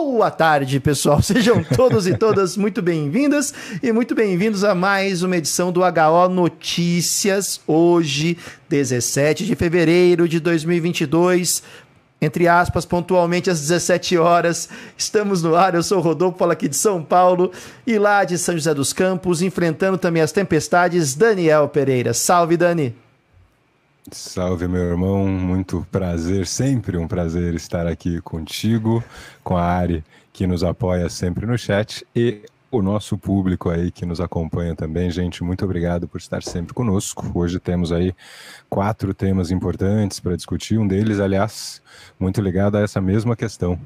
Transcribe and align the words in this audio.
Boa 0.00 0.30
tarde, 0.30 0.78
pessoal. 0.78 1.20
Sejam 1.20 1.62
todos 1.64 2.06
e 2.06 2.16
todas 2.16 2.56
muito 2.56 2.80
bem-vindas 2.80 3.52
e 3.82 3.90
muito 3.90 4.14
bem-vindos 4.14 4.62
a 4.62 4.72
mais 4.72 5.24
uma 5.24 5.36
edição 5.36 5.72
do 5.72 5.80
HO 5.80 6.28
Notícias. 6.30 7.60
Hoje, 7.66 8.38
17 8.68 9.44
de 9.44 9.56
fevereiro 9.56 10.28
de 10.28 10.38
2022, 10.38 11.64
entre 12.22 12.46
aspas, 12.46 12.86
pontualmente 12.86 13.50
às 13.50 13.60
17 13.60 14.16
horas. 14.16 14.68
Estamos 14.96 15.42
no 15.42 15.56
ar. 15.56 15.74
Eu 15.74 15.82
sou 15.82 15.98
o 15.98 16.00
Rodolfo, 16.00 16.38
falo 16.38 16.52
aqui 16.52 16.68
de 16.68 16.76
São 16.76 17.02
Paulo 17.02 17.50
e 17.84 17.98
lá 17.98 18.22
de 18.22 18.38
São 18.38 18.54
José 18.54 18.72
dos 18.72 18.92
Campos, 18.92 19.42
enfrentando 19.42 19.98
também 19.98 20.22
as 20.22 20.30
tempestades, 20.30 21.16
Daniel 21.16 21.68
Pereira. 21.68 22.14
Salve, 22.14 22.56
Dani. 22.56 22.94
Salve, 24.12 24.66
meu 24.68 24.82
irmão. 24.82 25.26
Muito 25.26 25.86
prazer, 25.90 26.46
sempre 26.46 26.96
um 26.96 27.06
prazer 27.06 27.54
estar 27.54 27.86
aqui 27.86 28.20
contigo, 28.20 29.02
com 29.42 29.56
a 29.56 29.62
Ari, 29.62 30.04
que 30.32 30.46
nos 30.46 30.64
apoia 30.64 31.08
sempre 31.08 31.46
no 31.46 31.58
chat, 31.58 32.06
e 32.14 32.42
o 32.70 32.82
nosso 32.82 33.16
público 33.16 33.70
aí 33.70 33.90
que 33.90 34.04
nos 34.04 34.20
acompanha 34.20 34.74
também. 34.74 35.10
Gente, 35.10 35.42
muito 35.42 35.64
obrigado 35.64 36.06
por 36.06 36.18
estar 36.18 36.42
sempre 36.42 36.74
conosco. 36.74 37.30
Hoje 37.34 37.58
temos 37.58 37.92
aí 37.92 38.14
quatro 38.68 39.14
temas 39.14 39.50
importantes 39.50 40.20
para 40.20 40.36
discutir. 40.36 40.78
Um 40.78 40.86
deles, 40.86 41.20
aliás, 41.20 41.82
muito 42.18 42.40
ligado 42.40 42.76
a 42.76 42.80
essa 42.80 43.00
mesma 43.00 43.34
questão. 43.34 43.78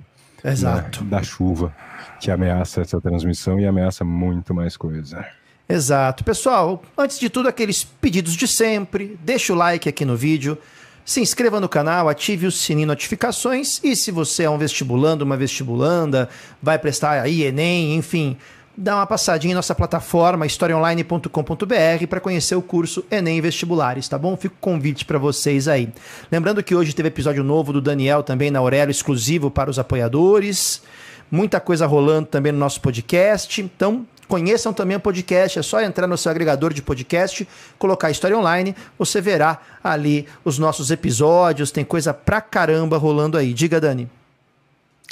Né, 0.42 0.52
Exato. 0.52 1.05
Né, 1.05 1.11
da 1.11 1.23
chuva, 1.23 1.75
que 2.20 2.30
ameaça 2.30 2.80
essa 2.80 3.00
transmissão 3.00 3.61
e 3.61 3.66
ameaça 3.66 4.05
muito 4.05 4.52
mais 4.55 4.77
coisa. 4.77 5.25
Exato. 5.69 6.25
Pessoal, 6.25 6.83
antes 6.97 7.19
de 7.19 7.30
tudo, 7.30 7.48
aqueles 7.48 7.84
pedidos 7.84 8.34
de 8.34 8.47
sempre. 8.47 9.19
Deixa 9.23 9.53
o 9.53 9.57
like 9.57 9.89
aqui 9.89 10.05
no 10.05 10.16
vídeo. 10.16 10.59
Se 11.05 11.20
inscreva 11.20 11.61
no 11.61 11.69
canal, 11.69 12.09
ative 12.09 12.47
o 12.47 12.53
sininho 12.53 12.87
de 12.87 12.89
notificações. 12.89 13.80
E 13.83 13.97
se 13.97 14.11
você 14.11 14.45
é 14.45 14.51
um 14.51 14.59
vestibulando, 14.59 15.25
uma 15.25 15.37
vestibulanda, 15.37 16.29
vai 16.62 16.79
prestar 16.79 17.23
aí 17.23 17.42
Enem, 17.42 17.97
enfim, 17.97 18.36
dá 18.77 18.97
uma 18.97 19.06
passadinha 19.06 19.53
em 19.53 19.55
nossa 19.55 19.75
plataforma 19.75 20.47
historiaonline.com.br 20.47 22.06
para 22.08 22.20
conhecer 22.20 22.55
o 22.55 22.62
curso 22.62 23.05
Enem 23.11 23.41
Vestibulares, 23.41 24.08
tá 24.08 24.17
bom? 24.17 24.36
Fico 24.36 24.55
convite 24.61 25.05
para 25.05 25.19
vocês 25.19 25.67
aí. 25.69 25.89
Lembrando 26.31 26.62
que 26.62 26.75
hoje 26.75 26.95
teve 26.95 27.08
episódio 27.08 27.42
novo 27.42 27.73
do 27.73 27.81
Daniel 27.81 28.23
também 28.23 28.51
na 28.51 28.61
Aurélio, 28.61 28.91
exclusivo 28.91 29.51
para 29.51 29.70
os 29.70 29.79
apoiadores. 29.79 30.83
Muita 31.31 31.58
coisa 31.58 31.86
rolando 31.86 32.29
também 32.29 32.53
no 32.53 32.58
nosso 32.58 32.81
podcast. 32.81 33.61
Então, 33.61 34.06
Conheçam 34.28 34.73
também 34.73 34.97
o 34.97 35.01
podcast, 35.01 35.59
é 35.59 35.62
só 35.62 35.81
entrar 35.83 36.06
no 36.06 36.17
seu 36.17 36.31
agregador 36.31 36.73
de 36.73 36.81
podcast, 36.81 37.47
colocar 37.78 38.11
História 38.11 38.37
Online, 38.39 38.75
você 38.98 39.20
verá 39.20 39.61
ali 39.83 40.27
os 40.45 40.59
nossos 40.59 40.91
episódios, 40.91 41.70
tem 41.70 41.84
coisa 41.84 42.14
pra 42.14 42.41
caramba 42.41 42.97
rolando 42.97 43.37
aí. 43.37 43.53
Diga, 43.53 43.81
Dani. 43.81 44.09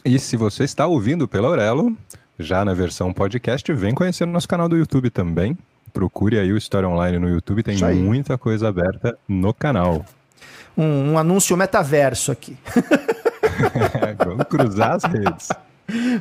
E 0.05 0.19
se 0.19 0.37
você 0.37 0.65
está 0.65 0.87
ouvindo 0.87 1.29
pela 1.29 1.49
Aurelo, 1.49 1.95
já 2.39 2.65
na 2.65 2.73
versão 2.73 3.13
podcast, 3.13 3.71
vem 3.73 3.95
conhecer 3.95 4.25
o 4.25 4.27
nosso 4.27 4.49
canal 4.49 4.69
do 4.69 4.77
YouTube 4.77 5.11
também. 5.11 5.57
Procure 5.93 6.39
aí 6.39 6.53
o 6.53 6.57
História 6.57 6.89
Online 6.89 7.19
no 7.19 7.29
YouTube, 7.29 7.63
tem 7.63 7.77
muita 7.95 8.39
coisa 8.39 8.69
aberta 8.69 9.19
no 9.29 9.53
canal. 9.53 10.05
Um, 10.77 11.13
um 11.13 11.19
anúncio 11.19 11.57
metaverso 11.57 12.33
aqui. 12.33 12.57
vamos 14.25 14.47
cruzar 14.49 14.93
as 14.93 15.05
redes. 15.05 15.49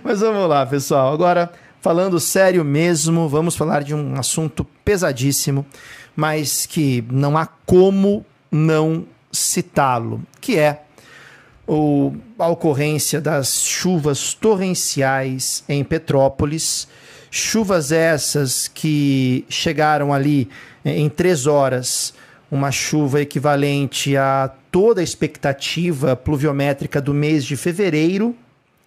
Mas 0.04 0.20
vamos 0.20 0.50
lá, 0.50 0.66
pessoal. 0.66 1.14
Agora, 1.14 1.52
Falando 1.82 2.20
sério 2.20 2.66
mesmo, 2.66 3.30
vamos 3.30 3.56
falar 3.56 3.84
de 3.84 3.96
um 3.96 4.20
assunto 4.20 4.66
pesadíssimo, 4.84 5.66
mas 6.14 6.66
que 6.66 7.02
não 7.10 7.38
há 7.38 7.46
como 7.46 8.26
não 8.52 9.06
citá-lo, 9.32 10.22
que 10.42 10.60
é 10.60 10.82
o, 11.66 12.14
a 12.38 12.50
ocorrência 12.50 13.22
das 13.22 13.64
chuvas 13.64 14.34
torrenciais 14.34 15.64
em 15.70 15.82
Petrópolis. 15.82 16.86
Chuvas 17.32 17.94
essas 17.94 18.68
que 18.68 19.46
chegaram 19.48 20.14
ali 20.14 20.50
eh, 20.84 21.00
em 21.00 21.08
três 21.08 21.48
horas, 21.48 22.14
uma 22.52 22.72
chuva 22.72 23.22
equivalente 23.22 24.18
a 24.18 24.52
toda 24.70 25.00
a 25.00 25.04
expectativa 25.04 26.14
pluviométrica 26.14 27.00
do 27.00 27.14
mês 27.14 27.46
de 27.46 27.56
fevereiro. 27.56 28.36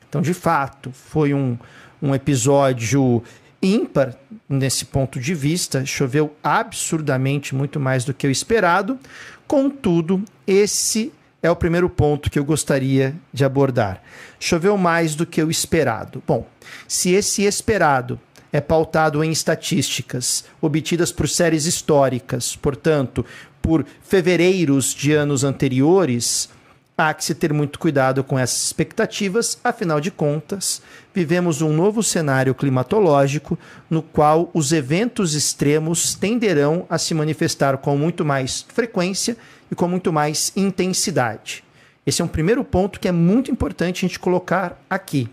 Então, 0.09 0.21
de 0.21 0.35
fato, 0.35 0.91
foi 0.93 1.33
um, 1.33 1.57
um 2.03 2.15
episódio 2.15 3.23
ímpar 3.63 4.17
nesse 4.49 4.85
ponto 4.85 5.21
de 5.21 5.35
vista. 5.35 5.87
Choveu 5.87 6.35
absurdamente 6.43 7.55
muito 7.55 7.79
mais 7.79 8.05
do 8.05 8.13
que 8.13 8.27
o 8.27 8.31
esperado. 8.31 8.99
Contudo, 9.47 10.23
esse 10.47 11.13
é 11.43 11.51
o 11.51 11.57
primeiro 11.57 11.89
ponto 11.89 12.31
que 12.31 12.39
eu 12.39 12.45
gostaria 12.45 13.15
de 13.33 13.45
abordar. 13.45 14.03
Choveu 14.41 14.77
mais 14.77 15.15
do 15.15 15.25
que 15.25 15.43
o 15.43 15.51
esperado. 15.51 16.23
Bom, 16.27 16.47
se 16.89 17.13
esse 17.13 17.43
esperado 17.43 18.19
é 18.53 18.61
pautado 18.61 19.23
em 19.25 19.31
estatísticas 19.31 20.45
obtidas 20.61 21.11
por 21.11 21.29
séries 21.29 21.67
históricas, 21.67 22.55
portanto, 22.55 23.25
por 23.63 23.87
fevereiros 24.03 24.95
de 24.95 25.13
anos 25.13 25.43
anteriores, 25.43 26.51
há 26.97 27.15
que 27.15 27.25
se 27.25 27.35
ter 27.35 27.53
muito 27.53 27.79
cuidado 27.79 28.23
com 28.23 28.39
essas 28.39 28.65
expectativas, 28.65 29.59
afinal 29.65 30.01
de 30.01 30.11
contas, 30.11 30.83
vivemos 31.15 31.63
um 31.63 31.73
novo 31.73 32.03
cenário 32.03 32.55
climatológico 32.55 33.59
no 33.91 34.03
qual 34.03 34.51
os 34.55 34.73
eventos 34.73 35.35
extremos 35.35 36.15
tenderão 36.15 36.87
a 36.89 36.99
se 36.99 37.15
manifestar 37.15 37.77
com 37.79 37.97
muito 37.97 38.25
mais 38.25 38.67
frequência 38.69 39.37
e 39.71 39.75
com 39.75 39.89
muito 39.89 40.13
mais 40.13 40.53
intensidade. 40.57 41.65
Esse 42.07 42.23
é 42.23 42.25
um 42.25 42.29
primeiro 42.29 42.65
ponto 42.65 42.99
que 42.99 43.09
é 43.09 43.13
muito 43.13 43.51
importante 43.51 44.05
a 44.05 44.09
gente 44.09 44.19
colocar 44.19 44.81
aqui. 44.89 45.29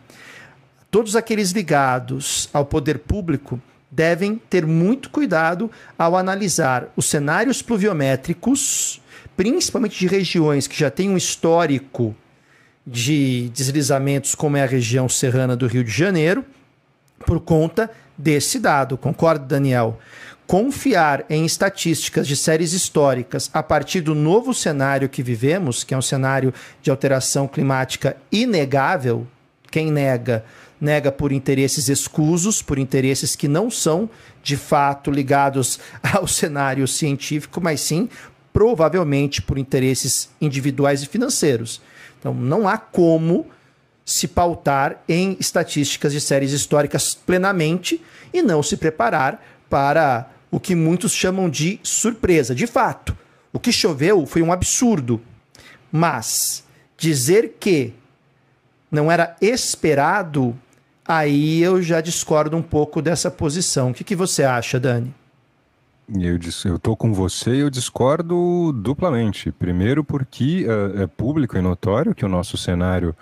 Todos 0.92 1.16
aqueles 1.16 1.52
ligados 1.52 2.50
ao 2.54 2.66
poder 2.66 3.00
público 3.00 3.60
devem 3.90 4.36
ter 4.50 4.66
muito 4.66 5.10
cuidado 5.10 5.72
ao 5.98 6.16
analisar 6.16 6.92
os 6.96 7.06
cenários 7.06 7.62
pluviométricos 7.62 9.02
principalmente 9.40 9.98
de 9.98 10.06
regiões 10.06 10.68
que 10.68 10.78
já 10.78 10.92
têm 10.92 11.10
um 11.10 11.16
histórico 11.16 12.14
de 12.90 13.50
deslizamentos, 13.50 14.34
como 14.34 14.58
é 14.58 14.64
a 14.64 14.68
região 14.68 15.08
serrana 15.08 15.56
do 15.56 15.68
Rio 15.68 15.84
de 15.84 15.92
Janeiro, 15.92 16.44
por 17.26 17.40
conta 17.40 17.90
desse 18.18 18.60
dado. 18.60 18.98
Concorda, 18.98 19.46
Daniel? 19.46 20.00
Confiar 20.48 21.24
em 21.30 21.46
estatísticas 21.46 22.28
de 22.28 22.36
séries 22.36 22.74
históricas 22.74 23.52
a 23.54 23.62
partir 23.62 24.02
do 24.02 24.16
novo 24.16 24.54
cenário 24.54 25.08
que 25.08 25.22
vivemos, 25.22 25.84
que 25.84 25.94
é 25.94 25.98
um 25.98 26.02
cenário 26.02 26.52
de 26.82 26.90
alteração 26.90 27.48
climática 27.48 28.18
inegável, 28.32 29.28
quem 29.70 29.92
nega, 29.92 30.44
nega 30.82 31.12
por 31.12 31.32
interesses 31.32 31.90
escusos, 31.90 32.64
por 32.64 32.80
interesses 32.80 33.36
que 33.36 33.48
não 33.48 33.70
são 33.70 34.10
de 34.42 34.58
fato 34.58 35.12
ligados 35.12 35.80
ao 36.02 36.26
cenário 36.28 36.88
científico, 36.88 37.62
mas 37.62 37.82
sim 37.82 38.10
provavelmente 38.52 39.44
por 39.44 39.60
interesses 39.60 40.32
individuais 40.42 41.04
e 41.04 41.06
financeiros. 41.06 41.80
Então, 42.20 42.34
não 42.34 42.68
há 42.68 42.78
como 42.78 43.48
se 44.06 44.28
pautar 44.28 45.02
em 45.08 45.38
estatísticas 45.40 46.12
de 46.12 46.20
séries 46.20 46.52
históricas 46.52 47.14
plenamente 47.14 48.02
e 48.34 48.42
não 48.42 48.62
se 48.64 48.76
preparar 48.76 49.44
para 49.70 50.30
o 50.52 50.60
que 50.60 50.74
muitos 50.74 51.14
chamam 51.14 51.50
de 51.50 51.80
surpresa. 51.84 52.56
De 52.56 52.66
fato, 52.66 53.16
o 53.54 53.60
que 53.60 53.72
choveu 53.72 54.26
foi 54.26 54.42
um 54.42 54.52
absurdo, 54.52 55.22
mas 55.92 56.64
dizer 56.98 57.58
que 57.60 57.94
não 58.92 59.12
era 59.12 59.36
esperado, 59.40 60.58
aí 61.08 61.62
eu 61.62 61.82
já 61.82 62.02
discordo 62.02 62.58
um 62.58 62.62
pouco 62.62 63.02
dessa 63.02 63.30
posição. 63.30 63.92
O 63.92 63.94
que, 63.94 64.04
que 64.04 64.16
você 64.16 64.44
acha, 64.44 64.80
Dani? 64.80 65.14
Eu, 66.18 66.40
eu 66.66 66.80
tô 66.80 66.96
com 66.96 67.14
você 67.14 67.56
e 67.56 67.60
eu 67.60 67.70
discordo 67.70 68.72
duplamente. 68.74 69.52
Primeiro, 69.52 70.04
porque 70.04 70.66
uh, 70.66 71.04
é 71.04 71.08
público 71.08 71.56
e 71.56 71.62
notório 71.62 72.16
que 72.16 72.26
o 72.26 72.30
nosso 72.30 72.58
cenário 72.58 73.16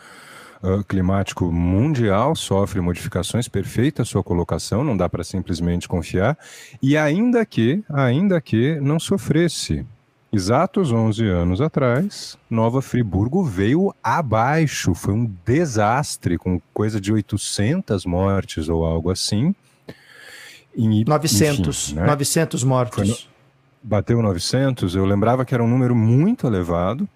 uh, 0.63 0.83
climático 0.85 1.51
mundial 1.51 2.33
sofre 2.33 2.79
modificações, 2.79 3.49
perfeita 3.49 4.05
sua 4.05 4.23
colocação, 4.23 4.85
não 4.85 4.95
dá 4.95 5.09
para 5.09 5.23
simplesmente 5.23 5.87
confiar. 5.87 6.37
E 6.81 6.95
ainda 6.95 7.45
que, 7.45 7.83
ainda 7.89 8.39
que 8.39 8.79
não 8.79 8.99
sofresse, 8.99 9.85
exatos 10.31 10.89
11 10.89 11.25
anos 11.25 11.59
atrás, 11.59 12.37
Nova 12.49 12.81
Friburgo 12.81 13.43
veio 13.43 13.93
abaixo, 14.01 14.93
foi 14.93 15.13
um 15.13 15.29
desastre, 15.45 16.37
com 16.37 16.61
coisa 16.73 17.01
de 17.01 17.11
800 17.11 18.05
mortes 18.05 18.69
ou 18.69 18.85
algo 18.85 19.11
assim. 19.11 19.53
Em, 20.77 21.03
900, 21.03 21.89
enfim, 21.89 21.95
né? 21.99 22.05
900 22.05 22.63
mortos. 22.63 23.09
No, 23.09 23.17
bateu 23.81 24.21
900, 24.21 24.95
eu 24.95 25.05
lembrava 25.05 25.43
que 25.43 25.53
era 25.53 25.63
um 25.63 25.67
número 25.67 25.95
muito 25.95 26.45
elevado, 26.45 27.09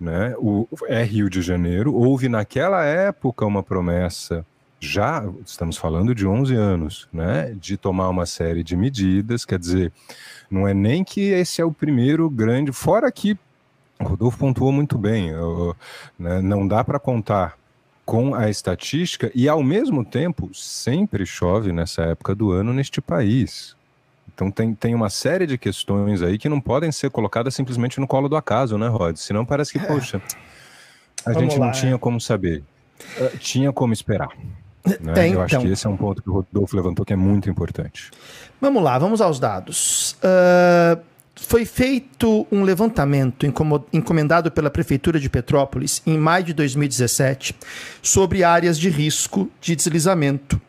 né? 0.00 0.34
O, 0.38 0.66
é 0.86 1.04
Rio 1.04 1.28
de 1.28 1.42
Janeiro, 1.42 1.94
houve 1.94 2.28
naquela 2.28 2.82
época 2.82 3.44
uma 3.44 3.62
promessa, 3.62 4.44
já 4.80 5.24
estamos 5.44 5.76
falando 5.76 6.14
de 6.14 6.26
11 6.26 6.54
anos, 6.54 7.08
né? 7.12 7.54
De 7.60 7.76
tomar 7.76 8.08
uma 8.08 8.24
série 8.24 8.62
de 8.62 8.74
medidas, 8.74 9.44
quer 9.44 9.58
dizer, 9.58 9.92
não 10.50 10.66
é 10.66 10.72
nem 10.72 11.04
que 11.04 11.20
esse 11.20 11.60
é 11.60 11.64
o 11.64 11.72
primeiro 11.72 12.28
grande, 12.30 12.72
fora 12.72 13.12
que 13.12 13.36
o 14.00 14.04
Rodolfo 14.04 14.38
pontuou 14.38 14.72
muito 14.72 14.98
bem, 14.98 15.28
eu, 15.28 15.76
né? 16.18 16.40
não 16.40 16.66
dá 16.66 16.82
para 16.82 16.98
contar 16.98 17.56
com 18.04 18.34
a 18.34 18.50
estatística 18.50 19.30
e, 19.34 19.48
ao 19.48 19.62
mesmo 19.62 20.04
tempo, 20.04 20.50
sempre 20.52 21.24
chove 21.24 21.72
nessa 21.72 22.02
época 22.02 22.34
do 22.34 22.50
ano 22.52 22.72
neste 22.72 23.00
país. 23.00 23.74
Então 24.34 24.50
tem, 24.50 24.74
tem 24.74 24.94
uma 24.94 25.08
série 25.08 25.46
de 25.46 25.56
questões 25.56 26.20
aí 26.20 26.38
que 26.38 26.48
não 26.48 26.60
podem 26.60 26.90
ser 26.90 27.10
colocadas 27.10 27.54
simplesmente 27.54 28.00
no 28.00 28.06
colo 28.06 28.28
do 28.28 28.36
acaso, 28.36 28.76
né, 28.76 28.88
Rod? 28.88 29.16
Senão 29.16 29.44
parece 29.44 29.72
que, 29.72 29.78
é. 29.78 29.86
poxa, 29.86 30.20
a 31.24 31.32
Vamos 31.32 31.42
gente 31.42 31.60
lá, 31.60 31.66
não 31.66 31.72
tinha 31.72 31.94
é. 31.94 31.98
como 31.98 32.20
saber. 32.20 32.62
Uh, 33.18 33.38
tinha 33.38 33.72
como 33.72 33.92
esperar. 33.92 34.28
Né? 35.00 35.12
Então. 35.12 35.24
Eu 35.24 35.42
acho 35.42 35.60
que 35.60 35.68
esse 35.68 35.86
é 35.86 35.90
um 35.90 35.96
ponto 35.96 36.22
que 36.22 36.28
o 36.28 36.32
Rodolfo 36.32 36.76
levantou 36.76 37.06
que 37.06 37.12
é 37.12 37.16
muito 37.16 37.48
importante. 37.48 38.10
Vamos 38.60 38.82
lá, 38.82 38.98
vamos 38.98 39.20
aos 39.20 39.38
dados. 39.38 40.16
Uh, 40.22 41.00
foi 41.36 41.64
feito 41.64 42.46
um 42.50 42.62
levantamento 42.62 43.44
encomendado 43.92 44.50
pela 44.50 44.70
Prefeitura 44.70 45.18
de 45.18 45.28
Petrópolis 45.28 46.00
em 46.06 46.16
maio 46.16 46.44
de 46.44 46.54
2017 46.54 47.54
sobre 48.00 48.44
áreas 48.44 48.78
de 48.78 48.88
risco 48.88 49.50
de 49.60 49.74
deslizamento 49.74 50.60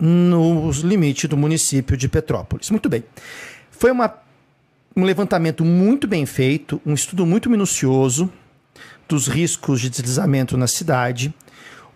nos 0.00 0.78
limites 0.78 1.28
do 1.28 1.36
município 1.36 1.96
de 1.96 2.08
Petrópolis. 2.08 2.70
Muito 2.70 2.88
bem. 2.88 3.04
Foi 3.70 3.90
uma, 3.90 4.12
um 4.96 5.04
levantamento 5.04 5.64
muito 5.64 6.06
bem 6.06 6.26
feito, 6.26 6.80
um 6.84 6.94
estudo 6.94 7.26
muito 7.26 7.50
minucioso 7.50 8.32
dos 9.06 9.28
riscos 9.28 9.80
de 9.80 9.90
deslizamento 9.90 10.56
na 10.56 10.66
cidade. 10.66 11.32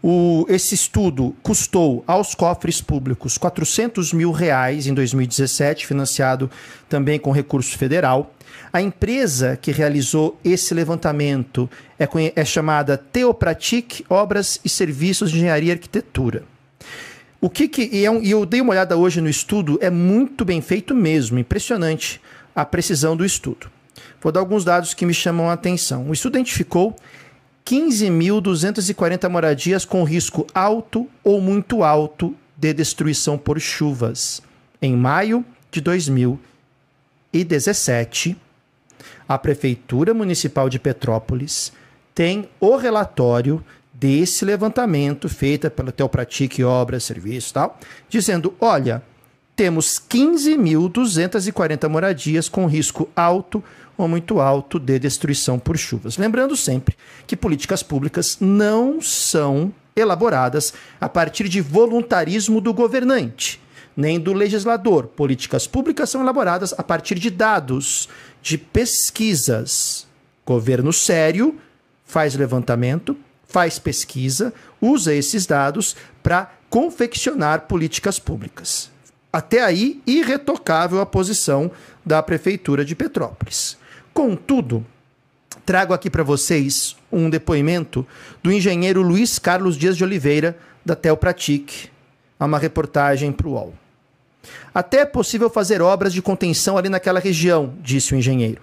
O, 0.03 0.47
esse 0.49 0.75
estudo 0.75 1.35
custou 1.43 2.05
aos 2.07 2.35
cofres 2.35 2.81
públicos 2.81 3.37
400 3.37 4.13
mil 4.13 4.31
reais 4.31 4.87
em 4.87 4.95
2017, 4.95 5.87
financiado 5.87 6.51
também 6.89 7.19
com 7.19 7.33
recurso 7.33 7.77
federal. 7.77 8.33
A 8.73 8.81
empresa 8.81 9.59
que 9.61 9.73
realizou 9.73 10.39
esse 10.45 10.73
levantamento 10.73 11.69
é, 11.99 12.09
é 12.37 12.45
chamada 12.45 12.97
Teopratic 12.97 14.05
Obras 14.09 14.61
e 14.65 14.69
Serviços 14.69 15.31
de 15.31 15.39
Engenharia 15.39 15.71
e 15.71 15.73
Arquitetura. 15.73 16.45
O 17.41 17.49
que, 17.49 17.69
que 17.69 17.89
e, 17.93 18.05
é 18.05 18.11
um, 18.11 18.23
e 18.23 18.31
eu 18.31 18.45
dei 18.45 18.61
uma 18.61 18.73
olhada 18.73 18.97
hoje 18.97 19.21
no 19.21 19.29
estudo, 19.29 19.79
é 19.81 19.91
muito 19.91 20.45
bem 20.45 20.61
feito 20.61 20.95
mesmo, 20.95 21.39
impressionante 21.39 22.21
a 22.55 22.65
precisão 22.65 23.17
do 23.17 23.25
estudo. 23.25 23.71
Vou 24.21 24.33
dar 24.33 24.41
alguns 24.41 24.65
dados 24.65 24.95
que 24.95 25.07
me 25.07 25.15
chamam 25.15 25.49
a 25.49 25.53
atenção. 25.53 26.09
O 26.09 26.13
estudo 26.13 26.37
identificou 26.37 26.97
15.240 27.69 29.29
moradias 29.29 29.85
com 29.85 30.03
risco 30.03 30.47
alto 30.55 31.07
ou 31.23 31.39
muito 31.39 31.85
alto 31.85 32.35
de 32.57 32.73
destruição 32.73 33.37
por 33.37 33.61
chuvas. 33.61 34.41
Em 34.81 34.97
maio 34.97 35.45
de 35.71 35.83
2017, 35.83 38.35
a 39.29 39.37
Prefeitura 39.37 40.15
Municipal 40.15 40.71
de 40.71 40.79
Petrópolis 40.79 41.71
tem 42.15 42.49
o 42.59 42.75
relatório 42.77 43.63
desse 43.93 44.47
levantamento 44.47 45.29
feito 45.29 45.71
pela 45.71 45.93
Teopratique 45.93 46.65
Obras, 46.65 47.05
Serviços 47.05 47.51
e 47.51 47.55
tal, 47.55 47.79
dizendo: 48.09 48.55
olha, 48.59 49.03
temos 49.59 50.01
15.240 50.09 51.89
moradias 51.89 52.49
com 52.49 52.65
risco 52.67 53.09
alto 53.17 53.63
ou 53.97 54.07
muito 54.07 54.41
alto 54.41 54.79
de 54.79 55.01
destruição 55.01 55.59
por 55.59 55.77
chuvas. 55.77 56.17
Lembrando 56.17 56.57
sempre 56.57 56.97
que 57.27 57.37
políticas 57.37 57.83
públicas 57.83 58.37
não 58.41 59.03
são 59.03 59.75
elaboradas 59.97 60.73
a 61.01 61.09
partir 61.09 61.49
de 61.49 61.61
voluntarismo 61.61 62.61
do 62.61 62.73
governante, 62.73 63.61
nem 63.97 64.21
do 64.21 64.33
legislador. 64.33 65.09
Políticas 65.09 65.67
públicas 65.67 66.09
são 66.09 66.21
elaboradas 66.21 66.73
a 66.79 66.85
partir 66.85 67.19
de 67.19 67.29
dados, 67.29 68.09
de 68.41 68.57
pesquisas. 68.57 70.07
Governo 70.47 70.93
sério 70.93 71.59
faz 72.05 72.37
levantamento, 72.37 73.17
faz 73.49 73.77
pesquisa, 73.77 74.55
usa 74.81 75.13
esses 75.13 75.47
dados 75.47 75.97
para 76.23 76.49
confeccionar 76.71 77.63
políticas 77.63 78.21
públicas. 78.21 78.97
Até 79.33 79.63
aí, 79.63 80.01
irretocável 80.07 81.01
a 81.01 81.07
posição 81.07 81.71
da 82.05 82.23
Prefeitura 82.23 82.85
de 82.85 82.95
Petrópolis. 82.95 83.77
Contudo, 84.15 84.85
trago 85.67 85.93
aqui 85.93 86.09
para 86.09 86.23
vocês 86.23 86.97
um 87.13 87.29
depoimento 87.29 88.07
do 88.43 88.51
engenheiro 88.51 89.03
Luiz 89.03 89.39
Carlos 89.39 89.77
Dias 89.77 89.97
de 89.97 90.05
Oliveira, 90.05 90.59
da 90.85 90.97
Telpratic, 90.97 91.91
a 92.41 92.47
uma 92.47 92.59
reportagem 92.59 93.31
para 93.31 93.47
o 93.47 93.53
UOL. 93.53 93.75
Até 94.75 95.01
é 95.01 95.05
possível 95.05 95.51
fazer 95.51 95.83
obras 95.83 96.13
de 96.13 96.23
contenção 96.23 96.79
ali 96.79 96.89
naquela 96.89 97.21
região, 97.21 97.75
disse 97.83 98.15
o 98.15 98.17
engenheiro. 98.17 98.63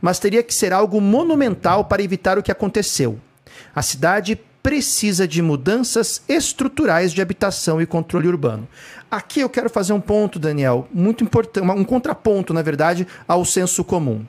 Mas 0.00 0.18
teria 0.18 0.42
que 0.42 0.52
ser 0.52 0.72
algo 0.72 1.00
monumental 1.00 1.84
para 1.84 2.02
evitar 2.02 2.38
o 2.38 2.42
que 2.42 2.50
aconteceu. 2.50 3.20
A 3.74 3.82
cidade 3.82 4.40
precisa 4.62 5.26
de 5.26 5.42
mudanças 5.42 6.22
estruturais 6.28 7.12
de 7.12 7.20
habitação 7.20 7.80
e 7.80 7.86
controle 7.86 8.28
urbano. 8.28 8.68
Aqui 9.12 9.38
eu 9.40 9.48
quero 9.50 9.68
fazer 9.68 9.92
um 9.92 10.00
ponto, 10.00 10.38
Daniel, 10.38 10.88
muito 10.90 11.22
importante, 11.22 11.68
um 11.68 11.84
contraponto, 11.84 12.54
na 12.54 12.62
verdade, 12.62 13.06
ao 13.28 13.44
senso 13.44 13.84
comum. 13.84 14.24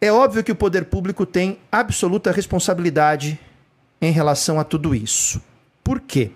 É 0.00 0.12
óbvio 0.12 0.44
que 0.44 0.52
o 0.52 0.54
poder 0.54 0.84
público 0.84 1.26
tem 1.26 1.58
absoluta 1.72 2.30
responsabilidade 2.30 3.36
em 4.00 4.12
relação 4.12 4.60
a 4.60 4.64
tudo 4.64 4.94
isso. 4.94 5.42
Por 5.82 5.98
quê? 5.98 6.30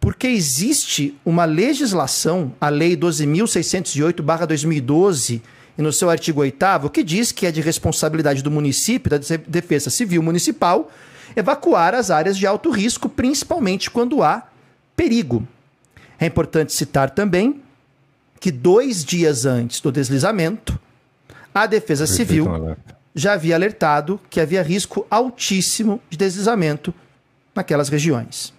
Porque 0.00 0.26
existe 0.26 1.16
uma 1.24 1.44
legislação, 1.44 2.52
a 2.60 2.68
Lei 2.68 2.96
12.608-2012, 2.96 5.40
e 5.78 5.82
no 5.82 5.92
seu 5.92 6.10
artigo 6.10 6.40
8, 6.40 6.90
que 6.92 7.04
diz 7.04 7.30
que 7.30 7.46
é 7.46 7.52
de 7.52 7.60
responsabilidade 7.60 8.42
do 8.42 8.50
município, 8.50 9.08
da 9.08 9.18
Defesa 9.46 9.88
Civil 9.88 10.20
Municipal, 10.20 10.90
evacuar 11.36 11.94
as 11.94 12.10
áreas 12.10 12.36
de 12.36 12.44
alto 12.44 12.70
risco, 12.70 13.08
principalmente 13.08 13.88
quando 13.88 14.20
há 14.20 14.48
perigo. 14.96 15.46
É 16.20 16.26
importante 16.26 16.72
citar 16.72 17.10
também 17.10 17.62
que 18.40 18.50
dois 18.50 19.04
dias 19.04 19.46
antes 19.46 19.80
do 19.80 19.90
deslizamento, 19.90 20.78
a 21.54 21.66
Defesa 21.66 22.06
Civil 22.06 22.76
já 23.14 23.32
havia 23.32 23.54
alertado 23.54 24.20
que 24.30 24.40
havia 24.40 24.62
risco 24.62 25.06
altíssimo 25.10 26.00
de 26.08 26.16
deslizamento 26.16 26.94
naquelas 27.54 27.88
regiões. 27.88 28.52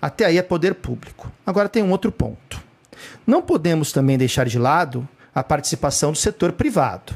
Até 0.00 0.24
aí 0.24 0.38
é 0.38 0.42
poder 0.42 0.74
público. 0.74 1.30
Agora 1.44 1.68
tem 1.68 1.82
um 1.82 1.90
outro 1.90 2.10
ponto. 2.10 2.62
Não 3.26 3.42
podemos 3.42 3.92
também 3.92 4.16
deixar 4.16 4.46
de 4.46 4.58
lado 4.58 5.06
a 5.34 5.42
participação 5.42 6.12
do 6.12 6.18
setor 6.18 6.52
privado. 6.52 7.12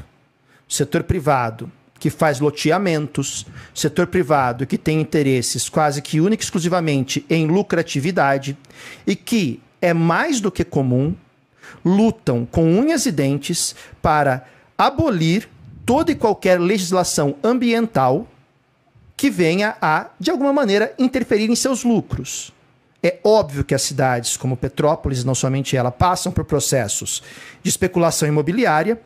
O 0.69 0.73
setor 0.73 1.03
privado 1.03 1.71
que 1.99 2.09
faz 2.09 2.39
loteamentos, 2.39 3.45
setor 3.73 4.07
privado 4.07 4.67
que 4.67 4.77
tem 4.77 4.99
interesses 4.99 5.69
quase 5.69 6.01
que 6.01 6.19
única 6.19 6.43
e 6.43 6.45
exclusivamente 6.45 7.25
em 7.29 7.47
lucratividade 7.47 8.57
e 9.07 9.15
que 9.15 9.61
é 9.83 9.93
mais 9.93 10.39
do 10.39 10.49
que 10.49 10.63
comum, 10.63 11.13
lutam 11.83 12.47
com 12.49 12.63
unhas 12.63 13.05
e 13.05 13.11
dentes 13.11 13.75
para 14.01 14.47
abolir 14.77 15.49
toda 15.85 16.09
e 16.09 16.15
qualquer 16.15 16.57
legislação 16.57 17.35
ambiental 17.43 18.25
que 19.17 19.29
venha 19.29 19.75
a, 19.81 20.07
de 20.17 20.31
alguma 20.31 20.53
maneira, 20.53 20.93
interferir 20.97 21.49
em 21.49 21.55
seus 21.55 21.83
lucros. 21.83 22.53
É 23.03 23.19
óbvio 23.25 23.65
que 23.65 23.75
as 23.75 23.81
cidades 23.81 24.37
como 24.37 24.55
Petrópolis, 24.55 25.25
não 25.25 25.35
somente 25.35 25.75
ela, 25.75 25.91
passam 25.91 26.31
por 26.31 26.45
processos 26.45 27.21
de 27.61 27.69
especulação 27.69 28.25
imobiliária 28.25 29.01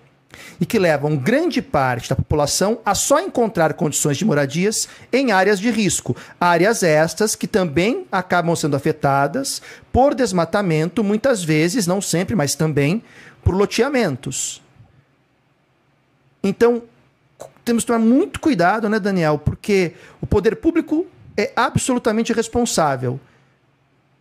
e 0.59 0.65
que 0.65 0.79
levam 0.79 1.15
grande 1.15 1.61
parte 1.61 2.09
da 2.09 2.15
população 2.15 2.79
a 2.85 2.95
só 2.95 3.19
encontrar 3.19 3.73
condições 3.73 4.17
de 4.17 4.25
moradias 4.25 4.87
em 5.11 5.31
áreas 5.31 5.59
de 5.59 5.69
risco. 5.69 6.15
Áreas 6.39 6.83
estas 6.83 7.35
que 7.35 7.47
também 7.47 8.05
acabam 8.11 8.55
sendo 8.55 8.75
afetadas 8.75 9.61
por 9.91 10.13
desmatamento, 10.13 11.03
muitas 11.03 11.43
vezes, 11.43 11.87
não 11.87 12.01
sempre, 12.01 12.35
mas 12.35 12.55
também 12.55 13.03
por 13.43 13.55
loteamentos. 13.55 14.61
Então, 16.43 16.83
temos 17.63 17.83
que 17.83 17.87
tomar 17.87 17.99
muito 17.99 18.39
cuidado, 18.39 18.87
né, 18.87 18.99
Daniel? 18.99 19.37
Porque 19.37 19.93
o 20.21 20.27
poder 20.27 20.55
público 20.55 21.05
é 21.35 21.51
absolutamente 21.55 22.33
responsável, 22.33 23.19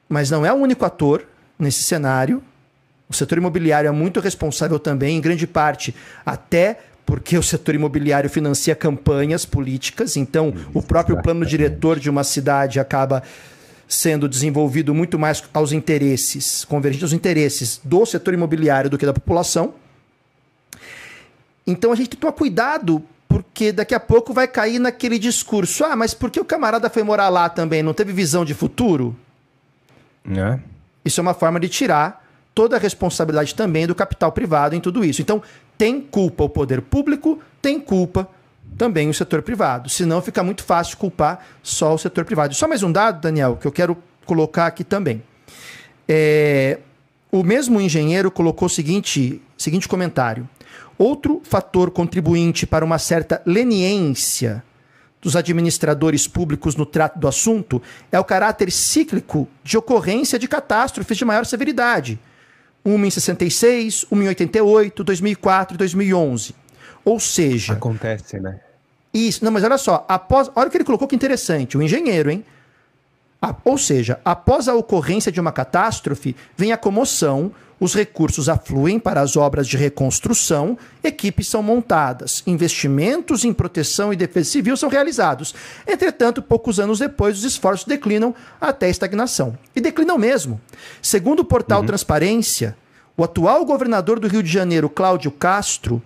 mas 0.08 0.30
não 0.30 0.44
é 0.44 0.52
o 0.52 0.56
único 0.56 0.84
ator 0.84 1.26
nesse 1.58 1.82
cenário. 1.82 2.42
O 3.08 3.14
setor 3.14 3.38
imobiliário 3.38 3.88
é 3.88 3.92
muito 3.92 4.20
responsável 4.20 4.78
também, 4.78 5.16
em 5.16 5.20
grande 5.20 5.46
parte, 5.46 5.94
até 6.24 6.78
porque 7.04 7.38
o 7.38 7.42
setor 7.42 7.76
imobiliário 7.76 8.28
financia 8.28 8.74
campanhas 8.74 9.46
políticas, 9.46 10.16
então 10.16 10.52
o 10.74 10.82
próprio 10.82 11.22
plano 11.22 11.46
diretor 11.46 12.00
de 12.00 12.10
uma 12.10 12.24
cidade 12.24 12.80
acaba 12.80 13.22
sendo 13.88 14.28
desenvolvido 14.28 14.92
muito 14.92 15.16
mais 15.16 15.42
aos 15.54 15.70
interesses, 15.70 16.64
convergente 16.64 17.04
aos 17.04 17.12
interesses 17.12 17.80
do 17.84 18.04
setor 18.04 18.34
imobiliário 18.34 18.90
do 18.90 18.98
que 18.98 19.06
da 19.06 19.12
população. 19.12 19.74
Então 21.64 21.92
a 21.92 21.94
gente 21.94 22.08
tem 22.08 22.16
que 22.16 22.20
tomar 22.22 22.32
cuidado, 22.32 23.00
porque 23.28 23.70
daqui 23.70 23.94
a 23.94 24.00
pouco 24.00 24.32
vai 24.32 24.48
cair 24.48 24.80
naquele 24.80 25.18
discurso: 25.18 25.84
ah, 25.84 25.94
mas 25.94 26.12
por 26.12 26.28
que 26.28 26.40
o 26.40 26.44
camarada 26.44 26.90
foi 26.90 27.04
morar 27.04 27.28
lá 27.28 27.48
também? 27.48 27.84
Não 27.84 27.94
teve 27.94 28.12
visão 28.12 28.44
de 28.44 28.54
futuro? 28.54 29.14
É. 30.28 30.58
Isso 31.04 31.20
é 31.20 31.22
uma 31.22 31.34
forma 31.34 31.60
de 31.60 31.68
tirar 31.68 32.25
toda 32.56 32.76
a 32.76 32.78
responsabilidade 32.78 33.54
também 33.54 33.86
do 33.86 33.94
capital 33.94 34.32
privado 34.32 34.74
em 34.74 34.80
tudo 34.80 35.04
isso. 35.04 35.20
Então, 35.20 35.42
tem 35.76 36.00
culpa 36.00 36.42
o 36.42 36.48
poder 36.48 36.80
público, 36.80 37.38
tem 37.60 37.78
culpa 37.78 38.26
também 38.78 39.10
o 39.10 39.14
setor 39.14 39.42
privado. 39.42 39.90
Senão 39.90 40.22
fica 40.22 40.42
muito 40.42 40.64
fácil 40.64 40.96
culpar 40.96 41.44
só 41.62 41.92
o 41.92 41.98
setor 41.98 42.24
privado. 42.24 42.54
Só 42.54 42.66
mais 42.66 42.82
um 42.82 42.90
dado, 42.90 43.20
Daniel, 43.20 43.58
que 43.60 43.66
eu 43.66 43.72
quero 43.72 43.94
colocar 44.24 44.68
aqui 44.68 44.84
também. 44.84 45.22
É, 46.08 46.78
o 47.30 47.42
mesmo 47.42 47.78
engenheiro 47.78 48.30
colocou 48.30 48.64
o 48.64 48.70
seguinte, 48.70 49.42
seguinte 49.58 49.86
comentário. 49.86 50.48
Outro 50.96 51.42
fator 51.44 51.90
contribuinte 51.90 52.66
para 52.66 52.86
uma 52.86 52.98
certa 52.98 53.42
leniência 53.44 54.64
dos 55.20 55.36
administradores 55.36 56.26
públicos 56.26 56.74
no 56.74 56.86
trato 56.86 57.18
do 57.18 57.28
assunto 57.28 57.82
é 58.10 58.18
o 58.18 58.24
caráter 58.24 58.72
cíclico 58.72 59.46
de 59.62 59.76
ocorrência 59.76 60.38
de 60.38 60.48
catástrofes 60.48 61.18
de 61.18 61.24
maior 61.26 61.44
severidade. 61.44 62.18
Uma 62.86 63.06
em 63.06 63.10
66, 63.10 64.06
uma 64.08 64.22
em 64.22 64.28
88, 64.28 65.02
2004 65.02 65.74
e 65.74 65.78
2011. 65.78 66.54
Ou 67.04 67.18
seja. 67.18 67.72
Acontece, 67.72 68.38
né? 68.38 68.60
Isso. 69.12 69.44
Não, 69.44 69.50
mas 69.50 69.64
olha 69.64 69.76
só. 69.76 70.06
Após, 70.08 70.48
olha 70.54 70.68
o 70.68 70.70
que 70.70 70.76
ele 70.76 70.84
colocou 70.84 71.08
que 71.08 71.16
interessante. 71.16 71.76
O 71.76 71.82
engenheiro, 71.82 72.30
hein? 72.30 72.44
ou 73.64 73.76
seja, 73.76 74.20
após 74.24 74.66
a 74.68 74.74
ocorrência 74.74 75.30
de 75.30 75.40
uma 75.40 75.52
catástrofe, 75.52 76.34
vem 76.56 76.72
a 76.72 76.76
comoção, 76.76 77.52
os 77.78 77.94
recursos 77.94 78.48
afluem 78.48 78.98
para 78.98 79.20
as 79.20 79.36
obras 79.36 79.68
de 79.68 79.76
reconstrução, 79.76 80.78
equipes 81.04 81.48
são 81.48 81.62
montadas, 81.62 82.42
investimentos 82.46 83.44
em 83.44 83.52
proteção 83.52 84.12
e 84.12 84.16
defesa 84.16 84.50
civil 84.50 84.76
são 84.76 84.88
realizados. 84.88 85.54
Entretanto, 85.86 86.40
poucos 86.40 86.80
anos 86.80 86.98
depois, 86.98 87.38
os 87.38 87.44
esforços 87.44 87.86
declinam 87.86 88.34
até 88.60 88.86
a 88.86 88.90
estagnação. 88.90 89.58
E 89.74 89.80
declinam 89.80 90.16
mesmo. 90.16 90.60
Segundo 91.02 91.40
o 91.40 91.44
portal 91.44 91.80
uhum. 91.80 91.86
Transparência, 91.86 92.76
o 93.16 93.22
atual 93.22 93.64
governador 93.64 94.18
do 94.18 94.28
Rio 94.28 94.42
de 94.42 94.50
Janeiro, 94.50 94.88
Cláudio 94.88 95.30
Castro, 95.30 96.02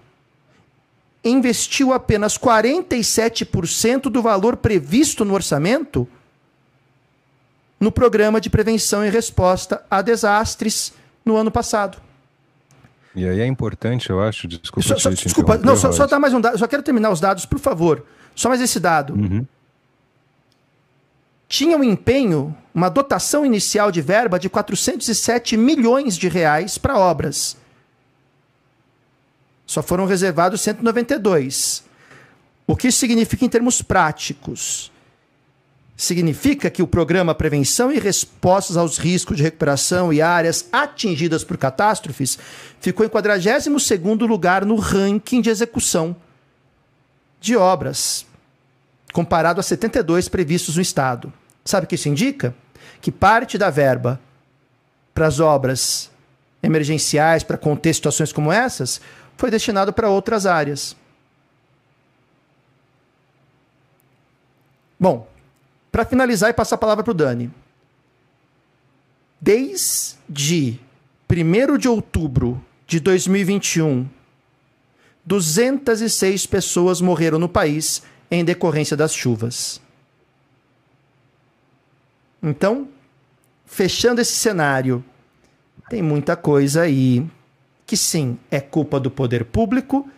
investiu 1.22 1.92
apenas 1.92 2.36
47% 2.36 4.02
do 4.02 4.22
valor 4.22 4.56
previsto 4.56 5.24
no 5.24 5.34
orçamento 5.34 6.08
no 7.78 7.90
programa 7.90 8.40
de 8.40 8.50
prevenção 8.50 9.04
e 9.04 9.08
resposta 9.08 9.82
a 9.90 10.02
desastres 10.02 10.92
no 11.30 11.36
ano 11.36 11.50
passado. 11.50 11.98
E 13.14 13.26
aí 13.26 13.40
é 13.40 13.46
importante, 13.46 14.10
eu 14.10 14.20
acho, 14.20 14.46
desculpa. 14.46 14.88
Só, 14.88 14.98
só, 14.98 15.10
desculpa, 15.10 15.58
não, 15.58 15.76
só, 15.76 15.90
só 15.92 16.06
dar 16.06 16.18
mais 16.18 16.34
um 16.34 16.40
dado, 16.40 16.58
só 16.58 16.66
quero 16.66 16.82
terminar 16.82 17.10
os 17.10 17.20
dados, 17.20 17.46
por 17.46 17.58
favor. 17.58 18.04
Só 18.34 18.48
mais 18.48 18.60
esse 18.60 18.78
dado. 18.78 19.14
Uhum. 19.14 19.46
Tinha 21.48 21.76
um 21.76 21.82
empenho, 21.82 22.56
uma 22.72 22.88
dotação 22.88 23.44
inicial 23.44 23.90
de 23.90 24.00
verba 24.00 24.38
de 24.38 24.48
407 24.48 25.56
milhões 25.56 26.16
de 26.16 26.28
reais 26.28 26.78
para 26.78 26.98
obras. 26.98 27.56
Só 29.66 29.82
foram 29.82 30.06
reservados 30.06 30.60
192. 30.60 31.84
O 32.66 32.76
que 32.76 32.88
isso 32.88 32.98
significa 32.98 33.44
em 33.44 33.48
termos 33.48 33.82
práticos? 33.82 34.92
Significa 36.00 36.70
que 36.70 36.82
o 36.82 36.86
programa 36.86 37.34
Prevenção 37.34 37.92
e 37.92 37.98
Respostas 37.98 38.78
aos 38.78 38.96
Riscos 38.96 39.36
de 39.36 39.42
Recuperação 39.42 40.10
e 40.10 40.22
Áreas 40.22 40.66
Atingidas 40.72 41.44
por 41.44 41.58
Catástrofes 41.58 42.38
ficou 42.80 43.04
em 43.04 43.08
42º 43.10 44.26
lugar 44.26 44.64
no 44.64 44.76
ranking 44.76 45.42
de 45.42 45.50
execução 45.50 46.16
de 47.38 47.54
obras, 47.54 48.24
comparado 49.12 49.60
a 49.60 49.62
72 49.62 50.26
previstos 50.26 50.76
no 50.76 50.80
Estado. 50.80 51.30
Sabe 51.66 51.84
o 51.84 51.86
que 51.86 51.96
isso 51.96 52.08
indica? 52.08 52.54
Que 53.02 53.12
parte 53.12 53.58
da 53.58 53.68
verba 53.68 54.18
para 55.12 55.26
as 55.26 55.38
obras 55.38 56.10
emergenciais, 56.62 57.42
para 57.42 57.58
conter 57.58 57.94
situações 57.94 58.32
como 58.32 58.50
essas, 58.50 59.02
foi 59.36 59.50
destinado 59.50 59.92
para 59.92 60.08
outras 60.08 60.46
áreas. 60.46 60.96
Bom, 64.98 65.29
para 65.90 66.04
finalizar 66.04 66.50
e 66.50 66.54
passar 66.54 66.76
a 66.76 66.78
palavra 66.78 67.04
para 67.04 67.10
o 67.10 67.14
Dani. 67.14 67.50
Desde 69.40 70.78
1 71.28 71.78
de 71.78 71.88
outubro 71.88 72.62
de 72.86 73.00
2021, 73.00 74.08
206 75.24 76.46
pessoas 76.46 77.00
morreram 77.00 77.38
no 77.38 77.48
país 77.48 78.02
em 78.30 78.44
decorrência 78.44 78.96
das 78.96 79.14
chuvas. 79.14 79.80
Então, 82.42 82.88
fechando 83.66 84.20
esse 84.20 84.32
cenário, 84.32 85.04
tem 85.88 86.02
muita 86.02 86.36
coisa 86.36 86.82
aí 86.82 87.26
que 87.86 87.96
sim, 87.96 88.38
é 88.50 88.60
culpa 88.60 89.00
do 89.00 89.10
poder 89.10 89.44
público, 89.44 90.08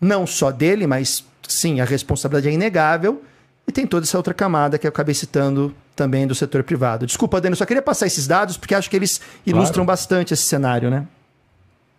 não 0.00 0.26
só 0.26 0.50
dele, 0.50 0.86
mas 0.86 1.24
sim, 1.48 1.80
a 1.80 1.84
responsabilidade 1.84 2.48
é 2.48 2.52
inegável. 2.52 3.22
E 3.66 3.72
tem 3.72 3.86
toda 3.86 4.04
essa 4.04 4.16
outra 4.16 4.34
camada 4.34 4.78
que 4.78 4.86
eu 4.86 4.88
acabei 4.88 5.14
citando 5.14 5.74
também 5.94 6.26
do 6.26 6.34
setor 6.34 6.64
privado. 6.64 7.06
Desculpa, 7.06 7.40
Dani, 7.40 7.54
só 7.54 7.64
queria 7.64 7.82
passar 7.82 8.06
esses 8.06 8.26
dados 8.26 8.56
porque 8.56 8.74
acho 8.74 8.90
que 8.90 8.96
eles 8.96 9.20
ilustram 9.46 9.84
claro. 9.84 9.98
bastante 9.98 10.34
esse 10.34 10.44
cenário, 10.44 10.90
né? 10.90 11.06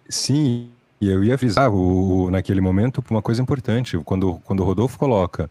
Sim, 0.10 0.70
e 1.00 1.10
eu 1.10 1.24
ia 1.24 1.34
avisar 1.34 1.70
o, 1.70 2.30
naquele 2.30 2.62
momento 2.62 3.04
uma 3.10 3.22
coisa 3.22 3.42
importante. 3.42 3.98
Quando, 4.00 4.42
quando 4.44 4.62
o 4.62 4.64
Rodolfo 4.64 4.98
coloca 4.98 5.50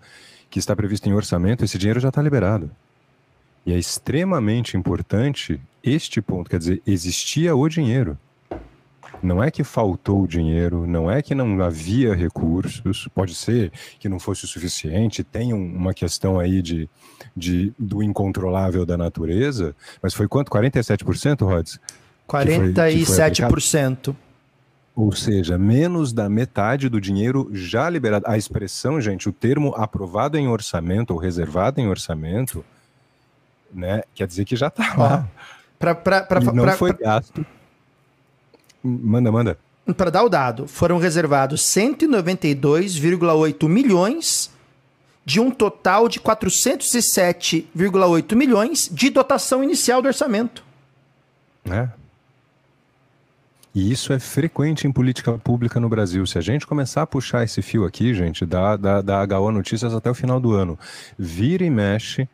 que 0.50 0.58
está 0.58 0.76
previsto 0.76 1.08
em 1.08 1.14
orçamento, 1.14 1.64
esse 1.64 1.78
dinheiro 1.78 2.00
já 2.00 2.08
está 2.08 2.20
liberado. 2.20 2.70
E 3.64 3.72
é 3.72 3.78
extremamente 3.78 4.76
importante 4.76 5.60
este 5.82 6.20
ponto, 6.20 6.50
quer 6.50 6.58
dizer, 6.58 6.82
existia 6.86 7.54
o 7.54 7.68
dinheiro. 7.68 8.18
Não 9.22 9.42
é 9.42 9.50
que 9.50 9.62
faltou 9.62 10.26
dinheiro, 10.26 10.86
não 10.86 11.08
é 11.10 11.22
que 11.22 11.34
não 11.34 11.62
havia 11.62 12.14
recursos, 12.14 13.08
pode 13.14 13.34
ser 13.34 13.70
que 14.00 14.08
não 14.08 14.18
fosse 14.18 14.44
o 14.44 14.48
suficiente, 14.48 15.22
tem 15.22 15.52
uma 15.52 15.94
questão 15.94 16.40
aí 16.40 16.60
de, 16.60 16.90
de, 17.36 17.72
do 17.78 18.02
incontrolável 18.02 18.84
da 18.84 18.96
natureza, 18.96 19.76
mas 20.02 20.12
foi 20.12 20.26
quanto? 20.26 20.50
47%, 20.50 21.44
Rods? 21.44 21.78
47%. 22.28 24.16
Ou 24.94 25.12
seja, 25.12 25.56
menos 25.56 26.12
da 26.12 26.28
metade 26.28 26.88
do 26.88 27.00
dinheiro 27.00 27.48
já 27.52 27.88
liberado. 27.88 28.26
A 28.28 28.36
expressão, 28.36 29.00
gente, 29.00 29.26
o 29.28 29.32
termo 29.32 29.72
aprovado 29.74 30.36
em 30.36 30.48
orçamento 30.48 31.12
ou 31.12 31.16
reservado 31.16 31.80
em 31.80 31.88
orçamento, 31.88 32.62
né, 33.72 34.02
quer 34.14 34.26
dizer 34.26 34.44
que 34.44 34.56
já 34.56 34.66
está 34.66 34.94
lá. 34.96 35.28
Pra, 35.78 35.94
pra, 35.94 36.22
pra, 36.22 36.40
não 36.40 36.68
foi 36.72 36.92
gasto 36.92 37.44
Manda, 38.82 39.30
manda. 39.30 39.56
Para 39.96 40.10
dar 40.10 40.24
o 40.24 40.28
dado, 40.28 40.66
foram 40.66 40.98
reservados 40.98 41.62
192,8 41.62 43.68
milhões 43.68 44.50
de 45.24 45.38
um 45.40 45.50
total 45.50 46.08
de 46.08 46.20
407,8 46.20 48.34
milhões 48.34 48.90
de 48.92 49.08
dotação 49.10 49.62
inicial 49.62 50.02
do 50.02 50.08
orçamento. 50.08 50.64
É. 51.70 51.88
E 53.74 53.90
isso 53.90 54.12
é 54.12 54.18
frequente 54.18 54.86
em 54.86 54.92
política 54.92 55.32
pública 55.38 55.80
no 55.80 55.88
Brasil. 55.88 56.26
Se 56.26 56.36
a 56.36 56.42
gente 56.42 56.66
começar 56.66 57.00
a 57.02 57.06
puxar 57.06 57.42
esse 57.42 57.62
fio 57.62 57.86
aqui, 57.86 58.12
gente, 58.12 58.44
da, 58.44 58.76
da, 58.76 59.00
da 59.00 59.38
HO 59.38 59.50
Notícias 59.50 59.94
até 59.94 60.10
o 60.10 60.14
final 60.14 60.38
do 60.38 60.52
ano, 60.52 60.78
vira 61.18 61.64
e 61.64 61.70
mexe, 61.70 62.28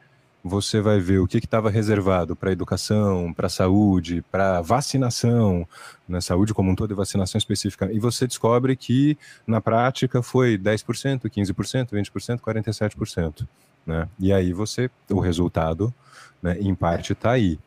você 0.49 0.81
vai 0.81 0.99
ver 0.99 1.19
o 1.19 1.27
que 1.27 1.39
estava 1.39 1.71
reservado 1.71 2.35
para 2.35 2.51
educação, 2.51 3.33
para 3.33 3.49
saúde, 3.49 4.25
para 4.31 4.61
vacinação, 4.61 5.69
né, 6.09 6.21
saúde 6.21 6.55
como 6.55 6.71
um 6.71 6.75
todo 6.75 6.91
e 6.91 6.95
vacinação 6.95 7.39
específica, 7.39 7.91
e 7.93 8.01
você 8.01 8.27
descobre 8.27 8.75
que 8.75 9.17
na 9.47 9.61
prática 9.61 10.23
foi 10.23 10.59
10%, 10.59 11.31
15%, 11.31 11.91
20%, 11.91 12.41
47%. 12.41 13.47
Né? 13.87 14.09
E 14.19 14.33
aí 14.33 14.53
você, 14.53 14.91
o 15.11 15.21
resultado, 15.21 15.95
né, 16.43 16.57
em 16.59 16.75
parte, 16.75 17.13
está 17.13 17.33
aí. 17.33 17.59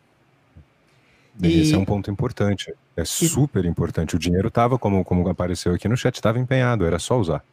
E... 1.42 1.62
Esse 1.62 1.74
é 1.74 1.78
um 1.78 1.86
ponto 1.86 2.12
importante, 2.12 2.74
é 2.96 3.06
super 3.06 3.66
importante. 3.66 4.16
O 4.16 4.20
dinheiro 4.20 4.50
estava, 4.50 4.78
como, 4.78 5.04
como 5.04 5.28
apareceu 5.30 5.74
aqui 5.74 5.88
no 5.88 5.96
chat, 5.96 6.16
estava 6.16 6.40
empenhado, 6.40 6.86
era 6.86 7.00
só 7.00 7.20
usar. 7.20 7.44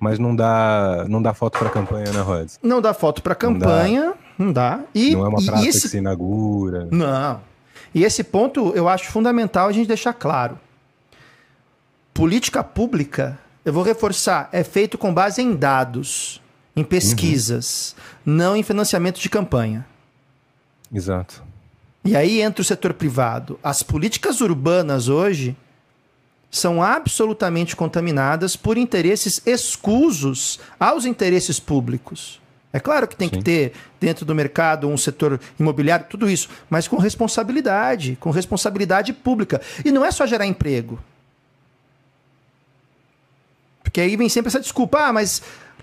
Mas 0.00 0.18
não 0.18 0.34
dá, 0.34 1.06
não 1.08 1.22
dá 1.22 1.34
foto 1.34 1.58
para 1.58 1.70
campanha, 1.70 2.10
né, 2.12 2.20
Rods? 2.20 2.58
Não 2.62 2.80
dá 2.80 2.92
foto 2.92 3.22
para 3.22 3.34
campanha, 3.34 4.14
não 4.38 4.52
dá. 4.52 4.80
E, 4.94 5.12
não 5.12 5.24
é 5.24 5.28
uma 5.28 5.44
praça 5.44 5.66
esse... 5.66 5.82
que 5.82 5.88
se 5.88 5.98
inaugura. 5.98 6.88
Não. 6.90 7.40
E 7.94 8.04
esse 8.04 8.22
ponto 8.22 8.72
eu 8.74 8.88
acho 8.88 9.10
fundamental 9.10 9.68
a 9.68 9.72
gente 9.72 9.86
deixar 9.86 10.12
claro. 10.12 10.58
Política 12.12 12.62
pública, 12.62 13.38
eu 13.64 13.72
vou 13.72 13.82
reforçar, 13.82 14.48
é 14.52 14.64
feito 14.64 14.96
com 14.96 15.12
base 15.12 15.42
em 15.42 15.54
dados, 15.54 16.40
em 16.74 16.84
pesquisas, 16.84 17.94
uhum. 18.26 18.34
não 18.34 18.56
em 18.56 18.62
financiamento 18.62 19.20
de 19.20 19.28
campanha. 19.28 19.86
Exato. 20.92 21.42
E 22.04 22.14
aí 22.14 22.40
entra 22.40 22.62
o 22.62 22.64
setor 22.64 22.94
privado. 22.94 23.58
As 23.62 23.82
políticas 23.82 24.40
urbanas 24.40 25.08
hoje 25.08 25.56
são 26.50 26.82
absolutamente 26.82 27.74
contaminadas 27.74 28.56
por 28.56 28.78
interesses 28.78 29.42
escusos 29.44 30.60
aos 30.78 31.04
interesses 31.04 31.58
públicos. 31.58 32.40
É 32.72 32.80
claro 32.80 33.08
que 33.08 33.16
tem 33.16 33.28
Sim. 33.28 33.36
que 33.36 33.42
ter 33.42 33.72
dentro 33.98 34.24
do 34.24 34.34
mercado 34.34 34.88
um 34.88 34.96
setor 34.96 35.40
imobiliário, 35.58 36.06
tudo 36.10 36.28
isso, 36.28 36.48
mas 36.68 36.86
com 36.86 36.96
responsabilidade, 36.96 38.16
com 38.20 38.30
responsabilidade 38.30 39.12
pública. 39.12 39.60
E 39.84 39.90
não 39.90 40.04
é 40.04 40.10
só 40.10 40.26
gerar 40.26 40.46
emprego. 40.46 40.98
Porque 43.82 44.00
aí 44.00 44.16
vem 44.16 44.28
sempre 44.28 44.48
essa 44.48 44.60
desculpa, 44.60 45.06
ah, 45.06 45.12
mas 45.12 45.42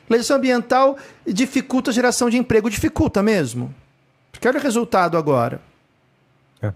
Legislação 0.10 0.38
ambiental 0.38 0.98
dificulta 1.26 1.92
a 1.92 1.94
geração 1.94 2.30
de 2.30 2.38
emprego, 2.38 2.70
dificulta 2.70 3.24
mesmo. 3.24 3.74
Porque 4.32 4.48
olha 4.48 4.60
o 4.60 4.62
resultado 4.62 5.18
agora. 5.18 5.62
É. 6.62 6.74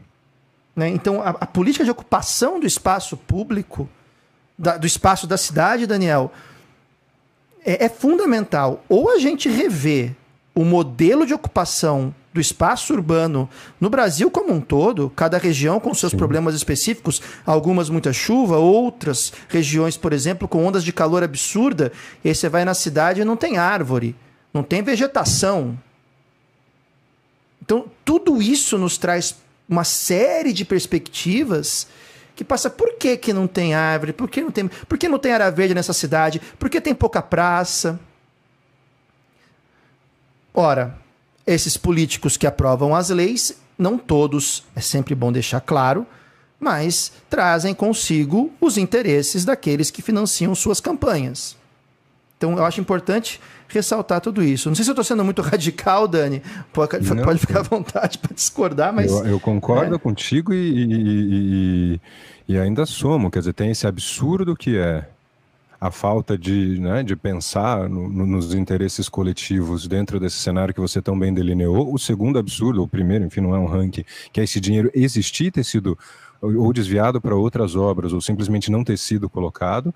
Né? 0.76 0.90
Então, 0.90 1.22
a, 1.22 1.30
a, 1.30 1.46
política 1.46 1.84
de 1.84 1.92
ocupação 1.92 2.60
do 2.60 2.66
espaço 2.66 3.18
público, 3.18 3.90
da, 4.58 4.78
do 4.78 4.88
espaço 4.88 5.28
da 5.28 5.38
cidade, 5.38 5.86
Daniel, 5.86 6.32
é, 7.68 7.86
é 7.86 7.90
fundamental. 7.90 8.84
Ou 8.88 9.12
a 9.12 9.20
gente 9.20 9.50
revê 9.50 10.16
o 10.56 10.64
modelo 10.64 11.26
de 11.26 11.34
ocupação 11.34 12.16
do 12.34 12.40
espaço 12.40 12.94
urbano 12.94 13.50
no 13.80 13.90
Brasil 13.90 14.32
como 14.32 14.54
um 14.54 14.62
todo, 14.62 15.12
cada 15.16 15.38
região 15.38 15.80
com 15.80 15.94
seus 15.94 16.12
Sim. 16.12 16.18
problemas 16.18 16.56
específicos, 16.56 17.22
algumas 17.46 17.90
muita 17.90 18.14
chuva, 18.14 18.58
outras 18.58 19.34
regiões, 19.50 19.98
por 19.98 20.14
exemplo, 20.14 20.48
com 20.48 20.66
ondas 20.66 20.84
de 20.84 20.94
calor 20.94 21.24
absurda, 21.24 21.92
e 22.24 22.30
aí 22.30 22.36
você 22.36 22.48
vai 22.48 22.64
na 22.64 22.74
cidade 22.74 23.22
e 23.22 23.26
não 23.26 23.36
tem 23.36 23.58
árvore, 23.58 24.16
não 24.54 24.64
tem 24.64 24.82
vegetação. 24.82 25.78
Então, 27.62 27.86
tudo 28.06 28.42
isso 28.42 28.78
nos 28.78 28.98
traz 28.98 29.36
uma 29.68 29.84
série 29.84 30.54
de 30.54 30.64
perspectivas 30.64 31.88
que 32.38 32.46
passa 32.46 32.70
por 32.70 32.94
que, 32.94 33.18
que 33.18 33.34
não 33.34 33.48
tem 33.48 33.74
árvore, 33.74 34.14
por 34.14 34.30
que 34.30 34.42
não 34.42 34.52
tem, 34.52 34.68
por 34.68 34.96
que 34.96 35.10
não 35.10 35.18
tem 35.18 35.34
área 35.34 35.50
verde 35.50 35.74
nessa 35.74 35.92
cidade, 35.92 36.40
por 36.60 36.70
que 36.70 36.80
tem 36.80 36.94
pouca 36.94 37.20
praça. 37.20 38.00
Ora, 40.54 40.96
esses 41.48 41.78
políticos 41.78 42.38
que 42.38 42.46
aprovam 42.46 42.96
as 42.96 43.10
leis, 43.10 43.58
não 43.76 43.98
todos, 43.98 44.64
é 44.76 44.82
sempre 44.82 45.16
bom 45.16 45.32
deixar 45.32 45.62
claro, 45.62 46.06
mas 46.60 47.12
trazem 47.28 47.74
consigo 47.74 48.54
os 48.62 48.78
interesses 48.78 49.44
daqueles 49.44 49.90
que 49.90 50.04
financiam 50.04 50.54
suas 50.54 50.80
campanhas. 50.80 51.58
Então 52.38 52.56
eu 52.56 52.64
acho 52.64 52.80
importante 52.80 53.42
ressaltar 53.68 54.22
tudo 54.22 54.44
isso. 54.44 54.70
Não 54.70 54.76
sei 54.76 54.84
se 54.84 54.90
eu 54.90 54.94
estou 54.94 55.04
sendo 55.04 55.24
muito 55.24 55.42
radical, 55.44 56.08
Dani. 56.08 56.42
Pode, 56.74 57.00
não, 57.02 57.24
pode 57.24 57.40
ficar 57.40 57.60
à 57.60 57.64
vontade 57.64 58.18
para 58.18 58.34
discordar, 58.34 58.94
mas. 58.94 59.12
Eu, 59.12 59.26
eu 59.26 59.40
concordo 59.40 59.96
é. 59.96 60.00
contigo 60.00 60.54
e, 60.54 61.98
e, 61.98 62.02
e, 62.48 62.58
ainda 62.58 62.86
somo. 62.86 63.30
Quer 63.30 63.40
dizer, 63.40 63.54
tem 63.54 63.72
esse 63.72 63.86
absurdo 63.86 64.56
que 64.56 64.78
é 64.78 65.08
a 65.80 65.92
falta 65.92 66.38
de, 66.38 66.80
né, 66.80 67.04
de 67.04 67.16
pensar 67.16 67.88
no, 67.88 68.10
no, 68.10 68.26
nos 68.26 68.54
interesses 68.54 69.08
coletivos 69.08 69.88
dentro 69.88 70.20
desse 70.20 70.38
cenário 70.38 70.74
que 70.74 70.82
você 70.82 71.02
tão 71.02 71.18
bem 71.18 71.34
delineou. 71.34 71.94
O 71.94 72.00
segundo 72.00 72.40
absurdo, 72.40 72.82
o 72.82 72.88
primeiro, 72.88 73.26
enfim, 73.26 73.42
não 73.42 73.56
é 73.56 73.60
um 73.60 73.68
ranking, 73.68 74.04
que 74.34 74.42
é 74.42 74.44
esse 74.44 74.60
dinheiro 74.60 74.90
existir, 74.94 75.52
ter 75.52 75.64
sido 75.64 75.98
ou 76.42 76.72
desviado 76.74 77.20
para 77.20 77.36
outras 77.36 77.76
obras, 77.76 78.14
ou 78.14 78.22
simplesmente 78.22 78.72
não 78.72 78.84
ter 78.84 78.98
sido 78.98 79.30
colocado. 79.30 79.94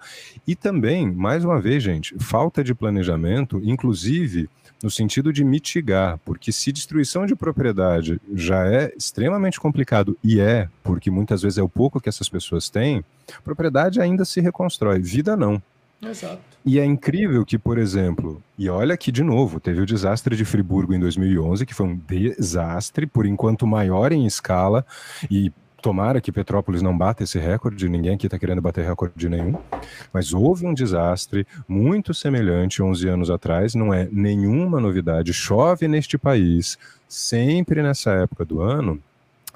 E 0.48 0.55
também, 0.55 1.12
mais 1.12 1.43
uma 1.43 1.60
vez, 1.60 1.83
gente, 1.83 2.15
falta 2.19 2.63
de 2.63 2.74
planejamento, 2.74 3.62
inclusive 3.63 4.50
no 4.83 4.89
sentido 4.89 5.31
de 5.31 5.43
mitigar, 5.43 6.19
porque 6.25 6.51
se 6.51 6.71
destruição 6.71 7.25
de 7.25 7.36
propriedade 7.36 8.19
já 8.33 8.67
é 8.67 8.91
extremamente 8.98 9.60
complicado, 9.60 10.17
e 10.24 10.39
é, 10.39 10.67
porque 10.83 11.12
muitas 11.12 11.41
vezes 11.41 11.60
é 11.60 11.63
o 11.63 11.69
pouco 11.69 12.01
que 12.01 12.10
essas 12.10 12.27
pessoas 12.27 12.69
têm, 12.69 13.03
propriedade 13.43 14.01
ainda 14.01 14.25
se 14.25 14.41
reconstrói, 14.41 15.00
vida 15.00 15.38
não. 15.38 15.62
Exato. 16.03 16.41
E 16.65 16.79
é 16.79 16.86
incrível 16.86 17.45
que, 17.45 17.60
por 17.60 17.77
exemplo, 17.77 18.41
e 18.57 18.67
olha 18.69 18.95
aqui 18.95 19.12
de 19.12 19.24
novo, 19.24 19.60
teve 19.60 19.81
o 19.81 19.86
desastre 19.86 20.36
de 20.36 20.43
Friburgo 20.43 20.93
em 20.93 21.00
2011, 21.00 21.65
que 21.65 21.75
foi 21.75 21.86
um 21.86 21.95
desastre, 21.95 23.05
por 23.05 23.25
enquanto 23.25 23.67
maior 23.67 24.12
em 24.12 24.25
escala, 24.25 24.83
e 25.29 25.51
tomara 25.81 26.21
que 26.21 26.31
Petrópolis 26.31 26.81
não 26.81 26.97
bata 26.97 27.23
esse 27.23 27.39
recorde, 27.39 27.89
ninguém 27.89 28.13
aqui 28.13 28.27
está 28.27 28.38
querendo 28.38 28.61
bater 28.61 28.85
recorde 28.85 29.27
nenhum, 29.27 29.55
mas 30.13 30.33
houve 30.33 30.65
um 30.65 30.73
desastre 30.73 31.45
muito 31.67 32.13
semelhante 32.13 32.81
11 32.81 33.07
anos 33.09 33.29
atrás, 33.29 33.75
não 33.75 33.93
é 33.93 34.07
nenhuma 34.11 34.79
novidade, 34.79 35.33
chove 35.33 35.88
neste 35.88 36.17
país, 36.17 36.77
sempre 37.07 37.81
nessa 37.81 38.11
época 38.11 38.45
do 38.45 38.61
ano, 38.61 39.01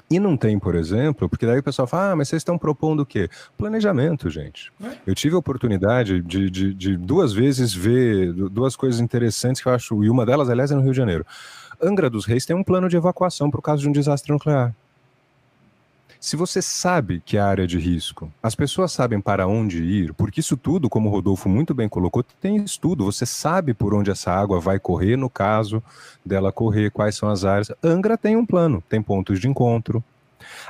e 0.08 0.20
não 0.20 0.36
tem, 0.36 0.56
por 0.56 0.76
exemplo, 0.76 1.28
porque 1.28 1.44
daí 1.44 1.58
o 1.58 1.62
pessoal 1.62 1.88
fala, 1.88 2.12
ah, 2.12 2.16
mas 2.16 2.28
vocês 2.28 2.40
estão 2.40 2.56
propondo 2.56 3.00
o 3.00 3.06
quê? 3.06 3.28
Planejamento, 3.58 4.30
gente. 4.30 4.70
É. 4.82 4.92
Eu 5.04 5.14
tive 5.16 5.34
a 5.34 5.38
oportunidade 5.38 6.22
de, 6.22 6.48
de, 6.48 6.72
de, 6.72 6.96
duas 6.96 7.32
vezes 7.32 7.74
ver 7.74 8.32
duas 8.32 8.76
coisas 8.76 9.00
interessantes 9.00 9.60
que 9.60 9.68
eu 9.68 9.72
acho, 9.72 10.04
e 10.04 10.08
uma 10.08 10.24
delas, 10.24 10.48
aliás, 10.48 10.70
é 10.70 10.76
no 10.76 10.82
Rio 10.82 10.92
de 10.92 10.96
Janeiro. 10.96 11.26
Angra 11.82 12.08
dos 12.08 12.24
Reis 12.24 12.46
tem 12.46 12.54
um 12.54 12.62
plano 12.62 12.88
de 12.88 12.96
evacuação 12.96 13.50
por 13.50 13.60
causa 13.60 13.82
de 13.82 13.88
um 13.88 13.92
desastre 13.92 14.32
nuclear. 14.32 14.74
Se 16.26 16.34
você 16.34 16.60
sabe 16.60 17.22
que 17.24 17.36
é 17.36 17.40
área 17.40 17.68
de 17.68 17.78
risco, 17.78 18.28
as 18.42 18.56
pessoas 18.56 18.90
sabem 18.90 19.20
para 19.20 19.46
onde 19.46 19.84
ir, 19.84 20.12
porque 20.12 20.40
isso 20.40 20.56
tudo, 20.56 20.90
como 20.90 21.08
o 21.08 21.12
Rodolfo 21.12 21.48
muito 21.48 21.72
bem 21.72 21.88
colocou, 21.88 22.24
tem 22.40 22.56
estudo. 22.56 23.04
Você 23.04 23.24
sabe 23.24 23.72
por 23.72 23.94
onde 23.94 24.10
essa 24.10 24.32
água 24.32 24.58
vai 24.58 24.80
correr, 24.80 25.14
no 25.16 25.30
caso 25.30 25.80
dela 26.24 26.50
correr, 26.50 26.90
quais 26.90 27.14
são 27.14 27.28
as 27.28 27.44
áreas. 27.44 27.70
Angra 27.80 28.18
tem 28.18 28.34
um 28.34 28.44
plano, 28.44 28.82
tem 28.88 29.00
pontos 29.00 29.38
de 29.38 29.46
encontro. 29.46 30.02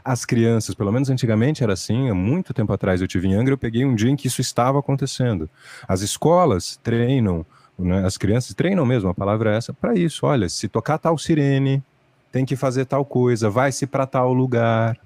As 0.05 0.27
crianças, 0.27 0.75
pelo 0.75 0.93
menos 0.93 1.09
antigamente 1.09 1.63
era 1.63 1.73
assim, 1.73 2.11
há 2.11 2.15
muito 2.15 2.53
tempo 2.53 2.75
atrás 2.75 3.01
eu 3.01 3.09
tive 3.09 3.27
em 3.27 3.35
Angra, 3.35 3.55
eu 3.55 3.59
peguei 3.59 3.87
um 3.87 3.95
dia 3.95 4.11
em 4.11 4.17
que 4.17 4.27
isso 4.27 4.43
estava 4.43 4.79
acontecendo. 4.79 5.49
As 5.89 6.03
escolas 6.03 6.79
treinam, 6.83 7.47
né, 7.79 8.05
as 8.05 8.19
crianças 8.19 8.53
treinam 8.53 8.85
mesmo, 8.85 9.09
a 9.09 9.15
palavra 9.15 9.55
é 9.55 9.57
essa, 9.57 9.73
para 9.73 9.95
isso. 9.95 10.27
Olha, 10.27 10.51
se 10.51 10.69
tocar 10.69 10.99
tal 10.99 11.17
sirene, 11.17 11.83
tem 12.31 12.45
que 12.45 12.57
fazer 12.57 12.85
tal 12.85 13.07
coisa, 13.07 13.49
vai-se 13.49 13.87
para 13.87 14.05
tal 14.05 14.35
lugar. 14.35 14.99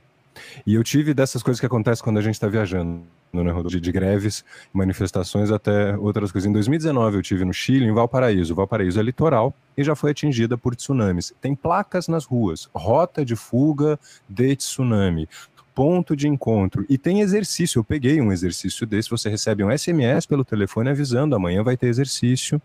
E 0.67 0.75
eu 0.75 0.85
tive 0.85 1.13
dessas 1.13 1.43
coisas 1.43 1.61
que 1.61 1.67
acontecem 1.67 2.03
quando 2.03 2.19
a 2.19 2.23
gente 2.23 2.35
está 2.35 2.49
viajando, 2.49 3.03
né, 3.33 3.43
de, 3.67 3.81
de 3.81 3.93
greves, 3.93 4.45
manifestações 4.73 5.51
até 5.51 5.97
outras 5.97 6.33
coisas. 6.33 6.49
Em 6.49 6.53
2019 6.53 7.17
eu 7.17 7.23
tive 7.23 7.45
no 7.45 7.53
Chile, 7.53 7.85
em 7.85 7.93
Valparaíso. 7.93 8.55
Valparaíso 8.55 8.99
é 8.99 9.03
litoral 9.03 9.55
e 9.77 9.85
já 9.85 9.95
foi 9.95 10.11
atingida 10.11 10.57
por 10.57 10.75
tsunamis. 10.75 11.33
Tem 11.41 11.55
placas 11.55 12.09
nas 12.09 12.25
ruas, 12.25 12.69
rota 12.75 13.25
de 13.25 13.37
fuga 13.37 13.99
de 14.29 14.57
tsunami 14.57 15.29
ponto 15.73 16.15
de 16.15 16.29
encontro. 16.29 16.85
E 16.91 16.99
tem 16.99 17.21
exercício. 17.21 17.79
Eu 17.79 17.85
peguei 17.85 18.21
um 18.21 18.31
exercício 18.31 18.87
desse. 18.87 19.09
Você 19.09 19.31
recebe 19.31 19.65
um 19.65 19.71
SMS 19.71 20.27
pelo 20.27 20.45
telefone 20.45 20.91
avisando: 20.91 21.35
amanhã 21.35 21.63
vai 21.63 21.77
ter 21.77 21.87
exercício. 21.87 22.61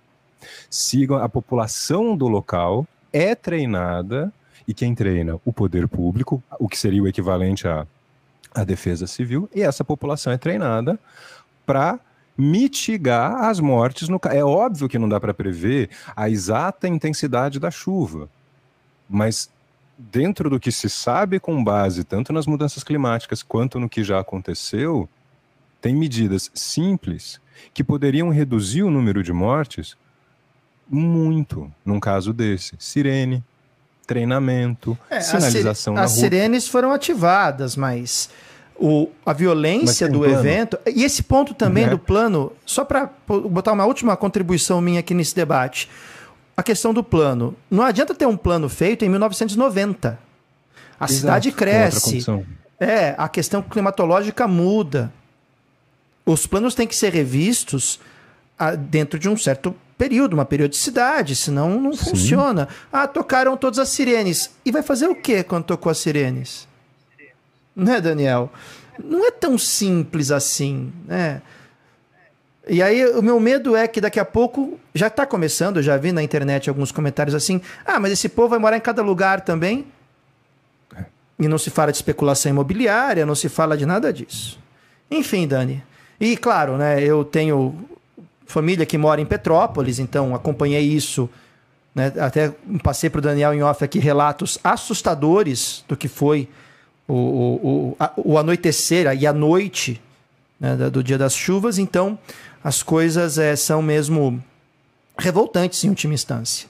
Sigam 0.70 1.18
a 1.18 1.30
população 1.30 2.18
do 2.18 2.28
local, 2.28 2.86
é 3.14 3.34
treinada 3.34 4.34
e 4.68 4.74
quem 4.74 4.96
treina? 4.96 5.40
O 5.46 5.54
poder 5.54 5.88
público, 5.88 6.44
o 6.60 6.68
que 6.68 6.78
seria 6.78 7.02
o 7.02 7.08
equivalente 7.08 7.68
à, 7.68 7.86
à 8.54 8.64
defesa 8.64 9.08
civil, 9.08 9.50
e 9.54 9.62
essa 9.62 9.84
população 9.84 10.34
é 10.34 10.38
treinada 10.38 11.00
para 11.66 12.00
mitigar 12.38 13.46
as 13.46 13.60
mortes 13.60 14.10
no 14.10 14.20
É 14.30 14.44
óbvio 14.44 14.90
que 14.90 15.00
não 15.00 15.08
dá 15.08 15.20
para 15.20 15.34
prever 15.34 15.90
a 16.16 16.30
exata 16.30 16.88
intensidade 16.88 17.60
da 17.60 17.72
chuva, 17.72 18.30
mas 19.10 19.50
dentro 19.98 20.50
do 20.50 20.60
que 20.60 20.72
se 20.72 20.90
sabe 20.90 21.40
com 21.40 21.64
base 21.64 22.04
tanto 22.04 22.34
nas 22.34 22.46
mudanças 22.46 22.84
climáticas 22.84 23.42
quanto 23.42 23.80
no 23.80 23.88
que 23.88 24.04
já 24.04 24.20
aconteceu, 24.20 25.08
tem 25.80 25.96
medidas 25.96 26.52
simples 26.54 27.40
que 27.74 27.84
poderiam 27.84 28.30
reduzir 28.30 28.84
o 28.84 28.92
número 28.92 29.24
de 29.24 29.32
mortes 29.32 29.96
muito 30.90 31.72
num 31.86 32.00
caso 32.00 32.34
desse. 32.34 32.76
Sirene, 32.78 33.44
treinamento, 34.06 34.98
é, 35.10 35.20
sinalização 35.20 35.96
as, 35.96 36.12
as 36.12 36.12
sirenes 36.12 36.68
foram 36.68 36.92
ativadas, 36.92 37.76
mas 37.76 38.30
o, 38.78 39.10
a 39.26 39.34
violência 39.34 40.08
do 40.08 40.26
evento. 40.26 40.78
E 40.86 41.04
esse 41.04 41.24
ponto 41.24 41.54
também 41.54 41.86
uhum. 41.86 41.92
do 41.92 42.00
plano, 42.00 42.52
só 42.66 42.84
para 42.84 43.10
botar 43.28 43.72
uma 43.72 43.86
última 43.86 44.16
contribuição 44.16 44.82
minha 44.82 45.00
aqui 45.00 45.14
nesse 45.14 45.36
debate. 45.36 45.90
A 46.56 46.64
questão 46.64 46.94
do 46.94 47.04
plano. 47.04 47.56
Não 47.70 47.84
adianta 47.84 48.14
ter 48.14 48.26
um 48.26 48.38
plano 48.38 48.70
feito 48.70 49.04
em 49.04 49.10
1990. 49.10 50.18
A 51.00 51.06
Exato, 51.06 51.14
cidade 51.14 51.52
cresce. 51.52 52.26
É, 52.80 53.16
a 53.18 53.28
questão 53.28 53.62
climatológica 53.62 54.48
muda. 54.48 55.12
Os 56.26 56.48
planos 56.48 56.74
têm 56.74 56.88
que 56.88 56.96
ser 56.96 57.14
revistos 57.14 58.00
ah, 58.58 58.76
dentro 58.76 59.20
de 59.20 59.30
um 59.30 59.38
certo 59.38 59.76
período, 59.98 60.34
uma 60.34 60.46
periodicidade, 60.46 61.36
senão 61.36 61.80
não 61.80 61.94
Sim. 61.94 62.12
funciona. 62.12 62.68
Ah, 62.92 63.08
tocaram 63.08 63.56
todas 63.58 63.80
as 63.80 63.90
sirenes. 63.90 64.52
E 64.66 64.72
vai 64.72 64.82
fazer 64.82 65.08
o 65.08 65.16
que 65.16 65.44
quando 65.44 65.66
tocou 65.66 65.90
as 65.90 65.98
sirenes? 65.98 66.68
Né, 67.76 68.00
Daniel? 68.00 68.52
Não 69.04 69.26
é 69.26 69.32
tão 69.32 69.58
simples 69.58 70.32
assim, 70.32 70.92
né? 71.06 71.42
E 72.68 72.82
aí 72.82 73.06
o 73.06 73.22
meu 73.22 73.40
medo 73.40 73.76
é 73.76 73.88
que 73.88 74.02
daqui 74.02 74.20
a 74.20 74.26
pouco 74.26 74.80
já 74.94 75.08
está 75.08 75.26
começando, 75.26 75.84
já 75.84 75.98
vi 75.98 76.12
na 76.12 76.24
internet 76.24 76.68
alguns 76.68 76.92
comentários 76.92 77.36
assim: 77.36 77.62
"Ah, 77.86 78.00
mas 78.00 78.12
esse 78.12 78.28
povo 78.28 78.50
vai 78.50 78.60
morar 78.60 78.78
em 78.78 78.82
cada 78.82 79.04
lugar 79.04 79.42
também?" 79.42 79.86
É. 80.96 81.06
E 81.40 81.48
não 81.48 81.60
se 81.60 81.70
fala 81.70 81.92
de 81.92 81.98
especulação 81.98 82.50
imobiliária, 82.50 83.26
não 83.26 83.36
se 83.36 83.50
fala 83.50 83.78
de 83.78 83.86
nada 83.86 84.12
disso. 84.12 84.58
Enfim, 85.12 85.48
Dani. 85.48 85.84
E 86.20 86.36
claro, 86.38 86.78
né, 86.78 87.04
eu 87.04 87.24
tenho 87.24 87.76
família 88.46 88.86
que 88.86 88.98
mora 88.98 89.22
em 89.22 89.26
Petrópolis, 89.26 90.00
então 90.00 90.36
acompanhei 90.36 90.84
isso. 90.84 91.30
Né? 91.94 92.12
Até 92.20 92.54
passei 92.84 93.10
para 93.10 93.20
o 93.20 93.22
Daniel 93.22 93.54
em 93.54 93.64
off 93.64 93.84
aqui 93.84 94.00
relatos 94.00 94.58
assustadores 94.64 95.84
do 95.88 95.96
que 95.96 96.08
foi 96.08 96.48
o, 97.08 97.14
o, 97.14 97.56
o, 97.56 97.96
a, 98.00 98.12
o 98.18 98.38
anoitecer 98.38 99.08
e 99.20 99.26
a 99.26 99.34
noite 99.34 100.02
né, 100.60 100.76
do 100.90 101.04
dia 101.04 101.18
das 101.18 101.36
chuvas. 101.36 101.78
Então, 101.78 102.18
as 102.64 102.82
coisas 102.82 103.38
é, 103.38 103.56
são 103.56 103.82
mesmo 103.82 104.44
revoltantes 105.18 105.84
em 105.84 105.90
última 105.90 106.14
instância. 106.14 106.68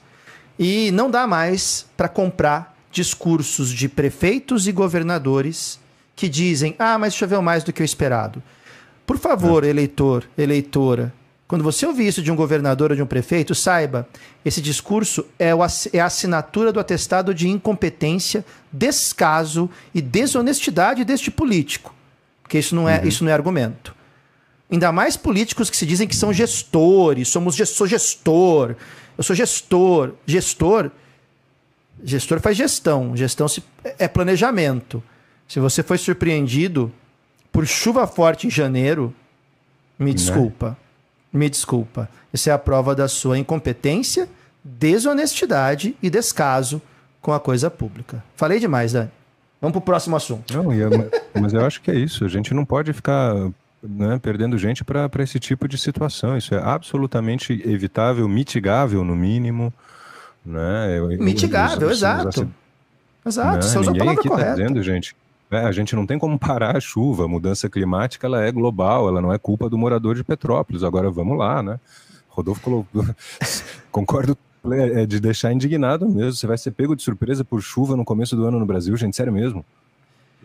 E 0.58 0.90
não 0.92 1.10
dá 1.10 1.26
mais 1.26 1.86
para 1.96 2.08
comprar 2.08 2.74
discursos 2.90 3.70
de 3.70 3.88
prefeitos 3.88 4.66
e 4.66 4.72
governadores 4.72 5.78
que 6.14 6.28
dizem: 6.28 6.74
ah, 6.78 6.98
mas 6.98 7.14
choveu 7.14 7.42
mais 7.42 7.62
do 7.62 7.72
que 7.72 7.82
o 7.82 7.84
esperado. 7.84 8.42
Por 9.06 9.18
favor, 9.18 9.64
é. 9.64 9.68
eleitor, 9.68 10.24
eleitora, 10.36 11.12
quando 11.48 11.62
você 11.62 11.86
ouvir 11.86 12.08
isso 12.08 12.22
de 12.22 12.32
um 12.32 12.36
governador 12.36 12.90
ou 12.90 12.96
de 12.96 13.02
um 13.02 13.06
prefeito, 13.06 13.54
saiba, 13.54 14.08
esse 14.44 14.60
discurso 14.60 15.24
é, 15.38 15.50
é 15.92 16.00
a 16.00 16.06
assinatura 16.06 16.72
do 16.72 16.80
atestado 16.80 17.32
de 17.32 17.48
incompetência, 17.48 18.44
descaso 18.72 19.70
e 19.94 20.02
desonestidade 20.02 21.04
deste 21.04 21.30
político. 21.30 21.94
Porque 22.42 22.58
isso 22.58 22.74
não 22.74 22.88
é, 22.88 23.00
uhum. 23.00 23.06
isso 23.06 23.24
não 23.24 23.30
é 23.30 23.34
argumento. 23.34 23.94
Ainda 24.70 24.90
mais 24.90 25.16
políticos 25.16 25.70
que 25.70 25.76
se 25.76 25.86
dizem 25.86 26.08
que 26.08 26.16
são 26.16 26.32
gestores, 26.32 27.28
somos 27.28 27.56
sou 27.68 27.86
gestor, 27.86 28.74
eu 29.16 29.22
sou 29.22 29.36
gestor. 29.36 30.14
Gestor, 30.26 30.90
gestor 32.02 32.40
faz 32.40 32.56
gestão, 32.56 33.16
gestão 33.16 33.46
se, 33.46 33.62
é 33.84 34.08
planejamento. 34.08 35.00
Se 35.46 35.60
você 35.60 35.84
foi 35.84 35.96
surpreendido 35.96 36.92
por 37.52 37.64
chuva 37.64 38.04
forte 38.08 38.48
em 38.48 38.50
janeiro, 38.50 39.14
me 39.96 40.06
né? 40.06 40.14
desculpa. 40.14 40.76
Me 41.36 41.50
desculpa. 41.50 42.08
Isso 42.32 42.48
é 42.48 42.52
a 42.52 42.58
prova 42.58 42.94
da 42.94 43.08
sua 43.08 43.38
incompetência, 43.38 44.28
desonestidade 44.64 45.96
e 46.02 46.08
descaso 46.08 46.80
com 47.20 47.32
a 47.32 47.40
coisa 47.40 47.70
pública. 47.70 48.22
Falei 48.34 48.58
demais, 48.58 48.92
Dani. 48.92 49.10
Vamos 49.60 49.72
para 49.72 49.78
o 49.78 49.82
próximo 49.82 50.16
assunto. 50.16 50.54
Não, 50.54 50.64
mas 51.40 51.52
eu 51.52 51.64
acho 51.64 51.80
que 51.80 51.90
é 51.90 51.94
isso. 51.94 52.24
A 52.24 52.28
gente 52.28 52.54
não 52.54 52.64
pode 52.64 52.92
ficar 52.92 53.34
né, 53.82 54.18
perdendo 54.20 54.56
gente 54.58 54.84
para 54.84 55.10
esse 55.22 55.38
tipo 55.38 55.66
de 55.68 55.78
situação. 55.78 56.36
Isso 56.36 56.54
é 56.54 56.58
absolutamente 56.58 57.52
evitável, 57.66 58.28
mitigável, 58.28 59.04
no 59.04 59.14
mínimo. 59.14 59.72
Né? 60.44 61.00
Mitigável, 61.18 61.90
exato. 61.90 62.48
Exato, 63.24 63.56
né? 63.56 63.62
você 63.62 63.78
usou 63.78 63.94
a 63.94 63.98
palavra 63.98 64.20
aqui 64.20 64.28
correta. 64.28 64.50
Tá 64.50 64.56
dizendo, 64.56 64.82
gente, 64.82 65.16
é, 65.50 65.58
a 65.58 65.72
gente 65.72 65.94
não 65.94 66.06
tem 66.06 66.18
como 66.18 66.38
parar 66.38 66.76
a 66.76 66.80
chuva, 66.80 67.24
a 67.24 67.28
mudança 67.28 67.68
climática 67.68 68.26
ela 68.26 68.42
é 68.42 68.50
global, 68.50 69.08
ela 69.08 69.20
não 69.20 69.32
é 69.32 69.38
culpa 69.38 69.68
do 69.68 69.78
morador 69.78 70.14
de 70.14 70.24
Petrópolis. 70.24 70.82
Agora 70.82 71.10
vamos 71.10 71.38
lá, 71.38 71.62
né? 71.62 71.78
Rodolfo 72.28 72.60
colocou. 72.60 73.06
Concordo 73.90 74.36
é, 74.72 75.06
de 75.06 75.20
deixar 75.20 75.52
indignado 75.52 76.08
mesmo. 76.08 76.32
Você 76.32 76.46
vai 76.46 76.58
ser 76.58 76.72
pego 76.72 76.96
de 76.96 77.02
surpresa 77.02 77.44
por 77.44 77.62
chuva 77.62 77.96
no 77.96 78.04
começo 78.04 78.34
do 78.34 78.44
ano 78.44 78.58
no 78.58 78.66
Brasil, 78.66 78.96
gente, 78.96 79.16
sério 79.16 79.32
mesmo. 79.32 79.64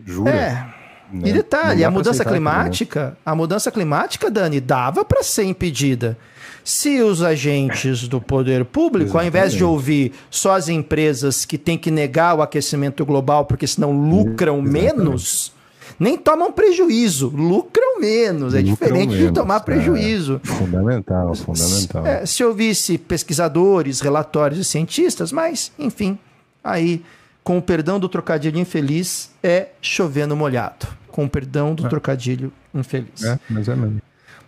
Jura? 0.04 0.30
É. 0.30 0.82
Né? 1.12 1.28
E 1.28 1.32
detalhe, 1.32 1.84
a 1.84 1.90
mudança 1.90 2.24
climática, 2.24 3.16
a 3.24 3.34
mudança 3.34 3.70
climática, 3.70 4.30
Dani, 4.30 4.60
dava 4.60 5.04
para 5.04 5.22
ser 5.22 5.44
impedida. 5.44 6.16
Se 6.64 7.00
os 7.00 7.22
agentes 7.22 8.06
do 8.06 8.20
poder 8.20 8.64
público, 8.64 9.10
Exatamente. 9.10 9.24
ao 9.24 9.28
invés 9.28 9.52
de 9.52 9.64
ouvir 9.64 10.12
só 10.30 10.54
as 10.54 10.68
empresas 10.68 11.44
que 11.44 11.58
têm 11.58 11.76
que 11.76 11.90
negar 11.90 12.36
o 12.36 12.42
aquecimento 12.42 13.04
global 13.04 13.44
porque 13.44 13.66
senão 13.66 13.92
lucram 13.92 14.60
Exatamente. 14.60 14.96
menos, 14.96 15.52
nem 15.98 16.16
tomam 16.16 16.52
prejuízo, 16.52 17.28
lucram 17.28 18.00
menos. 18.00 18.54
É 18.54 18.58
lucram 18.58 18.74
diferente 18.74 19.10
menos, 19.10 19.28
de 19.28 19.32
tomar 19.32 19.60
prejuízo. 19.60 20.40
É, 20.42 20.46
fundamental, 20.46 21.34
fundamental. 21.34 22.06
É, 22.06 22.26
se 22.26 22.44
ouvisse 22.44 22.96
pesquisadores, 22.96 24.00
relatórios 24.00 24.60
e 24.60 24.64
cientistas, 24.64 25.32
mas, 25.32 25.72
enfim, 25.78 26.18
aí, 26.62 27.02
com 27.42 27.58
o 27.58 27.62
perdão 27.62 27.98
do 27.98 28.08
trocadilho 28.08 28.58
infeliz, 28.58 29.30
é 29.42 29.68
chovendo 29.80 30.36
molhado. 30.36 30.86
Com 31.08 31.24
o 31.24 31.28
perdão 31.28 31.74
do 31.74 31.86
é. 31.86 31.88
trocadilho 31.88 32.52
infeliz. 32.74 33.22
É, 33.22 33.38
mas 33.50 33.68
é 33.68 33.74
mesmo. 33.74 34.00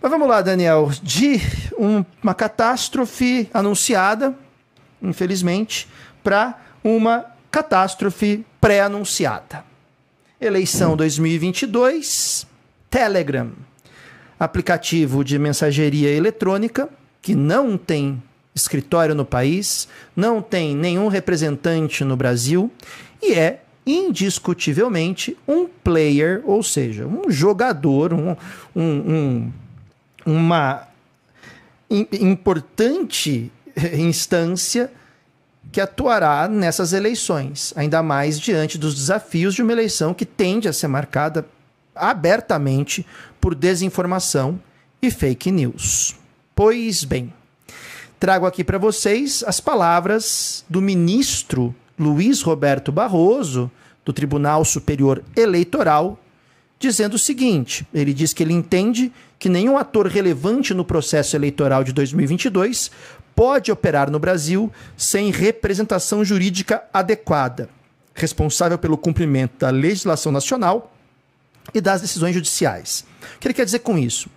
Mas 0.05 0.11
vamos 0.11 0.29
lá, 0.29 0.43
Daniel. 0.43 0.91
De 1.03 1.41
um, 1.79 2.05
uma 2.23 2.35
catástrofe 2.35 3.49
anunciada, 3.55 4.35
infelizmente, 5.01 5.89
para 6.23 6.61
uma 6.85 7.25
catástrofe 7.51 8.45
pré-anunciada. 8.61 9.65
Eleição 10.39 10.95
2022, 10.95 12.47
Telegram, 12.91 13.51
aplicativo 14.39 15.25
de 15.25 15.39
mensageria 15.39 16.11
eletrônica 16.11 16.87
que 17.23 17.35
não 17.35 17.79
tem 17.79 18.23
escritório 18.55 19.15
no 19.15 19.25
país, 19.25 19.89
não 20.15 20.43
tem 20.43 20.77
nenhum 20.77 21.09
representante 21.09 22.05
no 22.05 22.15
Brasil 22.15 22.71
e 23.23 23.33
é 23.33 23.63
indiscutivelmente 23.87 25.35
um 25.49 25.67
player, 25.67 26.43
ou 26.45 26.63
seja, 26.63 27.07
um 27.07 27.31
jogador, 27.31 28.13
um, 28.13 28.37
um, 28.77 28.83
um 28.83 29.53
uma 30.25 30.89
importante 31.91 33.53
instância 33.93 34.91
que 35.73 35.81
atuará 35.81 36.47
nessas 36.49 36.93
eleições, 36.93 37.73
ainda 37.77 38.03
mais 38.03 38.39
diante 38.39 38.79
dos 38.79 38.95
desafios 38.95 39.55
de 39.55 39.63
uma 39.63 39.73
eleição 39.73 40.15
que 40.15 40.25
tende 40.25 40.69
a 40.69 40.73
ser 40.73 40.89
marcada 40.89 41.47
abertamente 41.95 43.07
por 43.41 43.55
desinformação 43.55 44.61
e 45.03 45.11
fake 45.11 45.51
news. 45.51 46.17
Pois 46.55 47.05
bem, 47.05 47.33
trago 48.19 48.47
aqui 48.47 48.63
para 48.63 48.79
vocês 48.79 49.43
as 49.47 49.61
palavras 49.61 50.65
do 50.69 50.81
ministro 50.81 51.75
Luiz 51.99 52.43
Roberto 52.43 52.91
Barroso, 52.91 53.71
do 54.05 54.13
Tribunal 54.13 54.65
Superior 54.65 55.23
Eleitoral, 55.37 56.19
dizendo 56.85 57.15
o 57.15 57.19
seguinte: 57.19 57.87
ele 57.93 58.13
diz 58.13 58.33
que 58.33 58.43
ele 58.43 58.53
entende 58.53 59.11
que 59.39 59.49
nenhum 59.49 59.79
ator 59.79 60.07
relevante 60.07 60.75
no 60.75 60.85
processo 60.85 61.35
eleitoral 61.35 61.83
de 61.83 61.93
2022 61.93 62.91
pode 63.35 63.73
operar 63.73 64.11
no 64.11 64.19
Brasil 64.19 64.71
sem 64.97 65.31
representação 65.31 66.25
jurídica 66.25 66.85
adequada, 66.93 67.69
responsável 68.15 68.79
pelo 68.79 68.99
cumprimento 68.99 69.59
da 69.59 69.71
legislação 69.71 70.31
nacional 70.31 70.95
e 71.73 71.81
das 71.81 72.03
decisões 72.03 72.35
judiciais. 72.35 73.05
O 73.37 73.39
que 73.39 73.49
ele 73.49 73.55
quer 73.55 73.65
dizer 73.65 73.81
com 73.81 73.99
isso? 73.99 74.29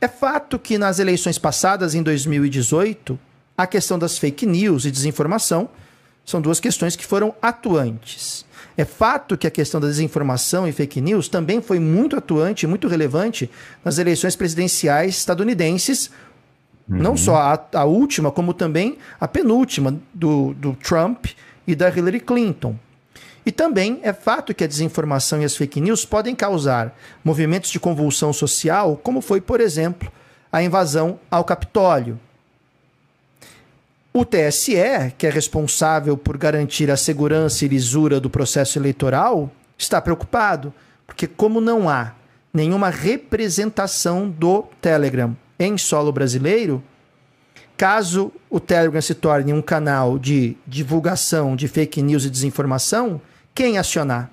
É 0.00 0.08
fato 0.08 0.58
que 0.58 0.78
nas 0.78 0.98
eleições 0.98 1.38
passadas, 1.38 1.94
em 1.94 2.02
2018, 2.02 3.18
a 3.58 3.66
questão 3.66 3.98
das 3.98 4.16
fake 4.16 4.46
news 4.46 4.84
e 4.84 4.90
desinformação 4.90 5.68
são 6.24 6.40
duas 6.40 6.60
questões 6.60 6.96
que 6.96 7.04
foram 7.04 7.34
atuantes. 7.42 8.39
É 8.80 8.84
fato 8.86 9.36
que 9.36 9.46
a 9.46 9.50
questão 9.50 9.78
da 9.78 9.88
desinformação 9.88 10.66
e 10.66 10.72
fake 10.72 11.02
news 11.02 11.28
também 11.28 11.60
foi 11.60 11.78
muito 11.78 12.16
atuante, 12.16 12.66
muito 12.66 12.88
relevante 12.88 13.50
nas 13.84 13.98
eleições 13.98 14.34
presidenciais 14.34 15.18
estadunidenses, 15.18 16.10
uhum. 16.88 16.96
não 16.96 17.14
só 17.14 17.36
a, 17.36 17.62
a, 17.74 17.84
última, 17.84 18.30
como 18.30 18.54
também 18.54 18.96
a 19.20 19.28
penúltima 19.28 20.00
do, 20.14 20.54
do 20.54 20.72
Trump 20.76 21.26
e 21.66 21.74
da 21.74 21.90
Hillary 21.90 22.20
Clinton. 22.20 22.74
E 23.44 23.52
também 23.52 24.00
é 24.02 24.14
fato 24.14 24.54
que 24.54 24.64
a 24.64 24.66
desinformação 24.66 25.42
e 25.42 25.44
as 25.44 25.54
fake 25.54 25.78
news 25.78 26.06
podem 26.06 26.34
causar 26.34 26.96
movimentos 27.22 27.70
de 27.70 27.78
convulsão 27.78 28.32
social, 28.32 28.96
como 28.96 29.20
foi, 29.20 29.42
por 29.42 29.60
exemplo, 29.60 30.10
a 30.50 30.62
invasão 30.62 31.20
ao 31.30 31.44
Capitólio, 31.44 32.18
o 34.12 34.24
TSE, 34.24 34.74
que 35.16 35.26
é 35.26 35.30
responsável 35.30 36.16
por 36.16 36.36
garantir 36.36 36.90
a 36.90 36.96
segurança 36.96 37.64
e 37.64 37.68
lisura 37.68 38.18
do 38.18 38.28
processo 38.28 38.78
eleitoral, 38.78 39.50
está 39.78 40.00
preocupado, 40.00 40.74
porque 41.06 41.26
como 41.26 41.60
não 41.60 41.88
há 41.88 42.14
nenhuma 42.52 42.90
representação 42.90 44.28
do 44.28 44.64
Telegram 44.80 45.36
em 45.58 45.78
solo 45.78 46.10
brasileiro, 46.10 46.82
caso 47.76 48.32
o 48.50 48.58
Telegram 48.58 49.00
se 49.00 49.14
torne 49.14 49.52
um 49.52 49.62
canal 49.62 50.18
de 50.18 50.56
divulgação 50.66 51.54
de 51.54 51.68
fake 51.68 52.02
news 52.02 52.24
e 52.24 52.30
desinformação, 52.30 53.20
quem 53.54 53.78
acionar? 53.78 54.30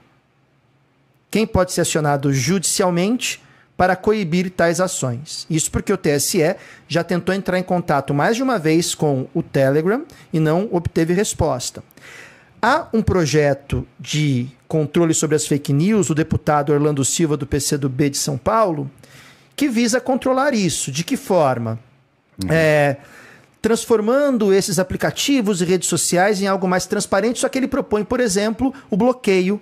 Quem 1.30 1.46
pode 1.46 1.72
ser 1.72 1.82
acionado 1.82 2.34
judicialmente 2.34 3.44
para 3.78 3.96
coibir 3.96 4.50
tais 4.50 4.82
ações. 4.82 5.46
Isso 5.48 5.70
porque 5.70 5.94
o 5.94 5.98
TSE 5.98 6.56
já 6.88 7.04
tentou 7.04 7.34
entrar 7.34 7.60
em 7.60 7.63
contato 7.63 8.13
mais 8.13 8.36
de 8.36 8.42
uma 8.42 8.58
vez 8.58 8.96
com 8.96 9.28
o 9.36 9.44
Telegram 9.44 10.04
e 10.34 10.40
não 10.40 10.68
obteve 10.72 11.13
resposta. 11.13 11.84
Há 12.60 12.88
um 12.92 13.04
projeto 13.04 13.88
de 14.00 14.48
controle 14.68 15.13
sobre 15.13 15.36
as 15.36 15.46
fake 15.46 15.72
news, 15.72 16.10
o 16.10 16.16
deputado 16.16 16.74
Orlando 16.74 17.06
Silva, 17.06 17.38
do 17.38 17.46
PCdoB 17.46 18.10
de 18.10 18.18
São 18.18 18.36
Paulo, 18.36 18.90
que 19.56 19.70
visa 19.70 20.02
controlar 20.02 20.56
isso. 20.56 20.92
De 20.92 21.04
que 21.04 21.16
forma? 21.16 21.80
Uhum. 22.44 22.50
É, 22.52 22.98
transformando 23.62 24.52
esses 24.52 24.80
aplicativos 24.80 25.62
e 25.62 25.66
redes 25.66 25.88
sociais 25.88 26.42
em 26.42 26.48
algo 26.48 26.68
mais 26.68 26.88
transparente, 26.88 27.40
só 27.40 27.48
que 27.48 27.60
ele 27.60 27.68
propõe, 27.68 28.04
por 28.04 28.20
exemplo, 28.20 28.74
o 28.90 28.98
bloqueio 28.98 29.62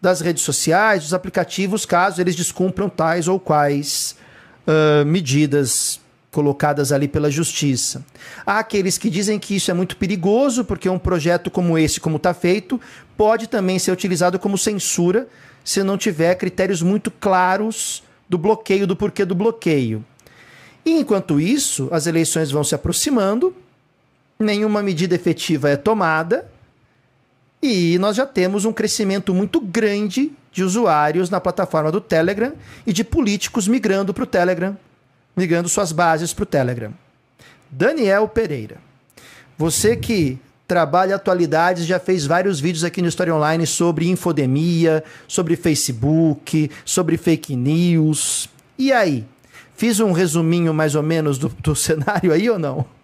das 0.00 0.20
redes 0.20 0.42
sociais, 0.42 1.04
dos 1.04 1.14
aplicativos, 1.14 1.86
caso 1.86 2.20
eles 2.20 2.36
descumpram 2.36 2.88
tais 2.88 3.28
ou 3.28 3.40
quais 3.40 4.16
uh, 4.66 5.04
medidas 5.04 6.00
colocadas 6.30 6.92
ali 6.92 7.08
pela 7.08 7.30
justiça. 7.30 8.04
Há 8.44 8.58
aqueles 8.58 8.98
que 8.98 9.08
dizem 9.08 9.38
que 9.38 9.56
isso 9.56 9.70
é 9.70 9.74
muito 9.74 9.96
perigoso, 9.96 10.64
porque 10.64 10.88
um 10.88 10.98
projeto 10.98 11.50
como 11.50 11.78
esse, 11.78 11.98
como 11.98 12.18
está 12.18 12.34
feito, 12.34 12.78
pode 13.16 13.46
também 13.46 13.78
ser 13.78 13.90
utilizado 13.90 14.38
como 14.38 14.58
censura 14.58 15.26
se 15.64 15.82
não 15.82 15.96
tiver 15.96 16.34
critérios 16.34 16.82
muito 16.82 17.10
claros 17.10 18.02
do 18.28 18.36
bloqueio, 18.36 18.86
do 18.86 18.94
porquê 18.94 19.24
do 19.24 19.34
bloqueio. 19.34 20.04
E 20.84 20.92
enquanto 20.92 21.40
isso, 21.40 21.88
as 21.90 22.06
eleições 22.06 22.50
vão 22.50 22.62
se 22.62 22.74
aproximando, 22.74 23.56
nenhuma 24.38 24.82
medida 24.82 25.14
efetiva 25.14 25.70
é 25.70 25.76
tomada 25.76 26.46
e 27.66 27.98
nós 27.98 28.16
já 28.16 28.24
temos 28.24 28.64
um 28.64 28.72
crescimento 28.72 29.34
muito 29.34 29.60
grande 29.60 30.32
de 30.52 30.62
usuários 30.62 31.28
na 31.28 31.40
plataforma 31.40 31.90
do 31.90 32.00
Telegram 32.00 32.52
e 32.86 32.92
de 32.92 33.02
políticos 33.02 33.68
migrando 33.68 34.14
para 34.14 34.24
o 34.24 34.26
Telegram, 34.26 34.76
migrando 35.36 35.68
suas 35.68 35.92
bases 35.92 36.32
para 36.32 36.44
o 36.44 36.46
Telegram. 36.46 36.92
Daniel 37.70 38.28
Pereira, 38.28 38.76
você 39.58 39.96
que 39.96 40.38
trabalha 40.66 41.16
atualidades, 41.16 41.86
já 41.86 41.98
fez 41.98 42.26
vários 42.26 42.58
vídeos 42.58 42.84
aqui 42.84 43.02
no 43.02 43.08
História 43.08 43.34
Online 43.34 43.66
sobre 43.66 44.08
infodemia, 44.08 45.04
sobre 45.28 45.56
Facebook, 45.56 46.70
sobre 46.84 47.16
fake 47.16 47.54
news. 47.54 48.48
E 48.78 48.92
aí? 48.92 49.24
Fiz 49.76 50.00
um 50.00 50.12
resuminho 50.12 50.72
mais 50.72 50.94
ou 50.94 51.02
menos 51.02 51.36
do, 51.36 51.48
do 51.48 51.74
cenário 51.76 52.32
aí 52.32 52.48
ou 52.48 52.58
não? 52.58 52.95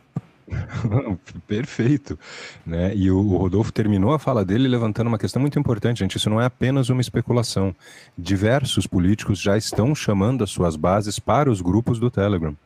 Perfeito. 1.46 2.18
Né? 2.66 2.94
E 2.94 3.10
o, 3.10 3.36
Rodolfo 3.36 3.72
terminou 3.72 4.12
a 4.12 4.18
fala 4.18 4.44
dele 4.44 4.68
levantando 4.68 5.08
uma 5.08 5.18
questão 5.18 5.40
muito 5.40 5.58
importante, 5.58 6.00
gente. 6.00 6.16
Isso 6.16 6.30
não 6.30 6.40
é 6.40 6.46
apenas 6.46 6.88
uma 6.88 7.00
especulação. 7.00 7.74
Diversos 8.16 8.86
políticos 8.86 9.40
já 9.40 9.56
estão 9.56 9.94
chamando 9.94 10.44
as 10.44 10.50
suas 10.50 10.76
bases 10.76 11.18
para 11.18 11.50
os 11.50 11.60
grupos 11.60 11.98
do 11.98 12.10
Telegram, 12.10 12.56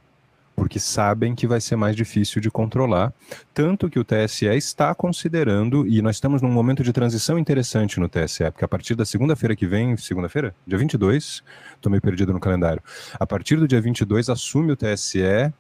porque 0.55 0.79
sabem 0.79 1.35
que 1.35 1.47
vai 1.47 1.61
ser 1.61 1.77
mais 1.77 1.95
difícil 1.95 2.41
de 2.41 2.51
controlar. 2.51 3.13
Tanto 3.53 3.91
que 3.91 3.99
o 3.99 4.05
TSE 4.05 4.47
está 4.47 4.95
considerando, 4.95 5.87
e 5.87 6.01
nós 6.01 6.17
estamos 6.17 6.41
num 6.41 6.51
momento 6.51 6.83
de 6.83 6.93
transição 6.93 7.39
interessante 7.39 8.01
no 8.01 8.09
TSE, 8.09 8.51
porque 8.51 8.65
a 8.65 8.69
partir 8.69 8.95
da 8.95 9.05
segunda-feira 9.05 9.55
que 9.55 9.67
vem, 9.67 9.97
segunda-feira? 9.97 10.55
Dia 10.67 10.79
22, 10.79 11.43
estou 11.75 11.91
meio 11.91 12.03
perdido 12.03 12.33
no 12.33 12.41
calendário. 12.41 12.83
A 13.19 13.27
partir 13.27 13.57
do 13.57 13.69
dia 13.69 13.81
22 13.81 14.31
assume 14.31 14.73
o 14.73 14.77
TSE 14.77 15.53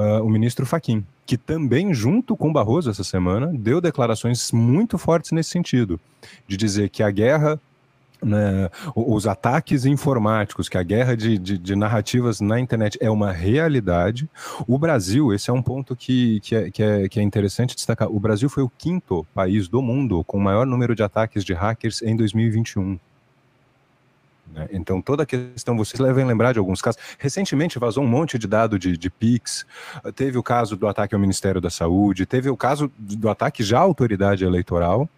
uh, 0.00 0.24
o 0.24 0.28
ministro 0.30 0.64
Faquim 0.66 1.04
que 1.30 1.36
também, 1.36 1.94
junto 1.94 2.36
com 2.36 2.52
Barroso 2.52 2.90
essa 2.90 3.04
semana, 3.04 3.52
deu 3.54 3.80
declarações 3.80 4.50
muito 4.50 4.98
fortes 4.98 5.30
nesse 5.30 5.50
sentido, 5.50 6.00
de 6.48 6.56
dizer 6.56 6.90
que 6.90 7.04
a 7.04 7.10
guerra 7.12 7.60
né, 8.20 8.68
os 8.96 9.28
ataques 9.28 9.84
informáticos, 9.84 10.68
que 10.68 10.76
a 10.76 10.82
guerra 10.82 11.16
de, 11.16 11.38
de, 11.38 11.56
de, 11.56 11.76
narrativas 11.76 12.40
na 12.40 12.58
internet 12.58 12.98
é 13.00 13.08
uma 13.08 13.30
realidade. 13.30 14.28
O 14.66 14.76
Brasil, 14.76 15.32
esse 15.32 15.50
é 15.50 15.52
um 15.52 15.62
ponto 15.62 15.94
que, 15.94 16.40
que, 16.40 16.56
é, 16.56 16.70
que, 16.72 16.82
é, 16.82 17.08
que 17.08 17.20
é 17.20 17.22
interessante 17.22 17.76
destacar. 17.76 18.08
O 18.10 18.18
Brasil 18.18 18.48
foi 18.48 18.64
o 18.64 18.72
quinto 18.76 19.24
país 19.32 19.68
do 19.68 19.80
mundo 19.80 20.24
com 20.24 20.36
o 20.36 20.40
maior 20.40 20.66
número 20.66 20.96
de 20.96 21.04
ataques 21.04 21.44
de 21.44 21.54
hackers 21.54 22.02
em 22.02 22.16
2021. 22.16 22.98
Né? 24.52 24.68
Então, 24.72 25.00
toda 25.00 25.22
a 25.22 25.26
questão, 25.26 25.76
vocês 25.76 26.00
devem 26.00 26.24
lembrar 26.24 26.52
de 26.52 26.58
alguns 26.58 26.80
casos. 26.80 27.00
Recentemente 27.18 27.78
vazou 27.78 28.04
um 28.04 28.06
monte 28.06 28.38
de 28.38 28.46
dado 28.46 28.78
de, 28.78 28.96
de 28.96 29.10
PIX, 29.10 29.64
teve 30.14 30.38
o 30.38 30.42
caso 30.42 30.76
do 30.76 30.88
ataque 30.88 31.14
ao 31.14 31.20
Ministério 31.20 31.60
da 31.60 31.70
Saúde, 31.70 32.26
teve 32.26 32.50
o 32.50 32.56
caso 32.56 32.90
do 32.98 33.28
ataque 33.28 33.62
já 33.62 33.78
à 33.78 33.82
autoridade 33.82 34.44
eleitoral, 34.44 35.08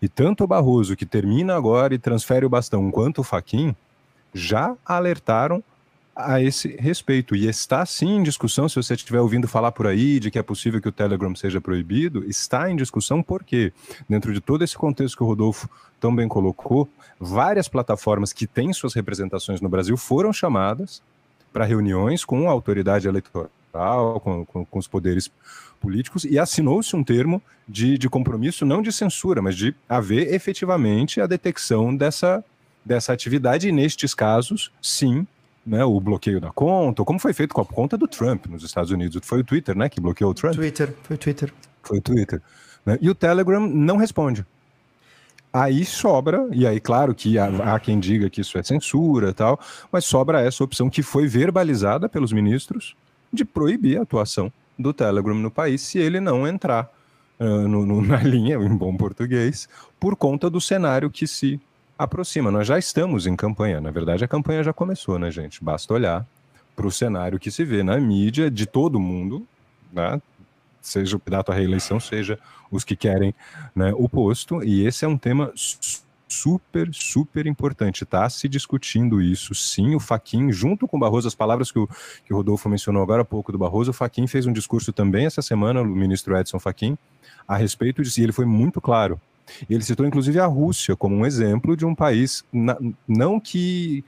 e 0.00 0.08
tanto 0.08 0.44
o 0.44 0.46
Barroso, 0.46 0.94
que 0.94 1.06
termina 1.06 1.56
agora 1.56 1.94
e 1.94 1.98
transfere 1.98 2.46
o 2.46 2.48
bastão, 2.48 2.90
quanto 2.90 3.20
o 3.20 3.24
Faquin, 3.24 3.74
já 4.32 4.74
alertaram 4.84 5.62
a 6.14 6.40
esse 6.40 6.76
respeito. 6.78 7.34
E 7.34 7.48
está 7.48 7.84
sim 7.86 8.16
em 8.16 8.22
discussão, 8.22 8.68
se 8.68 8.76
você 8.76 8.94
estiver 8.94 9.20
ouvindo 9.20 9.48
falar 9.48 9.72
por 9.72 9.86
aí 9.86 10.20
de 10.20 10.30
que 10.30 10.38
é 10.38 10.42
possível 10.42 10.80
que 10.80 10.88
o 10.88 10.92
Telegram 10.92 11.34
seja 11.34 11.60
proibido, 11.60 12.24
está 12.28 12.70
em 12.70 12.76
discussão 12.76 13.22
porque, 13.22 13.72
dentro 14.08 14.32
de 14.32 14.40
todo 14.40 14.62
esse 14.62 14.76
contexto 14.76 15.16
que 15.16 15.22
o 15.22 15.26
Rodolfo 15.26 15.68
tão 15.98 16.14
bem 16.14 16.28
colocou, 16.28 16.88
várias 17.18 17.68
plataformas 17.68 18.32
que 18.32 18.46
têm 18.46 18.72
suas 18.72 18.94
representações 18.94 19.60
no 19.60 19.68
Brasil 19.68 19.96
foram 19.96 20.32
chamadas 20.32 21.02
para 21.52 21.64
reuniões 21.64 22.24
com 22.24 22.48
a 22.48 22.52
autoridade 22.52 23.06
eleitoral, 23.06 24.20
com, 24.20 24.44
com, 24.44 24.64
com 24.64 24.78
os 24.78 24.88
poderes 24.88 25.30
políticos, 25.80 26.24
e 26.24 26.38
assinou-se 26.38 26.94
um 26.94 27.02
termo 27.02 27.42
de, 27.68 27.98
de 27.98 28.08
compromisso, 28.08 28.64
não 28.64 28.82
de 28.82 28.92
censura, 28.92 29.42
mas 29.42 29.56
de 29.56 29.74
haver 29.88 30.32
efetivamente 30.32 31.20
a 31.20 31.26
detecção 31.26 31.94
dessa, 31.94 32.44
dessa 32.84 33.12
atividade, 33.12 33.68
e 33.68 33.72
nestes 33.72 34.14
casos, 34.14 34.72
sim, 34.80 35.26
né, 35.64 35.84
o 35.84 36.00
bloqueio 36.00 36.40
da 36.40 36.50
conta, 36.50 37.04
como 37.04 37.18
foi 37.18 37.32
feito 37.32 37.54
com 37.54 37.60
a 37.60 37.64
conta 37.64 37.96
do 37.96 38.08
Trump 38.08 38.46
nos 38.46 38.64
Estados 38.64 38.90
Unidos. 38.90 39.20
Foi 39.24 39.40
o 39.40 39.44
Twitter, 39.44 39.76
né, 39.76 39.88
que 39.88 40.00
bloqueou 40.00 40.30
o 40.30 40.34
Trump? 40.34 40.54
Twitter, 40.54 40.94
foi 41.02 41.16
o 41.16 41.18
Twitter. 41.18 41.52
Foi 41.82 41.98
o 41.98 42.00
Twitter. 42.00 42.42
Né? 42.84 42.98
E 43.00 43.08
o 43.08 43.14
Telegram 43.14 43.60
não 43.66 43.96
responde. 43.96 44.44
Aí 45.52 45.84
sobra, 45.84 46.48
e 46.50 46.66
aí 46.66 46.80
claro 46.80 47.14
que 47.14 47.38
há, 47.38 47.74
há 47.74 47.78
quem 47.78 48.00
diga 48.00 48.30
que 48.30 48.40
isso 48.40 48.56
é 48.56 48.62
censura 48.62 49.34
tal, 49.34 49.60
mas 49.90 50.06
sobra 50.06 50.40
essa 50.40 50.64
opção 50.64 50.88
que 50.88 51.02
foi 51.02 51.26
verbalizada 51.26 52.08
pelos 52.08 52.32
ministros 52.32 52.96
de 53.30 53.44
proibir 53.44 53.98
a 53.98 54.02
atuação 54.02 54.50
do 54.78 54.94
Telegram 54.94 55.34
no 55.34 55.50
país 55.50 55.82
se 55.82 55.98
ele 55.98 56.20
não 56.20 56.48
entrar 56.48 56.90
uh, 57.38 57.68
no, 57.68 57.84
no, 57.84 58.00
na 58.00 58.16
linha, 58.24 58.56
em 58.56 58.76
bom 58.76 58.96
português, 58.96 59.68
por 60.00 60.16
conta 60.16 60.48
do 60.48 60.60
cenário 60.60 61.10
que 61.10 61.26
se 61.26 61.60
aproxima. 62.02 62.50
Nós 62.50 62.66
já 62.66 62.78
estamos 62.78 63.26
em 63.26 63.36
campanha. 63.36 63.80
Na 63.80 63.90
verdade, 63.90 64.24
a 64.24 64.28
campanha 64.28 64.62
já 64.62 64.72
começou, 64.72 65.18
né, 65.18 65.30
gente? 65.30 65.62
Basta 65.62 65.92
olhar 65.94 66.26
para 66.74 66.86
o 66.86 66.90
cenário 66.90 67.38
que 67.38 67.50
se 67.50 67.64
vê 67.64 67.82
na 67.82 67.98
mídia 67.98 68.50
de 68.50 68.66
todo 68.66 68.98
mundo, 68.98 69.46
né? 69.92 70.20
seja 70.82 71.16
o 71.16 71.20
candidato 71.20 71.52
à 71.52 71.54
reeleição, 71.54 72.00
seja 72.00 72.38
os 72.70 72.84
que 72.84 72.96
querem 72.96 73.34
né, 73.74 73.92
o 73.96 74.08
posto. 74.08 74.62
E 74.62 74.84
esse 74.84 75.04
é 75.04 75.08
um 75.08 75.16
tema 75.16 75.52
super, 76.28 76.88
super 76.92 77.46
importante. 77.46 78.04
Está 78.04 78.28
se 78.28 78.48
discutindo 78.48 79.20
isso, 79.20 79.54
sim. 79.54 79.94
O 79.94 80.00
Faquin, 80.00 80.50
junto 80.50 80.88
com 80.88 80.96
o 80.96 81.00
Barroso, 81.00 81.28
as 81.28 81.34
palavras 81.34 81.70
que 81.70 81.78
o, 81.78 81.86
que 82.24 82.32
o 82.32 82.36
Rodolfo 82.36 82.68
mencionou 82.68 83.02
agora 83.02 83.22
há 83.22 83.24
pouco 83.24 83.52
do 83.52 83.58
Barroso, 83.58 83.90
o 83.90 83.94
Faquin 83.94 84.26
fez 84.26 84.46
um 84.46 84.52
discurso 84.52 84.92
também 84.92 85.26
essa 85.26 85.42
semana, 85.42 85.80
o 85.80 85.86
ministro 85.86 86.36
Edson 86.36 86.58
Faquin, 86.58 86.98
a 87.46 87.56
respeito 87.56 88.02
disso, 88.02 88.20
e 88.20 88.24
ele 88.24 88.32
foi 88.32 88.46
muito 88.46 88.80
claro. 88.80 89.20
Ele 89.68 89.82
citou 89.82 90.06
inclusive 90.06 90.38
a 90.38 90.46
Rússia 90.46 90.96
como 90.96 91.16
um 91.16 91.26
exemplo 91.26 91.76
de 91.76 91.84
um 91.84 91.94
país, 91.94 92.44
na, 92.52 92.76
não 93.06 93.38
que 93.40 94.04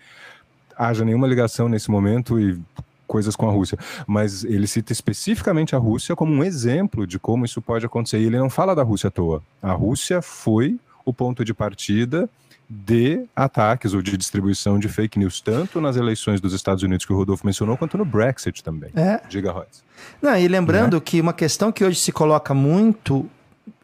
haja 0.76 1.04
nenhuma 1.04 1.26
ligação 1.26 1.68
nesse 1.68 1.90
momento 1.90 2.38
e 2.40 2.60
coisas 3.06 3.36
com 3.36 3.48
a 3.48 3.52
Rússia, 3.52 3.78
mas 4.06 4.44
ele 4.44 4.66
cita 4.66 4.92
especificamente 4.92 5.76
a 5.76 5.78
Rússia 5.78 6.16
como 6.16 6.32
um 6.32 6.42
exemplo 6.42 7.06
de 7.06 7.18
como 7.18 7.44
isso 7.44 7.62
pode 7.62 7.86
acontecer. 7.86 8.18
E 8.18 8.24
ele 8.24 8.38
não 8.38 8.50
fala 8.50 8.74
da 8.74 8.82
Rússia 8.82 9.08
à 9.08 9.10
toa. 9.10 9.42
A 9.62 9.72
Rússia 9.72 10.20
foi 10.20 10.78
o 11.04 11.12
ponto 11.12 11.44
de 11.44 11.54
partida 11.54 12.28
de 12.68 13.26
ataques 13.36 13.92
ou 13.92 14.00
de 14.00 14.16
distribuição 14.16 14.78
de 14.78 14.88
fake 14.88 15.18
news, 15.18 15.40
tanto 15.40 15.80
nas 15.80 15.96
eleições 15.96 16.40
dos 16.40 16.52
Estados 16.52 16.82
Unidos 16.82 17.04
que 17.04 17.12
o 17.12 17.16
Rodolfo 17.16 17.46
mencionou, 17.46 17.76
quanto 17.76 17.98
no 17.98 18.04
Brexit 18.04 18.64
também. 18.64 18.90
É. 18.96 19.20
Diga, 19.28 19.52
Royce. 19.52 19.82
Não, 20.20 20.36
e 20.36 20.48
lembrando 20.48 20.96
é. 20.96 21.00
que 21.00 21.20
uma 21.20 21.32
questão 21.32 21.70
que 21.70 21.84
hoje 21.84 22.00
se 22.00 22.10
coloca 22.10 22.54
muito 22.54 23.28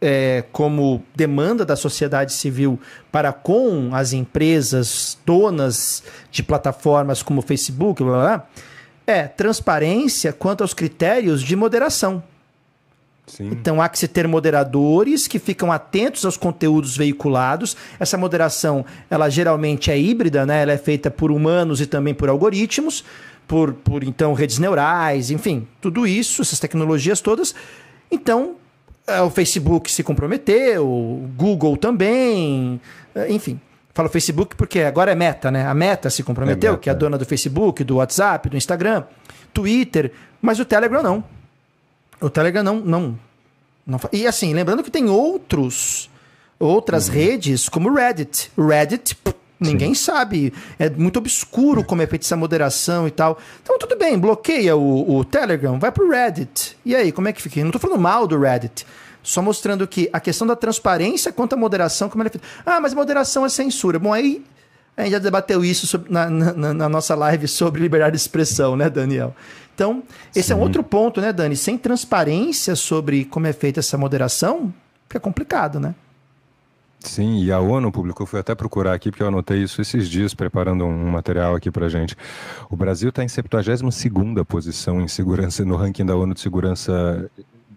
é, 0.00 0.44
como 0.52 1.02
demanda 1.14 1.64
da 1.64 1.76
sociedade 1.76 2.32
civil 2.32 2.78
para 3.12 3.32
com 3.32 3.90
as 3.92 4.12
empresas 4.12 5.18
donas 5.26 6.02
de 6.30 6.42
plataformas 6.42 7.22
como 7.22 7.40
o 7.40 7.42
Facebook, 7.42 8.02
blá, 8.02 8.12
blá, 8.12 8.22
blá, 8.22 8.48
é 9.06 9.24
transparência 9.24 10.32
quanto 10.32 10.62
aos 10.62 10.72
critérios 10.72 11.42
de 11.42 11.54
moderação. 11.56 12.22
Sim. 13.26 13.48
Então 13.52 13.80
há 13.80 13.88
que 13.88 13.98
se 13.98 14.08
ter 14.08 14.26
moderadores 14.26 15.28
que 15.28 15.38
ficam 15.38 15.70
atentos 15.70 16.24
aos 16.24 16.36
conteúdos 16.36 16.96
veiculados. 16.96 17.76
Essa 17.98 18.18
moderação, 18.18 18.84
ela 19.08 19.28
geralmente 19.28 19.90
é 19.90 19.98
híbrida, 19.98 20.44
né? 20.44 20.62
Ela 20.62 20.72
é 20.72 20.78
feita 20.78 21.10
por 21.10 21.30
humanos 21.30 21.80
e 21.80 21.86
também 21.86 22.12
por 22.12 22.28
algoritmos, 22.28 23.04
por, 23.46 23.72
por 23.72 24.02
então 24.02 24.32
redes 24.32 24.58
neurais, 24.58 25.30
enfim, 25.30 25.66
tudo 25.80 26.06
isso, 26.06 26.42
essas 26.42 26.58
tecnologias 26.58 27.20
todas. 27.20 27.54
Então, 28.10 28.56
o 29.24 29.30
Facebook 29.30 29.90
se 29.90 30.02
comprometeu, 30.02 30.86
o 30.86 31.30
Google 31.36 31.76
também, 31.76 32.80
é, 33.14 33.32
enfim. 33.32 33.60
Falo 33.92 34.08
Facebook 34.08 34.54
porque 34.54 34.80
agora 34.80 35.12
é 35.12 35.14
Meta, 35.14 35.50
né? 35.50 35.66
A 35.66 35.74
Meta 35.74 36.08
se 36.10 36.22
comprometeu, 36.22 36.74
é 36.74 36.76
que 36.76 36.88
é 36.88 36.92
a 36.92 36.94
dona 36.94 37.18
do 37.18 37.24
Facebook, 37.24 37.82
do 37.82 37.96
WhatsApp, 37.96 38.48
do 38.48 38.56
Instagram, 38.56 39.04
Twitter, 39.52 40.12
mas 40.40 40.60
o 40.60 40.64
Telegram 40.64 41.02
não. 41.02 41.24
O 42.20 42.30
Telegram 42.30 42.62
não, 42.62 42.76
não, 42.76 43.18
não. 43.86 44.00
E 44.12 44.26
assim, 44.26 44.54
lembrando 44.54 44.82
que 44.82 44.90
tem 44.90 45.08
outros 45.08 46.08
outras 46.60 47.08
uhum. 47.08 47.14
redes 47.14 47.68
como 47.68 47.88
o 47.88 47.94
Reddit. 47.94 48.52
Reddit, 48.56 49.16
ninguém 49.60 49.94
Sim. 49.94 50.04
sabe. 50.04 50.52
É 50.78 50.88
muito 50.88 51.18
obscuro 51.18 51.84
como 51.84 52.02
é 52.02 52.06
feita 52.06 52.24
essa 52.24 52.36
moderação 52.36 53.06
e 53.06 53.10
tal. 53.10 53.38
Então 53.62 53.78
tudo 53.78 53.96
bem, 53.96 54.18
bloqueia 54.18 54.74
o, 54.76 55.18
o 55.18 55.24
Telegram, 55.24 55.78
vai 55.78 55.92
pro 55.92 56.08
Reddit. 56.08 56.76
E 56.84 56.96
aí, 56.96 57.12
como 57.12 57.28
é 57.28 57.32
que 57.32 57.42
fica? 57.42 57.60
Eu 57.60 57.64
não 57.64 57.72
tô 57.72 57.78
falando 57.78 58.00
mal 58.00 58.26
do 58.26 58.38
Reddit. 58.38 58.86
Só 59.22 59.42
mostrando 59.42 59.86
que 59.86 60.08
a 60.12 60.18
questão 60.18 60.46
da 60.46 60.56
transparência 60.56 61.30
quanto 61.30 61.52
à 61.52 61.56
moderação, 61.56 62.08
como 62.08 62.22
ela 62.22 62.28
é 62.28 62.32
feita. 62.32 62.46
Ah, 62.64 62.80
mas 62.80 62.94
moderação 62.94 63.44
é 63.44 63.50
censura. 63.50 63.98
Bom, 63.98 64.12
aí 64.14 64.42
a 64.96 65.02
gente 65.02 65.12
já 65.12 65.18
debateu 65.18 65.64
isso 65.64 65.86
sobre, 65.86 66.10
na, 66.10 66.28
na, 66.30 66.74
na, 66.74 66.88
nossa 66.88 67.14
live 67.14 67.46
sobre 67.46 67.82
liberdade 67.82 68.12
de 68.12 68.20
expressão, 68.20 68.76
né, 68.76 68.88
Daniel? 68.88 69.34
Então, 69.74 70.02
esse 70.34 70.48
Sim. 70.48 70.54
é 70.54 70.56
um 70.56 70.60
outro 70.60 70.82
ponto, 70.82 71.20
né, 71.20 71.32
Dani? 71.32 71.56
Sem 71.56 71.78
transparência 71.78 72.74
sobre 72.76 73.24
como 73.24 73.46
é 73.46 73.52
feita 73.52 73.80
essa 73.80 73.96
moderação, 73.96 74.72
fica 75.08 75.20
complicado, 75.20 75.78
né? 75.78 75.94
Sim, 77.00 77.42
e 77.42 77.50
a 77.50 77.58
ONU 77.58 77.90
publicou, 77.90 78.26
fui 78.26 78.38
até 78.38 78.54
procurar 78.54 78.92
aqui, 78.92 79.10
porque 79.10 79.22
eu 79.22 79.28
anotei 79.28 79.62
isso 79.62 79.80
esses 79.80 80.08
dias, 80.08 80.34
preparando 80.34 80.84
um 80.84 81.10
material 81.10 81.54
aqui 81.54 81.70
para 81.70 81.88
gente. 81.88 82.14
O 82.68 82.76
Brasil 82.76 83.08
está 83.08 83.24
em 83.24 83.28
72 83.28 83.80
posição 84.46 85.00
em 85.00 85.08
segurança, 85.08 85.64
no 85.64 85.76
ranking 85.76 86.04
da 86.04 86.14
ONU 86.14 86.34
de 86.34 86.40
segurança 86.40 87.30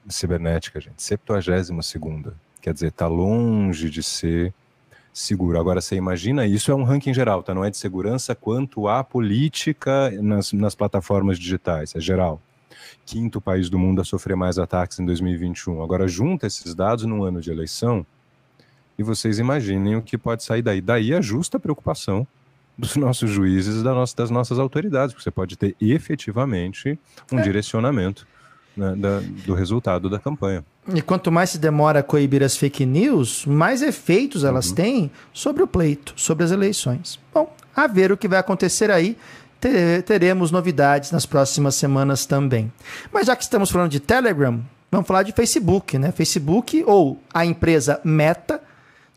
cibernética, 0.10 0.80
gente. 0.82 1.02
72 1.02 1.86
segunda. 1.86 2.36
Quer 2.62 2.74
dizer, 2.74 2.88
está 2.88 3.08
longe 3.08 3.90
de 3.90 4.04
ser 4.04 4.54
seguro. 5.14 5.58
Agora, 5.58 5.80
você 5.80 5.96
imagina, 5.96 6.46
isso 6.46 6.70
é 6.70 6.76
um 6.76 6.84
ranking 6.84 7.14
geral, 7.14 7.42
tá? 7.44 7.54
Não 7.54 7.64
é 7.64 7.70
de 7.70 7.78
segurança 7.78 8.36
quanto 8.36 8.90
à 8.90 9.04
política 9.06 10.12
nas, 10.22 10.52
nas 10.52 10.76
plataformas 10.76 11.40
digitais, 11.40 11.96
é 11.96 12.00
geral. 12.00 12.42
Quinto 13.06 13.40
país 13.40 13.70
do 13.70 13.80
mundo 13.80 14.02
a 14.02 14.04
sofrer 14.04 14.36
mais 14.36 14.60
ataques 14.60 15.00
em 15.00 15.06
2021. 15.06 15.82
Agora, 15.82 16.08
junta 16.10 16.46
esses 16.46 16.76
dados 16.76 17.06
num 17.06 17.24
ano 17.24 17.40
de 17.40 17.50
eleição 17.50 18.06
e 18.98 19.04
vocês 19.04 19.40
imaginem 19.40 19.96
o 19.96 20.02
que 20.02 20.18
pode 20.18 20.44
sair 20.44 20.62
daí. 20.62 20.82
Daí 20.82 21.14
a 21.14 21.22
justa 21.22 21.60
preocupação 21.60 22.28
dos 22.78 22.96
nossos 22.98 23.30
juízes 23.30 23.82
e 23.82 24.16
das 24.16 24.30
nossas 24.30 24.60
autoridades, 24.60 25.14
porque 25.14 25.24
você 25.24 25.32
pode 25.32 25.58
ter 25.58 25.76
efetivamente 25.80 27.00
um 27.32 27.40
é. 27.40 27.42
direcionamento 27.42 28.28
né, 28.76 28.96
da, 28.96 29.20
do 29.46 29.54
resultado 29.54 30.10
da 30.10 30.20
campanha. 30.20 30.64
E 30.94 31.02
quanto 31.02 31.32
mais 31.32 31.52
se 31.52 31.58
demora 31.58 32.00
a 32.00 32.04
coibir 32.04 32.44
as 32.44 32.58
fake 32.58 32.86
news, 32.86 33.46
mais 33.46 33.82
efeitos 33.82 34.44
elas 34.44 34.70
uhum. 34.70 34.76
têm 34.76 35.12
sobre 35.32 35.64
o 35.64 35.68
pleito, 35.68 36.14
sobre 36.18 36.44
as 36.44 36.52
eleições. 36.52 37.20
Bom, 37.34 37.56
a 37.76 37.88
ver 37.88 38.12
o 38.12 38.18
que 38.18 38.28
vai 38.28 38.40
acontecer 38.40 38.92
aí. 38.92 39.18
Teremos 40.06 40.52
novidades 40.52 41.12
nas 41.12 41.26
próximas 41.26 41.76
semanas 41.76 42.26
também. 42.26 42.72
Mas 43.14 43.28
já 43.28 43.36
que 43.36 43.44
estamos 43.44 43.72
falando 43.72 43.92
de 43.92 44.02
Telegram, 44.02 44.62
vamos 44.92 45.08
falar 45.08 45.24
de 45.24 45.32
Facebook, 45.32 45.98
né? 45.98 46.12
Facebook 46.12 46.84
ou 46.86 47.18
a 47.34 47.46
empresa 47.46 48.02
Meta, 48.04 48.62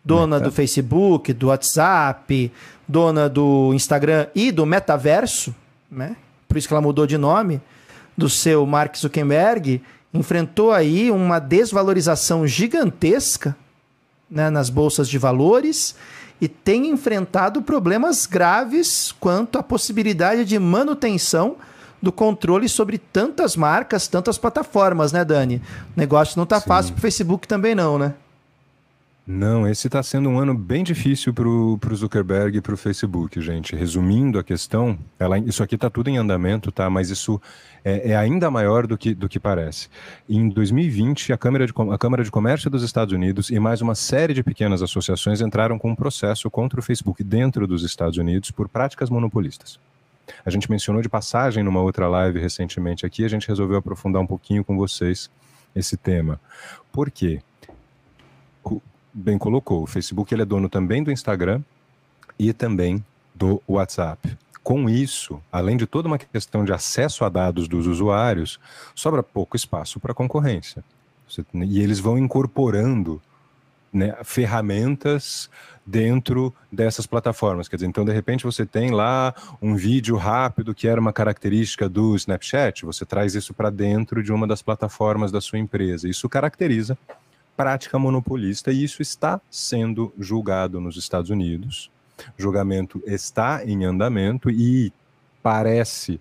dona 0.07 0.37
Meta. 0.37 0.49
do 0.49 0.55
Facebook, 0.55 1.33
do 1.33 1.49
WhatsApp, 1.49 2.53
dona 2.87 3.29
do 3.29 3.75
Instagram 3.75 4.29
e 4.35 4.53
do 4.53 4.64
Metaverso, 4.64 5.53
né? 5.90 6.16
Por 6.49 6.57
isso 6.57 6.69
que 6.69 6.73
ela 6.73 6.81
mudou 6.81 7.07
de 7.07 7.19
nome 7.19 7.61
do 8.16 8.31
seu 8.31 8.64
Mark 8.64 8.97
Zuckerberg 8.97 9.83
enfrentou 10.14 10.73
aí 10.73 11.11
uma 11.11 11.38
desvalorização 11.38 12.47
gigantesca 12.47 13.55
né, 14.31 14.49
nas 14.49 14.71
bolsas 14.71 15.09
de 15.09 15.19
valores 15.19 15.95
e 16.40 16.49
tem 16.49 16.88
enfrentado 16.88 17.61
problemas 17.61 18.25
graves 18.27 19.12
quanto 19.19 19.59
à 19.59 19.62
possibilidade 19.62 20.45
de 20.45 20.59
manutenção 20.59 21.57
do 22.01 22.12
controle 22.12 22.69
sobre 22.69 22.97
tantas 22.97 23.57
marcas, 23.57 24.07
tantas 24.07 24.38
plataformas, 24.38 25.12
né, 25.12 25.25
Dani? 25.25 25.61
O 25.97 25.99
negócio 25.99 26.37
não 26.37 26.45
está 26.45 26.61
fácil 26.61 26.92
para 26.92 26.99
o 26.99 27.03
Facebook 27.03 27.49
também 27.49 27.75
não, 27.75 27.99
né? 27.99 28.14
Não, 29.28 29.66
esse 29.66 29.88
está 29.88 30.00
sendo 30.04 30.28
um 30.28 30.38
ano 30.38 30.54
bem 30.54 30.84
difícil 30.84 31.34
para 31.34 31.48
o 31.48 31.96
Zuckerberg 31.96 32.58
e 32.58 32.60
para 32.60 32.74
o 32.74 32.76
Facebook, 32.76 33.40
gente. 33.40 33.74
Resumindo 33.74 34.38
a 34.38 34.44
questão, 34.44 34.96
ela, 35.18 35.36
isso 35.36 35.64
aqui 35.64 35.74
está 35.74 35.90
tudo 35.90 36.08
em 36.08 36.16
andamento, 36.16 36.70
tá? 36.70 36.88
Mas 36.88 37.10
isso 37.10 37.42
é, 37.84 38.12
é, 38.12 38.16
ainda 38.16 38.48
maior 38.52 38.86
do 38.86 38.96
que, 38.96 39.12
do 39.16 39.28
que 39.28 39.40
parece. 39.40 39.88
Em 40.28 40.48
2020, 40.48 41.32
a 41.32 41.36
Câmara, 41.36 41.66
de, 41.66 41.72
a 41.92 41.98
Câmara 41.98 42.22
de 42.22 42.30
Comércio 42.30 42.70
dos 42.70 42.84
Estados 42.84 43.12
Unidos 43.12 43.50
e 43.50 43.58
mais 43.58 43.82
uma 43.82 43.96
série 43.96 44.32
de 44.32 44.44
pequenas 44.44 44.80
associações 44.80 45.40
entraram 45.40 45.76
com 45.76 45.90
um 45.90 45.96
processo 45.96 46.48
contra 46.48 46.78
o 46.78 46.82
Facebook 46.82 47.24
dentro 47.24 47.66
dos 47.66 47.82
Estados 47.82 48.18
Unidos 48.18 48.52
por 48.52 48.68
práticas 48.68 49.10
monopolistas. 49.10 49.80
A 50.44 50.50
gente 50.50 50.70
mencionou 50.70 51.02
de 51.02 51.08
passagem 51.08 51.64
numa 51.64 51.80
outra 51.80 52.06
live 52.06 52.38
recentemente 52.38 53.04
aqui, 53.04 53.24
a 53.24 53.28
gente 53.28 53.48
resolveu 53.48 53.78
aprofundar 53.78 54.22
um 54.22 54.26
pouquinho 54.26 54.62
com 54.62 54.76
vocês 54.76 55.28
esse 55.74 55.96
tema. 55.96 56.40
Por 56.92 57.10
quê? 57.10 57.40
Bem 59.16 59.38
colocou, 59.38 59.83
o 59.83 59.87
Facebook 59.87 60.33
ele 60.35 60.42
é 60.42 60.44
dono 60.44 60.68
também 60.68 61.02
do 61.02 61.11
Instagram 61.11 61.62
e 62.38 62.52
também 62.52 63.02
do 63.35 63.62
WhatsApp. 63.66 64.37
Com 64.62 64.90
isso, 64.90 65.40
além 65.50 65.76
de 65.76 65.87
toda 65.87 66.09
uma 66.09 66.18
questão 66.18 66.64
de 66.64 66.72
acesso 66.72 67.24
a 67.24 67.29
dados 67.29 67.66
dos 67.66 67.87
usuários, 67.87 68.61
sobra 68.94 69.22
pouco 69.22 69.57
espaço 69.57 69.98
para 69.98 70.12
concorrência. 70.12 70.85
E 71.55 71.81
eles 71.81 71.98
vão 71.98 72.18
incorporando 72.18 73.22
né, 73.92 74.14
ferramentas 74.22 75.48
dentro 75.85 76.52
dessas 76.70 77.07
plataformas. 77.07 77.68
Quer 77.68 77.76
dizer, 77.76 77.87
então 77.87 78.05
de 78.05 78.12
repente 78.12 78.44
você 78.44 78.66
tem 78.66 78.90
lá 78.90 79.33
um 79.62 79.76
vídeo 79.76 80.16
rápido 80.16 80.74
que 80.74 80.88
era 80.88 81.00
uma 81.00 81.12
característica 81.12 81.88
do 81.88 82.14
Snapchat, 82.16 82.85
você 82.85 83.07
traz 83.07 83.35
isso 83.35 83.55
para 83.55 83.70
dentro 83.70 84.22
de 84.22 84.33
uma 84.33 84.46
das 84.46 84.61
plataformas 84.61 85.31
da 85.33 85.40
sua 85.40 85.59
empresa. 85.59 86.09
Isso 86.09 86.29
caracteriza 86.29 86.98
prática 87.57 87.99
monopolista 87.99 88.73
e 88.73 88.85
isso 88.85 89.01
está 89.03 89.40
sendo 89.51 90.12
julgado 90.19 90.81
nos 90.81 90.97
Estados 90.97 91.31
Unidos. 91.31 91.90
O 92.38 92.42
julgamento 92.42 93.03
está 93.07 93.64
em 93.64 93.85
andamento 93.85 94.51
e 94.51 94.92
parece 95.42 96.21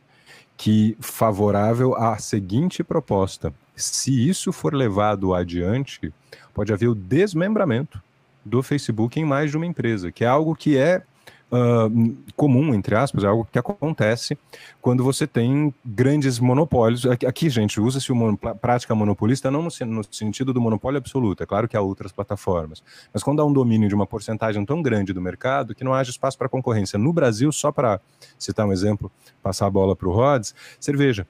que 0.58 0.96
favorável 1.00 1.96
à 1.96 2.18
seguinte 2.18 2.84
proposta: 2.84 3.54
se 3.76 4.28
isso 4.28 4.52
for 4.52 4.74
levado 4.74 5.34
adiante, 5.34 6.14
pode 6.54 6.72
haver 6.72 6.88
o 6.88 6.96
desmembramento 6.96 8.02
do 8.44 8.62
Facebook 8.62 9.20
em 9.20 9.26
mais 9.26 9.52
de 9.52 9.58
uma 9.58 9.66
empresa, 9.66 10.12
que 10.12 10.24
é 10.24 10.28
algo 10.28 10.56
que 10.56 10.78
é 10.78 11.04
uh, 11.52 12.18
comum, 12.36 12.74
entre 12.74 12.96
aspas, 12.96 13.24
é 13.24 13.28
algo 13.28 13.48
que 13.52 13.60
acontece 13.60 14.38
quando 14.82 15.04
você 15.04 15.26
tem 15.26 15.74
grandes 15.84 16.40
monopólios. 16.40 17.06
Aqui, 17.06 17.50
gente, 17.50 17.80
usa-se 17.80 18.12
a 18.44 18.56
prática 18.56 18.94
monopolista 18.96 19.50
não 19.52 19.64
no, 19.64 19.70
no, 19.86 20.04
sentido 20.12 20.54
do 20.54 20.62
monopólio 20.62 20.98
absoluto, 20.98 21.44
é 21.44 21.46
claro 21.46 21.68
que 21.68 21.76
há 21.76 21.82
outras 21.82 22.12
plataformas, 22.12 22.84
mas 23.14 23.24
quando 23.24 23.42
há 23.42 23.46
um 23.46 23.54
domínio 23.54 23.88
de 23.88 23.96
uma 23.96 24.06
porcentagem 24.06 24.66
tão 24.66 24.82
grande 24.82 25.14
do 25.14 25.22
mercado 25.22 25.74
que 25.76 25.84
não 25.84 25.94
haja 25.94 26.10
espaço 26.10 26.38
para 26.38 26.50
concorrência. 26.50 26.98
No 27.00 27.12
Brasil, 27.12 27.52
só 27.52 27.72
para 27.72 28.00
citar 28.38 28.66
um 28.66 28.72
exemplo, 28.72 29.12
passar 29.42 29.68
a 29.68 29.70
bola 29.70 29.96
para 29.96 30.08
o 30.08 30.12
Rods, 30.12 30.54
cerveja 30.80 31.28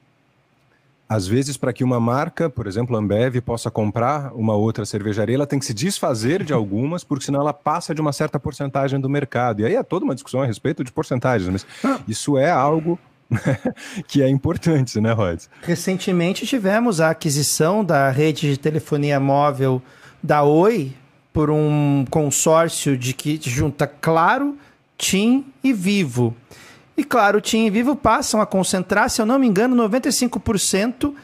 às 1.08 1.26
vezes, 1.26 1.56
para 1.56 1.72
que 1.72 1.84
uma 1.84 2.00
marca, 2.00 2.50
por 2.50 2.66
exemplo, 2.66 2.96
a 2.96 2.98
Ambev, 2.98 3.40
possa 3.40 3.70
comprar 3.70 4.32
uma 4.34 4.54
outra 4.54 4.84
cervejaria, 4.84 5.36
ela 5.36 5.46
tem 5.46 5.58
que 5.58 5.64
se 5.64 5.72
desfazer 5.72 6.42
de 6.42 6.52
algumas, 6.54 7.04
porque 7.04 7.24
senão 7.24 7.40
ela 7.40 7.52
passa 7.52 7.94
de 7.94 8.00
uma 8.00 8.12
certa 8.12 8.40
porcentagem 8.40 8.98
do 9.00 9.08
mercado. 9.08 9.60
E 9.60 9.66
aí 9.66 9.76
é 9.76 9.82
toda 9.82 10.04
uma 10.04 10.14
discussão 10.14 10.42
a 10.42 10.46
respeito 10.46 10.82
de 10.82 10.90
porcentagens, 10.90 11.48
mas 11.48 11.66
isso 12.08 12.36
é 12.36 12.50
algo 12.50 12.98
que 14.08 14.22
é 14.22 14.28
importante, 14.28 15.00
né, 15.00 15.12
Rod? 15.12 15.42
Recentemente 15.62 16.46
tivemos 16.46 17.00
a 17.00 17.10
aquisição 17.10 17.84
da 17.84 18.10
rede 18.10 18.50
de 18.50 18.58
telefonia 18.58 19.20
móvel 19.20 19.80
da 20.22 20.42
Oi 20.42 20.92
por 21.32 21.50
um 21.50 22.04
consórcio 22.10 22.96
de 22.96 23.12
que 23.12 23.38
junta 23.42 23.86
Claro, 23.86 24.56
TIM 24.96 25.44
e 25.62 25.72
Vivo. 25.72 26.34
E 26.96 27.04
claro, 27.04 27.38
o 27.38 27.40
TIM 27.40 27.66
e 27.66 27.70
Vivo 27.70 27.94
passam 27.94 28.40
a 28.40 28.46
concentrar, 28.46 29.10
se 29.10 29.20
eu 29.20 29.26
não 29.26 29.38
me 29.38 29.46
engano, 29.46 29.76
95% 29.88 31.14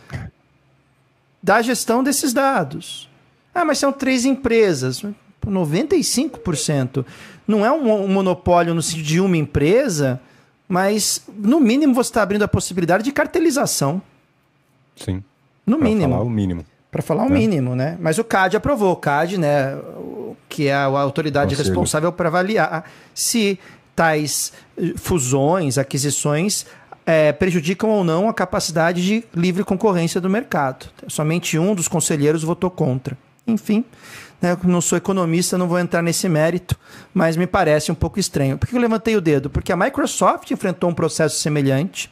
da 1.43 1.63
gestão 1.63 2.03
desses 2.03 2.33
dados. 2.33 3.09
Ah, 3.55 3.65
mas 3.65 3.79
são 3.79 3.93
três 3.93 4.25
empresas. 4.25 5.03
95%. 5.47 7.05
Não 7.47 7.65
é 7.65 7.73
um, 7.73 8.07
monopólio 8.07 8.75
no 8.75 8.83
sentido 8.83 9.05
de 9.05 9.21
uma 9.21 9.37
empresa, 9.37 10.21
mas 10.69 11.25
no 11.37 11.59
mínimo 11.59 11.95
você 11.95 12.11
está 12.11 12.23
abrindo 12.23 12.43
a 12.43 12.49
possibilidade 12.49 13.03
de 13.03 13.13
cartelização. 13.13 14.01
Sim. 14.97 15.23
No 15.67 15.79
pra 15.79 15.89
mínimo. 15.89 16.09
Para 16.09 16.19
falar 16.19 16.25
o 16.25 16.31
mínimo. 16.31 16.67
Para 16.91 17.03
falar 17.03 17.23
o 17.25 17.27
é. 17.27 17.31
mínimo, 17.31 17.75
né? 17.75 17.97
Mas 18.01 18.19
o 18.19 18.25
CAD 18.25 18.57
aprovou. 18.57 18.93
O 18.93 18.97
CAD, 18.97 19.39
né, 19.39 19.77
que 20.49 20.69
é 20.69 20.75
a 20.75 20.85
autoridade 20.85 21.57
Conselho. 21.57 21.69
responsável 21.69 22.13
para 22.13 22.29
avaliar 22.29 22.85
se 23.15 23.59
tais 23.95 24.53
eh, 24.79 24.93
fusões, 24.97 25.79
aquisições 25.79 26.67
é, 27.05 27.33
prejudicam 27.33 27.91
ou 27.91 28.05
não 28.05 28.29
a 28.29 28.35
capacidade 28.35 29.05
de 29.05 29.25
livre 29.35 29.65
concorrência 29.65 30.21
do 30.21 30.31
mercado. 30.31 30.87
Somente 31.09 31.59
um 31.59 31.75
dos 31.75 31.89
conselheiros 31.89 32.43
votou 32.43 32.71
contra. 32.71 33.17
Enfim, 33.47 33.85
né, 34.41 34.57
não 34.63 34.81
sou 34.81 34.97
economista, 34.97 35.59
não 35.59 35.67
vou 35.67 35.79
entrar 35.79 36.01
nesse 36.01 36.29
mérito, 36.29 36.79
mas 37.13 37.37
me 37.37 37.47
parece 37.47 37.91
um 37.91 37.95
pouco 37.95 38.21
estranho. 38.21 38.57
Por 38.57 38.69
que 38.69 38.75
eu 38.75 38.81
levantei 38.81 39.17
o 39.17 39.21
dedo? 39.21 39.51
Porque 39.51 39.73
a 39.73 39.77
Microsoft 39.77 40.51
enfrentou 40.51 40.91
um 40.91 40.95
processo 40.95 41.41
semelhante 41.41 42.11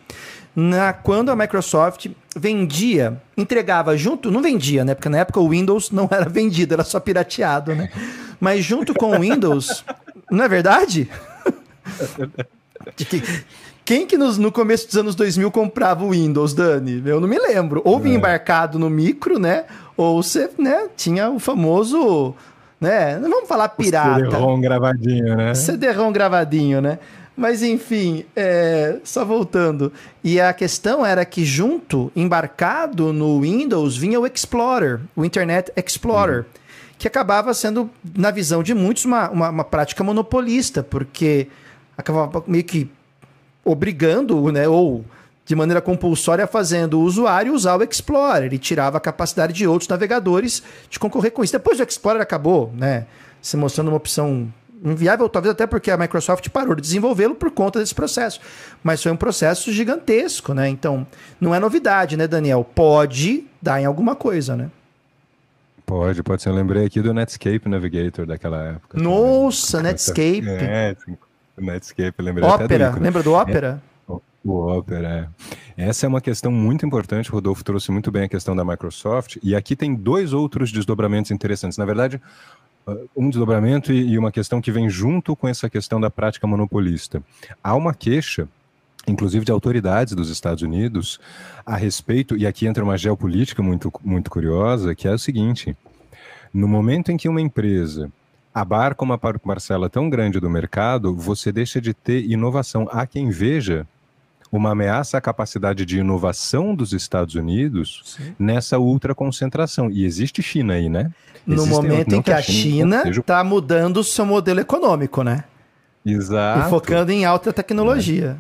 na, 0.55 0.93
quando 0.93 1.31
a 1.31 1.37
Microsoft 1.37 2.09
vendia, 2.37 3.21
entregava 3.37 3.97
junto, 3.97 4.31
não 4.31 4.43
vendia, 4.43 4.85
né? 4.85 4.95
Porque 4.95 5.09
na 5.09 5.19
época 5.19 5.41
o 5.41 5.49
Windows 5.49 5.91
não 5.91 6.09
era 6.11 6.27
vendido, 6.31 6.75
era 6.75 6.85
só 6.85 6.99
pirateado, 6.99 7.75
né? 7.75 7.91
Mas 8.41 8.65
junto 8.65 8.93
com 8.95 9.17
o 9.17 9.21
Windows, 9.21 9.85
não 10.31 10.45
é 10.45 10.49
verdade? 10.49 11.09
Quem 13.85 14.07
que 14.07 14.17
nos, 14.17 14.39
no 14.39 14.53
começo 14.53 14.87
dos 14.87 14.97
anos 14.97 15.15
2000 15.15 15.51
comprava 15.51 16.05
o 16.05 16.11
Windows, 16.11 16.55
Dani? 16.55 17.03
Eu 17.05 17.21
não 17.21 17.27
me 17.27 17.39
lembro. 17.39 17.83
Ou 17.85 17.99
vinha 17.99 18.15
é. 18.15 18.19
embarcado 18.19 18.79
no 18.79 18.89
micro, 18.89 19.39
né? 19.39 19.65
Ou 19.97 20.23
você 20.23 20.49
né, 20.59 20.89
tinha 20.97 21.29
o 21.31 21.39
famoso... 21.39 22.35
Né? 22.81 23.19
Não 23.19 23.29
vamos 23.29 23.49
falar 23.49 23.69
pirata. 23.71 24.25
CD-ROM 24.25 24.61
gravadinho, 24.61 25.37
né? 25.37 25.55
CD-ROM 25.55 26.13
gravadinho, 26.13 26.81
né? 26.81 26.99
Mas 27.37 27.63
enfim, 27.63 28.25
é, 28.37 28.99
só 29.03 29.25
voltando. 29.25 29.93
E 30.23 30.41
a 30.41 30.53
questão 30.53 31.05
era 31.05 31.25
que 31.25 31.45
junto, 31.45 32.13
embarcado 32.15 33.13
no 33.13 33.41
Windows, 33.41 33.97
vinha 33.97 34.21
o 34.21 34.27
Explorer, 34.27 35.01
o 35.17 35.25
Internet 35.25 35.73
Explorer. 35.77 36.41
Uhum. 36.41 36.45
Que 36.99 37.09
acabava 37.09 37.53
sendo, 37.55 37.91
na 38.17 38.31
visão 38.31 38.63
de 38.63 38.75
muitos, 38.75 39.05
uma, 39.05 39.31
uma, 39.31 39.49
uma 39.49 39.65
prática 39.65 40.05
monopolista, 40.05 40.83
porque 40.83 41.49
acabava 42.01 42.43
meio 42.47 42.65
que 42.65 42.91
obrigando, 43.65 44.51
né, 44.51 44.69
ou 44.69 45.05
de 45.45 45.55
maneira 45.55 45.81
compulsória 45.81 46.47
fazendo 46.47 46.99
o 46.99 47.03
usuário 47.03 47.53
usar 47.53 47.77
o 47.77 47.83
Explorer. 47.83 48.45
Ele 48.45 48.59
tirava 48.59 48.99
a 48.99 49.01
capacidade 49.01 49.53
de 49.53 49.67
outros 49.67 49.89
navegadores 49.89 50.63
de 50.89 50.99
concorrer 50.99 51.33
com 51.33 51.43
isso. 51.43 51.53
Depois 51.53 51.81
o 51.81 51.83
Explorer 51.83 52.23
acabou, 52.23 52.73
né? 52.77 53.07
Se 53.43 53.57
mostrando 53.57 53.89
uma 53.89 53.97
opção 53.97 54.53
inviável, 54.85 55.29
talvez 55.29 55.53
até 55.53 55.67
porque 55.67 55.91
a 55.91 55.97
Microsoft 55.97 56.49
parou 56.51 56.75
de 56.75 56.83
desenvolvê-lo 56.83 57.35
por 57.35 57.51
conta 57.51 57.81
desse 57.81 57.95
processo. 57.95 58.41
Mas 58.83 59.03
foi 59.03 59.11
um 59.11 59.17
processo 59.17 59.73
gigantesco, 59.73 60.55
né? 60.55 60.69
Então, 60.69 61.07
não 61.41 61.55
é 61.55 61.59
novidade, 61.59 62.17
né, 62.17 62.29
Daniel? 62.29 62.65
Pode 62.65 63.45
dar 63.61 63.81
em 63.81 63.87
alguma 63.87 64.15
coisa, 64.15 64.57
né? 64.57 64.71
Pode, 65.85 66.23
pode 66.23 66.43
ser. 66.43 66.51
Eu 66.51 66.55
lembrei 66.55 66.87
aqui 66.87 67.03
do 67.03 67.13
Netscape 67.13 67.69
Navigator 67.69 68.25
daquela 68.25 68.63
época. 68.75 69.01
Nossa, 69.01 69.79
também. 69.79 69.93
Netscape. 69.93 70.49
É, 70.49 70.97
Netscape, 71.59 72.23
lembrei 72.23 72.49
Opera, 72.49 72.65
até 72.89 72.99
do 72.99 73.03
lembra 73.03 73.23
do 73.23 73.35
Opera? 73.35 73.83
É, 74.09 74.13
o 74.45 74.79
Opera, 74.79 75.31
é. 75.77 75.87
Essa 75.89 76.07
é 76.07 76.09
uma 76.09 76.21
questão 76.21 76.51
muito 76.51 76.85
importante, 76.85 77.31
o 77.31 77.35
Rodolfo 77.35 77.65
trouxe 77.65 77.91
muito 77.91 78.11
bem 78.11 78.25
a 78.25 78.29
questão 78.29 78.55
da 78.55 78.65
Microsoft, 78.65 79.37
e 79.43 79.55
aqui 79.55 79.75
tem 79.75 79.95
dois 79.95 80.33
outros 80.33 80.73
desdobramentos 80.73 81.31
interessantes. 81.31 81.79
Na 81.79 81.85
verdade, 81.85 82.21
um 83.17 83.29
desdobramento 83.29 83.93
e 83.93 84.19
uma 84.19 84.33
questão 84.33 84.61
que 84.61 84.73
vem 84.73 84.89
junto 84.89 85.37
com 85.37 85.49
essa 85.49 85.69
questão 85.71 86.01
da 86.01 86.11
prática 86.11 86.47
monopolista. 86.47 87.23
Há 87.63 87.75
uma 87.75 87.95
queixa 87.95 88.49
inclusive 89.07 89.45
de 89.45 89.53
autoridades 89.53 90.15
dos 90.15 90.31
Estados 90.31 90.63
Unidos, 90.63 91.19
a 91.65 91.77
respeito, 91.77 92.37
e 92.37 92.47
aqui 92.47 92.67
entra 92.67 92.85
uma 92.85 92.99
geopolítica 92.99 93.63
muito, 93.63 93.93
muito 94.05 94.31
curiosa, 94.31 94.95
que 94.95 95.09
é 95.09 95.13
o 95.13 95.19
seguinte: 95.19 95.77
no 96.53 96.69
momento 96.69 97.11
em 97.11 97.17
que 97.17 97.29
uma 97.29 97.41
empresa 97.41 98.11
abarca 98.55 99.05
uma 99.05 99.19
parcela 99.19 99.89
tão 99.89 100.11
grande 100.11 100.41
do 100.41 100.51
mercado, 100.51 101.15
você 101.15 101.53
deixa 101.53 101.81
de 101.81 101.95
ter 101.95 102.25
inovação. 102.25 102.89
Há 102.91 103.07
quem 103.07 103.31
veja 103.31 103.87
uma 104.53 104.73
ameaça 104.73 105.17
à 105.17 105.21
capacidade 105.21 105.87
de 105.87 105.99
inovação 105.99 106.75
dos 106.75 106.93
Estados 106.93 107.35
Unidos 107.37 108.03
Sim. 108.05 108.35
nessa 108.39 108.79
ultraconcentração. 108.79 109.91
E 109.91 110.05
existe 110.05 110.43
China 110.43 110.75
aí, 110.75 110.89
né? 110.89 111.11
No 111.47 111.67
momento 111.67 112.15
em 112.15 112.21
que 112.21 112.33
a 112.33 112.43
China 112.43 113.05
está 113.09 113.43
mudando 113.45 113.99
o 113.99 114.05
seu 114.05 114.27
modelo 114.27 114.61
econômico, 114.61 115.23
né? 115.23 115.45
Exato. 116.05 116.67
E 116.67 116.71
focando 116.71 117.13
em 117.13 117.25
alta 117.25 117.53
tecnologia. 117.53 118.37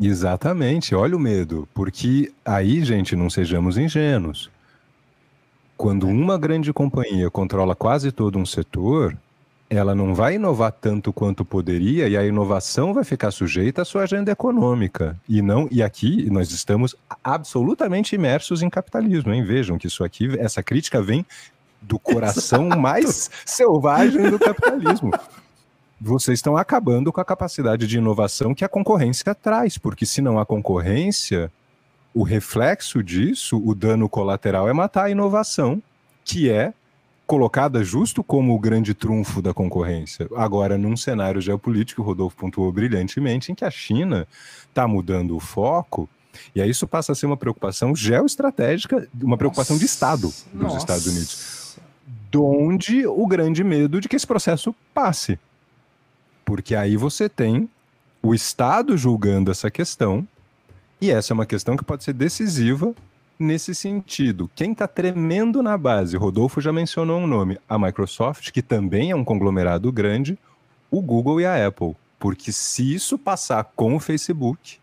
É. 0.00 0.06
Exatamente, 0.06 0.94
olha 0.94 1.16
o 1.16 1.20
medo, 1.20 1.68
porque 1.72 2.32
aí, 2.44 2.84
gente, 2.84 3.14
não 3.14 3.30
sejamos 3.30 3.78
ingênuos. 3.78 4.50
Quando 5.76 6.06
uma 6.06 6.38
grande 6.38 6.72
companhia 6.72 7.30
controla 7.30 7.74
quase 7.74 8.12
todo 8.12 8.38
um 8.38 8.46
setor, 8.46 9.16
ela 9.68 9.94
não 9.94 10.14
vai 10.14 10.36
inovar 10.36 10.72
tanto 10.72 11.12
quanto 11.12 11.44
poderia 11.44 12.08
e 12.08 12.16
a 12.16 12.24
inovação 12.24 12.94
vai 12.94 13.02
ficar 13.02 13.30
sujeita 13.30 13.82
à 13.82 13.84
sua 13.84 14.02
agenda 14.02 14.30
econômica. 14.30 15.18
E 15.28 15.42
não, 15.42 15.68
e 15.70 15.82
aqui 15.82 16.30
nós 16.30 16.50
estamos 16.50 16.94
absolutamente 17.22 18.14
imersos 18.14 18.62
em 18.62 18.70
capitalismo, 18.70 19.32
hein? 19.32 19.44
Vejam 19.44 19.76
que 19.78 19.86
isso 19.86 20.04
aqui, 20.04 20.28
essa 20.38 20.62
crítica 20.62 21.02
vem 21.02 21.26
do 21.82 21.98
coração 21.98 22.66
Exato. 22.66 22.80
mais 22.80 23.30
selvagem 23.44 24.30
do 24.30 24.38
capitalismo 24.38 25.10
vocês 26.00 26.38
estão 26.38 26.56
acabando 26.56 27.12
com 27.12 27.20
a 27.20 27.24
capacidade 27.24 27.86
de 27.86 27.96
inovação 27.96 28.54
que 28.54 28.64
a 28.64 28.68
concorrência 28.68 29.34
traz, 29.34 29.78
porque 29.78 30.04
se 30.04 30.20
não 30.20 30.38
há 30.38 30.44
concorrência, 30.44 31.50
o 32.14 32.22
reflexo 32.22 33.02
disso, 33.02 33.60
o 33.62 33.74
dano 33.74 34.08
colateral 34.08 34.68
é 34.68 34.72
matar 34.72 35.06
a 35.06 35.10
inovação, 35.10 35.82
que 36.24 36.48
é 36.48 36.72
colocada 37.26 37.82
justo 37.82 38.22
como 38.22 38.54
o 38.54 38.58
grande 38.58 38.94
trunfo 38.94 39.42
da 39.42 39.52
concorrência. 39.52 40.28
Agora, 40.36 40.78
num 40.78 40.96
cenário 40.96 41.40
geopolítico, 41.40 42.02
o 42.02 42.04
Rodolfo 42.04 42.36
pontuou 42.36 42.70
brilhantemente, 42.70 43.50
em 43.50 43.54
que 43.54 43.64
a 43.64 43.70
China 43.70 44.28
está 44.68 44.86
mudando 44.86 45.34
o 45.34 45.40
foco, 45.40 46.08
e 46.54 46.60
aí 46.60 46.70
isso 46.70 46.86
passa 46.86 47.12
a 47.12 47.14
ser 47.14 47.26
uma 47.26 47.36
preocupação 47.36 47.94
geoestratégica, 47.94 49.08
uma 49.20 49.36
preocupação 49.36 49.74
Nossa. 49.74 49.84
de 49.84 49.90
Estado 49.90 50.20
dos 50.52 50.52
Nossa. 50.52 50.78
Estados 50.78 51.06
Unidos. 51.06 51.78
Donde 52.30 53.06
o 53.06 53.26
grande 53.26 53.62
medo 53.64 54.00
de 54.00 54.08
que 54.08 54.16
esse 54.16 54.26
processo 54.26 54.74
passe. 54.92 55.38
Porque 56.44 56.74
aí 56.74 56.96
você 56.96 57.28
tem 57.28 57.68
o 58.22 58.34
Estado 58.34 58.96
julgando 58.96 59.50
essa 59.50 59.70
questão, 59.70 60.26
e 61.04 61.10
essa 61.10 61.32
é 61.32 61.34
uma 61.34 61.44
questão 61.44 61.76
que 61.76 61.84
pode 61.84 62.02
ser 62.02 62.14
decisiva 62.14 62.94
nesse 63.38 63.74
sentido. 63.74 64.50
Quem 64.54 64.72
está 64.72 64.88
tremendo 64.88 65.62
na 65.62 65.76
base, 65.76 66.16
Rodolfo 66.16 66.62
já 66.62 66.72
mencionou 66.72 67.20
um 67.20 67.26
nome, 67.26 67.58
a 67.68 67.78
Microsoft, 67.78 68.50
que 68.50 68.62
também 68.62 69.10
é 69.10 69.16
um 69.16 69.24
conglomerado 69.24 69.92
grande, 69.92 70.38
o 70.90 71.02
Google 71.02 71.42
e 71.42 71.46
a 71.46 71.66
Apple. 71.66 71.94
Porque 72.18 72.50
se 72.52 72.94
isso 72.94 73.18
passar 73.18 73.64
com 73.76 73.94
o 73.94 74.00
Facebook, 74.00 74.78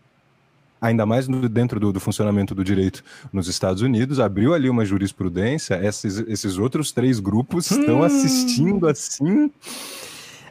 ainda 0.80 1.04
mais 1.04 1.26
no, 1.26 1.48
dentro 1.48 1.80
do, 1.80 1.92
do, 1.92 1.98
funcionamento 1.98 2.54
do 2.54 2.62
direito 2.62 3.02
nos 3.32 3.48
Estados 3.48 3.82
Unidos, 3.82 4.20
abriu 4.20 4.54
ali 4.54 4.70
uma 4.70 4.84
jurisprudência, 4.84 5.84
esses, 5.84 6.18
esses 6.28 6.56
outros 6.56 6.92
três 6.92 7.18
grupos 7.18 7.68
estão 7.68 8.00
hum. 8.00 8.04
assistindo 8.04 8.86
assim 8.86 9.50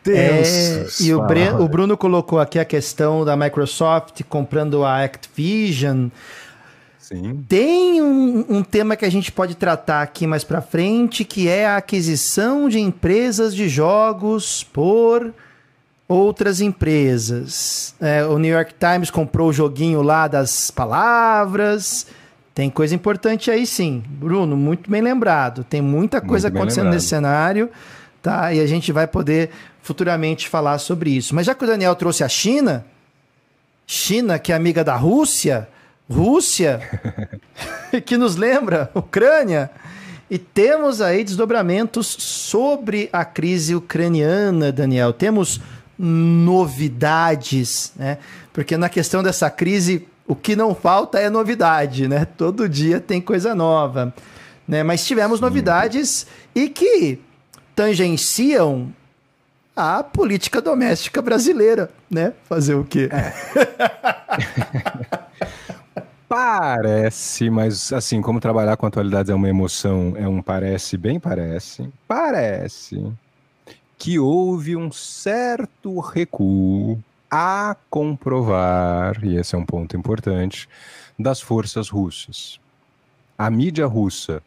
é, 0.08 0.88
e 1.00 1.14
o, 1.14 1.22
Bre 1.22 1.50
o 1.52 1.68
Bruno 1.68 1.96
colocou 1.96 2.40
aqui 2.40 2.58
a 2.58 2.66
questão 2.66 3.24
da 3.24 3.36
Microsoft 3.36 4.22
comprando 4.28 4.84
a 4.84 5.04
Activision. 5.04 6.08
Sim. 6.98 7.44
Tem 7.48 8.02
um, 8.02 8.46
um, 8.50 8.64
tema 8.64 8.96
que 8.96 9.06
a 9.06 9.12
gente 9.12 9.32
pode 9.32 9.56
tratar 9.56 10.02
aqui 10.02 10.26
mais 10.26 10.44
para 10.44 10.62
frente, 10.62 11.24
que 11.26 11.48
é 11.48 11.68
a 11.68 11.78
aquisição 11.78 12.68
de 12.68 12.80
empresas 12.80 13.54
de 13.54 13.68
jogos 13.68 14.64
por 14.64 15.34
outras 16.08 16.62
empresas. 16.62 17.94
É, 18.00 18.26
o 18.26 18.40
New 18.40 18.52
York 18.52 18.74
Times 18.80 19.12
comprou 19.12 19.50
o 19.50 19.54
joguinho 19.54 20.02
lá 20.02 20.28
das 20.28 20.72
palavras. 20.72 22.08
Tem 22.56 22.70
coisa 22.70 22.96
importante 22.96 23.52
aí 23.52 23.68
sim. 23.68 24.04
Bruno, 24.08 24.58
muito 24.58 24.90
bem 24.90 25.02
lembrado. 25.02 25.64
Tem 25.64 25.82
muita 25.82 26.22
coisa 26.22 26.48
acontecendo 26.48 26.90
nesse 26.90 27.08
cenário 27.08 27.70
tá? 28.22 28.54
E 28.54 28.60
a 28.60 28.68
gente 28.68 28.92
vai 28.92 29.08
poder 29.08 29.50
futuramente 29.82 30.48
falar 30.48 30.78
sobre 30.78 31.12
isso. 31.12 31.34
Mas 31.34 31.46
já 31.46 31.56
que 31.56 31.64
o 31.64 31.68
Daniel 31.68 31.96
trouxe 31.96 32.24
a 32.24 32.30
China, 32.30 32.86
China 33.86 34.38
que 34.40 34.52
é 34.52 34.56
amiga 34.56 34.84
da 34.84 34.96
Rússia, 34.96 35.68
Rússia 36.10 36.82
que 38.06 38.18
nos 38.18 38.36
lembra 38.36 38.92
Ucrânia, 38.94 39.72
e 40.30 40.38
temos 40.38 41.02
aí 41.02 41.26
desdobramentos 41.26 42.08
sobre 42.08 43.10
a 43.12 43.26
crise 43.26 43.76
ucraniana, 43.76 44.72
Daniel. 44.72 45.12
Temos 45.12 45.60
novidades, 45.98 47.92
né? 47.98 48.18
Porque 48.54 48.78
na 48.78 48.88
questão 48.88 49.22
dessa 49.22 49.50
crise, 49.50 50.08
o 50.26 50.34
que 50.34 50.56
não 50.56 50.74
falta 50.74 51.20
é 51.20 51.30
novidade, 51.30 52.08
né? 52.08 52.24
Todo 52.24 52.70
dia 52.70 53.02
tem 53.02 53.20
coisa 53.20 53.54
nova, 53.54 54.14
né? 54.66 54.84
Mas 54.84 55.06
tivemos 55.06 55.42
novidades 55.42 56.26
e 56.56 56.70
que 56.70 57.20
tangenciam 57.76 58.94
a 59.76 60.04
política 60.04 60.62
doméstica 60.62 61.22
brasileira, 61.22 61.90
né? 62.10 62.34
Fazer 62.48 62.76
o 62.76 62.84
quê? 62.84 63.10
É. 63.12 63.34
parece, 66.28 67.50
mas 67.50 67.92
assim, 67.92 68.22
como 68.22 68.40
trabalhar 68.40 68.78
com 68.78 68.86
atualidades 68.86 69.30
é 69.30 69.36
uma 69.36 69.50
emoção, 69.50 70.14
é 70.16 70.28
um 70.28 70.42
parece, 70.42 70.96
bem 70.96 71.20
parece, 71.20 71.90
parece 72.08 73.12
que 73.98 74.18
houve 74.18 74.76
um 74.76 74.92
certo 74.92 76.00
recuo 76.00 76.98
a 77.30 77.76
comprovar, 77.90 79.24
e 79.24 79.36
esse 79.36 79.56
é 79.56 79.58
um 79.58 79.66
ponto 79.66 79.96
importante, 79.96 80.68
das 81.20 81.40
forças 81.40 81.90
russas. 81.90 82.60
A 83.38 83.50
mídia 83.50 83.86
russa 83.86 84.42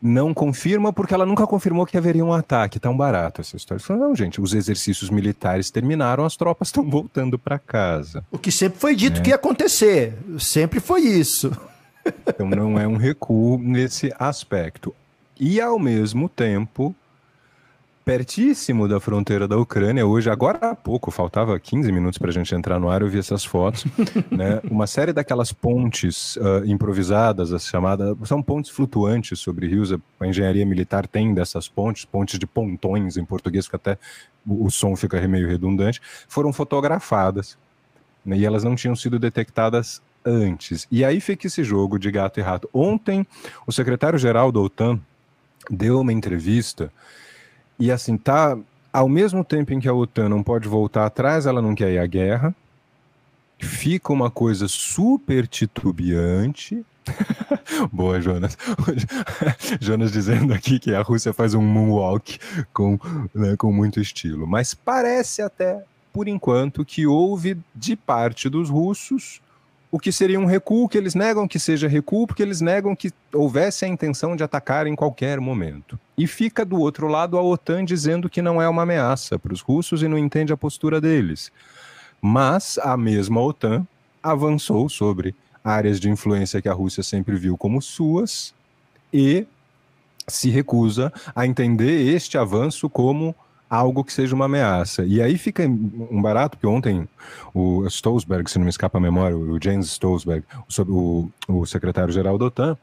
não 0.00 0.34
confirma 0.34 0.92
porque 0.92 1.14
ela 1.14 1.26
nunca 1.26 1.46
confirmou 1.46 1.86
que 1.86 1.96
haveria 1.96 2.24
um 2.24 2.32
ataque 2.32 2.78
tão 2.78 2.96
barato 2.96 3.40
essa 3.40 3.56
história. 3.56 3.82
Não, 3.96 4.14
gente, 4.14 4.40
os 4.40 4.52
exercícios 4.52 5.10
militares 5.10 5.70
terminaram, 5.70 6.24
as 6.24 6.36
tropas 6.36 6.68
estão 6.68 6.84
voltando 6.88 7.38
para 7.38 7.58
casa. 7.58 8.24
O 8.30 8.38
que 8.38 8.52
sempre 8.52 8.78
foi 8.78 8.94
dito 8.94 9.20
é. 9.20 9.22
que 9.22 9.30
ia 9.30 9.36
acontecer, 9.36 10.14
sempre 10.38 10.80
foi 10.80 11.00
isso. 11.00 11.50
Então 12.26 12.48
não 12.48 12.78
é 12.78 12.86
um 12.86 12.96
recuo 12.96 13.58
nesse 13.58 14.12
aspecto. 14.18 14.94
E 15.38 15.60
ao 15.60 15.78
mesmo 15.78 16.28
tempo, 16.28 16.94
pertíssimo 18.06 18.86
da 18.86 19.00
fronteira 19.00 19.48
da 19.48 19.58
Ucrânia, 19.58 20.06
hoje, 20.06 20.30
agora 20.30 20.70
há 20.70 20.76
pouco, 20.76 21.10
faltava 21.10 21.58
15 21.58 21.90
minutos 21.90 22.18
para 22.18 22.30
a 22.30 22.32
gente 22.32 22.54
entrar 22.54 22.78
no 22.78 22.88
ar, 22.88 23.02
eu 23.02 23.08
vi 23.08 23.18
essas 23.18 23.44
fotos, 23.44 23.84
né? 24.30 24.60
Uma 24.70 24.86
série 24.86 25.12
daquelas 25.12 25.52
pontes 25.52 26.36
uh, 26.36 26.64
improvisadas, 26.64 27.52
as 27.52 27.66
chamadas, 27.66 28.16
são 28.22 28.40
pontes 28.40 28.70
flutuantes 28.70 29.40
sobre 29.40 29.66
rios, 29.66 29.92
a 29.92 29.98
engenharia 30.24 30.64
militar 30.64 31.08
tem 31.08 31.34
dessas 31.34 31.66
pontes, 31.66 32.04
pontes 32.04 32.38
de 32.38 32.46
pontões 32.46 33.16
em 33.16 33.24
português, 33.24 33.66
que 33.66 33.74
até 33.74 33.98
o, 34.46 34.70
som 34.70 34.94
fica 34.94 35.20
meio 35.26 35.48
redundante, 35.48 36.00
foram 36.28 36.52
fotografadas, 36.52 37.58
né? 38.24 38.36
e 38.36 38.46
elas 38.46 38.62
não 38.62 38.76
tinham 38.76 38.94
sido 38.94 39.18
detectadas 39.18 40.00
antes. 40.24 40.86
E 40.92 41.04
aí 41.04 41.20
fica 41.20 41.48
esse 41.48 41.64
jogo 41.64 41.98
de 41.98 42.12
gato 42.12 42.38
e 42.38 42.42
rato. 42.42 42.70
Ontem, 42.72 43.26
o 43.66 43.72
secretário-geral 43.72 44.52
da 44.52 44.60
OTAN 44.60 45.00
deu 45.68 45.98
uma 45.98 46.12
entrevista 46.12 46.92
e 47.78 47.90
assim, 47.90 48.16
tá. 48.16 48.56
Ao 48.92 49.08
mesmo 49.08 49.44
tempo 49.44 49.74
em 49.74 49.80
que 49.80 49.88
a 49.88 49.92
OTAN 49.92 50.30
não 50.30 50.42
pode 50.42 50.66
voltar 50.68 51.04
atrás, 51.04 51.44
ela 51.44 51.60
não 51.60 51.74
quer 51.74 51.92
ir 51.92 51.98
à 51.98 52.06
guerra. 52.06 52.54
fica 53.58 54.12
uma 54.12 54.30
coisa 54.30 54.66
super 54.68 55.46
titubeante. 55.46 56.84
Boa, 57.92 58.20
Jonas. 58.20 58.56
Jonas 59.80 60.12
dizendo 60.12 60.52
aqui 60.54 60.78
que 60.78 60.94
a 60.94 61.02
Rússia 61.02 61.32
faz 61.32 61.52
um 61.52 61.62
moonwalk 61.62 62.38
com, 62.72 62.98
né, 63.34 63.54
com 63.56 63.70
muito 63.70 64.00
estilo. 64.00 64.46
Mas 64.46 64.72
parece 64.72 65.42
até, 65.42 65.84
por 66.12 66.26
enquanto, 66.26 66.84
que 66.84 67.06
houve 67.06 67.58
de 67.74 67.96
parte 67.96 68.48
dos 68.48 68.70
russos 68.70 69.40
o 69.90 69.98
que 69.98 70.10
seria 70.10 70.38
um 70.38 70.44
recuo, 70.44 70.88
que 70.88 70.98
eles 70.98 71.14
negam 71.14 71.46
que 71.46 71.58
seja 71.58 71.88
recuo, 71.88 72.26
porque 72.26 72.42
eles 72.42 72.60
negam 72.60 72.94
que 72.94 73.12
houvesse 73.32 73.84
a 73.84 73.88
intenção 73.88 74.34
de 74.34 74.42
atacar 74.42 74.86
em 74.86 74.96
qualquer 74.96 75.40
momento. 75.40 75.98
E 76.18 76.26
fica 76.26 76.64
do 76.64 76.78
outro 76.78 77.06
lado 77.06 77.38
a 77.38 77.42
OTAN 77.42 77.84
dizendo 77.84 78.28
que 78.28 78.42
não 78.42 78.60
é 78.60 78.68
uma 78.68 78.82
ameaça 78.82 79.38
para 79.38 79.52
os 79.52 79.60
russos 79.60 80.02
e 80.02 80.08
não 80.08 80.18
entende 80.18 80.52
a 80.52 80.56
postura 80.56 81.00
deles. 81.00 81.52
Mas 82.20 82.78
a 82.78 82.96
mesma 82.96 83.40
OTAN 83.40 83.86
avançou 84.22 84.88
sobre 84.88 85.34
áreas 85.62 86.00
de 86.00 86.10
influência 86.10 86.60
que 86.60 86.68
a 86.68 86.72
Rússia 86.72 87.02
sempre 87.02 87.36
viu 87.36 87.56
como 87.56 87.80
suas 87.80 88.54
e 89.12 89.46
se 90.26 90.50
recusa 90.50 91.12
a 91.34 91.46
entender 91.46 92.14
este 92.14 92.36
avanço 92.36 92.88
como 92.90 93.34
algo 93.68 94.04
que 94.04 94.12
seja 94.12 94.34
uma 94.34 94.44
ameaça. 94.44 95.04
E 95.04 95.20
aí 95.20 95.36
fica 95.36 95.64
um 95.64 96.22
barato, 96.22 96.56
porque 96.56 96.66
ontem 96.66 97.08
o 97.52 97.86
Stolzberg, 97.86 98.50
se 98.50 98.58
não 98.58 98.64
me 98.64 98.70
escapa 98.70 98.98
a 98.98 99.00
memória, 99.00 99.36
o 99.36 99.58
James 99.62 99.86
Stolzberg, 99.86 100.44
o, 100.88 101.28
o 101.48 101.66
secretário-geral 101.66 102.38
da 102.38 102.46
OTAN, 102.46 102.78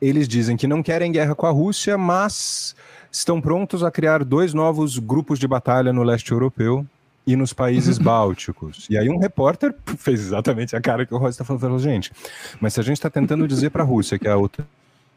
eles 0.00 0.28
dizem 0.28 0.56
que 0.56 0.66
não 0.66 0.82
querem 0.82 1.12
guerra 1.12 1.34
com 1.34 1.46
a 1.46 1.50
Rússia, 1.50 1.98
mas 1.98 2.74
estão 3.10 3.40
prontos 3.40 3.82
a 3.82 3.90
criar 3.90 4.24
dois 4.24 4.54
novos 4.54 4.98
grupos 4.98 5.38
de 5.38 5.46
batalha 5.46 5.92
no 5.92 6.02
leste 6.02 6.30
europeu 6.30 6.86
e 7.26 7.36
nos 7.36 7.52
países 7.52 7.98
bálticos. 7.98 8.86
E 8.88 8.96
aí 8.96 9.08
um 9.08 9.18
repórter 9.18 9.74
fez 9.98 10.20
exatamente 10.20 10.74
a 10.74 10.80
cara 10.80 11.04
que 11.04 11.14
o 11.14 11.18
Roy 11.18 11.30
está 11.30 11.44
falando, 11.44 11.78
gente, 11.78 12.12
mas 12.60 12.74
se 12.74 12.80
a 12.80 12.82
gente 12.82 12.96
está 12.96 13.10
tentando 13.10 13.46
dizer 13.46 13.70
para 13.70 13.82
a 13.82 13.86
Rússia 13.86 14.18
que 14.18 14.28
a 14.28 14.36
OTAN 14.36 14.64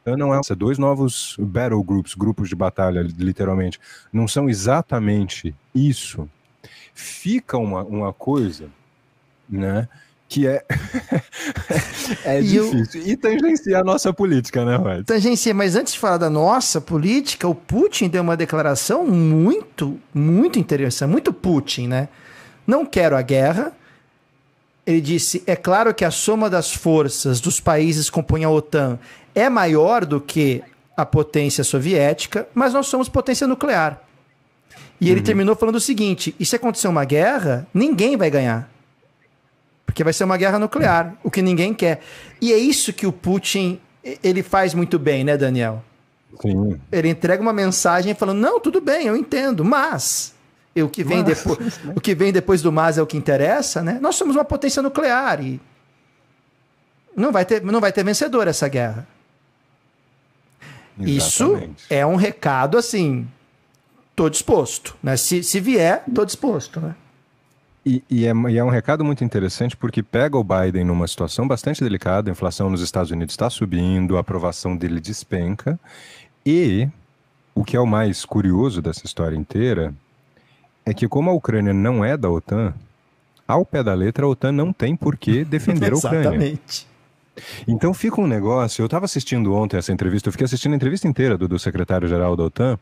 não 0.05 0.33
é 0.33 0.39
dois 0.55 0.77
novos 0.77 1.35
battle 1.39 1.83
groups, 1.83 2.13
grupos 2.13 2.49
de 2.49 2.55
batalha, 2.55 3.05
literalmente, 3.17 3.79
não 4.11 4.27
são 4.27 4.49
exatamente 4.49 5.53
isso. 5.73 6.27
Fica 6.93 7.57
uma, 7.57 7.83
uma 7.83 8.11
coisa, 8.11 8.65
né, 9.49 9.87
que 10.31 10.47
é, 10.47 10.63
é 12.23 12.39
e 12.39 12.43
difícil. 12.43 13.01
Eu... 13.01 13.07
E 13.07 13.17
tangencia 13.17 13.79
a 13.79 13.83
nossa 13.83 14.13
política, 14.13 14.63
né, 14.63 14.77
Roy? 14.77 15.03
Tangencia, 15.03 15.53
mas 15.53 15.75
antes 15.75 15.93
de 15.93 15.99
falar 15.99 16.17
da 16.17 16.29
nossa 16.29 16.79
política, 16.79 17.47
o 17.49 17.53
Putin 17.53 18.07
deu 18.07 18.23
uma 18.23 18.37
declaração 18.37 19.05
muito, 19.05 19.99
muito 20.13 20.57
interessante, 20.57 21.11
muito 21.11 21.33
Putin, 21.33 21.87
né? 21.87 22.07
Não 22.65 22.85
quero 22.85 23.17
a 23.17 23.21
guerra. 23.21 23.73
Ele 24.85 25.01
disse: 25.01 25.43
é 25.45 25.55
claro 25.55 25.93
que 25.93 26.05
a 26.05 26.11
soma 26.11 26.49
das 26.49 26.71
forças 26.71 27.41
dos 27.41 27.59
países 27.59 28.09
que 28.09 28.15
compõem 28.15 28.45
a 28.45 28.49
OTAN 28.49 28.97
é 29.33 29.49
maior 29.49 30.05
do 30.05 30.19
que 30.19 30.63
a 30.95 31.05
potência 31.05 31.63
soviética, 31.63 32.47
mas 32.53 32.73
nós 32.73 32.87
somos 32.87 33.09
potência 33.09 33.47
nuclear. 33.47 34.01
E 34.99 35.09
ele 35.09 35.19
uhum. 35.19 35.25
terminou 35.25 35.55
falando 35.55 35.75
o 35.75 35.81
seguinte: 35.81 36.35
e 36.39 36.45
se 36.45 36.55
acontecer 36.55 36.87
uma 36.87 37.05
guerra, 37.05 37.67
ninguém 37.73 38.15
vai 38.15 38.29
ganhar. 38.29 38.69
Porque 39.85 40.03
vai 40.03 40.13
ser 40.13 40.23
uma 40.23 40.37
guerra 40.37 40.59
nuclear, 40.59 41.15
o 41.23 41.29
que 41.29 41.41
ninguém 41.41 41.73
quer. 41.73 42.01
E 42.39 42.53
é 42.53 42.57
isso 42.57 42.93
que 42.93 43.05
o 43.05 43.11
Putin 43.11 43.79
ele 44.23 44.41
faz 44.41 44.73
muito 44.73 44.97
bem, 44.97 45.23
né, 45.23 45.35
Daniel? 45.35 45.83
Sim. 46.41 46.79
Ele 46.91 47.09
entrega 47.09 47.41
uma 47.41 47.51
mensagem 47.51 48.13
falando: 48.13 48.37
"Não, 48.39 48.59
tudo 48.59 48.79
bem, 48.79 49.07
eu 49.07 49.17
entendo, 49.17 49.65
mas 49.65 50.33
o 50.75 50.87
que 50.87 51.03
vem 51.03 51.23
mas, 51.23 51.37
depois, 51.37 51.79
o 51.95 51.99
que 51.99 52.15
vem 52.15 52.31
depois 52.31 52.61
do 52.61 52.71
mas 52.71 52.97
é 52.97 53.01
o 53.01 53.07
que 53.07 53.17
interessa, 53.17 53.81
né? 53.81 53.97
Nós 54.01 54.15
somos 54.15 54.35
uma 54.35 54.45
potência 54.45 54.81
nuclear 54.81 55.43
e 55.43 55.59
não 57.15 57.31
vai 57.31 57.43
ter, 57.43 57.61
não 57.61 57.81
vai 57.81 57.91
ter 57.91 58.03
vencedor 58.03 58.47
essa 58.47 58.67
guerra. 58.69 59.05
Exatamente. 60.99 61.79
Isso 61.79 61.85
é 61.89 62.05
um 62.05 62.15
recado 62.15 62.77
assim, 62.77 63.27
tô 64.15 64.29
disposto, 64.29 64.95
né? 65.01 65.17
Se, 65.17 65.43
se 65.43 65.59
vier, 65.59 66.03
tô 66.13 66.25
disposto, 66.25 66.79
né? 66.79 66.95
E, 67.85 68.03
e, 68.09 68.27
é, 68.27 68.33
e, 68.49 68.57
é, 68.57 68.63
um 68.63 68.69
recado 68.69 69.03
muito 69.03 69.23
interessante 69.23 69.75
porque 69.75 70.03
pega 70.03 70.37
o 70.37 70.43
Biden 70.43 70.83
numa 70.85 71.07
situação 71.07 71.47
bastante 71.47 71.83
delicada, 71.83 72.29
a 72.29 72.33
inflação 72.33 72.69
nos 72.69 72.81
Estados 72.81 73.09
Unidos 73.09 73.33
está 73.33 73.49
subindo, 73.49 74.17
a 74.17 74.19
aprovação 74.19 74.77
dele 74.77 74.99
despenca, 74.99 75.79
e 76.45 76.87
o 77.55 77.63
que 77.63 77.75
é 77.75 77.79
o 77.79 77.87
mais 77.87 78.23
curioso 78.23 78.81
dessa 78.81 79.05
história 79.05 79.35
inteira 79.35 79.93
é 80.85 80.93
que 80.93 81.07
como 81.07 81.29
a 81.29 81.33
Ucrânia 81.33 81.73
não 81.73 82.05
é 82.05 82.15
da 82.15 82.29
OTAN, 82.29 82.73
ao 83.47 83.65
pé 83.65 83.83
da 83.83 83.95
letra 83.95 84.25
a 84.25 84.29
OTAN 84.29 84.51
não 84.51 84.71
tem 84.71 84.95
por 84.95 85.17
que 85.17 85.43
defender 85.43 85.93
a 85.93 85.95
Ucrânia. 85.95 86.19
Exatamente. 86.37 86.90
Então 87.67 87.93
fica 87.93 88.19
um 88.19 88.27
negócio. 88.27 88.81
Eu 88.81 88.85
estava 88.85 89.05
assistindo 89.05 89.53
ontem 89.53 89.77
essa 89.77 89.91
entrevista, 89.91 90.27
eu 90.27 90.31
fiquei 90.31 90.45
assistindo 90.45 90.73
a 90.73 90.75
entrevista 90.75 91.07
inteira 91.07 91.37
do, 91.37 91.47
do 91.47 91.57
secretário-geral 91.57 92.35
da 92.35 92.43
OTAN. 92.43 92.77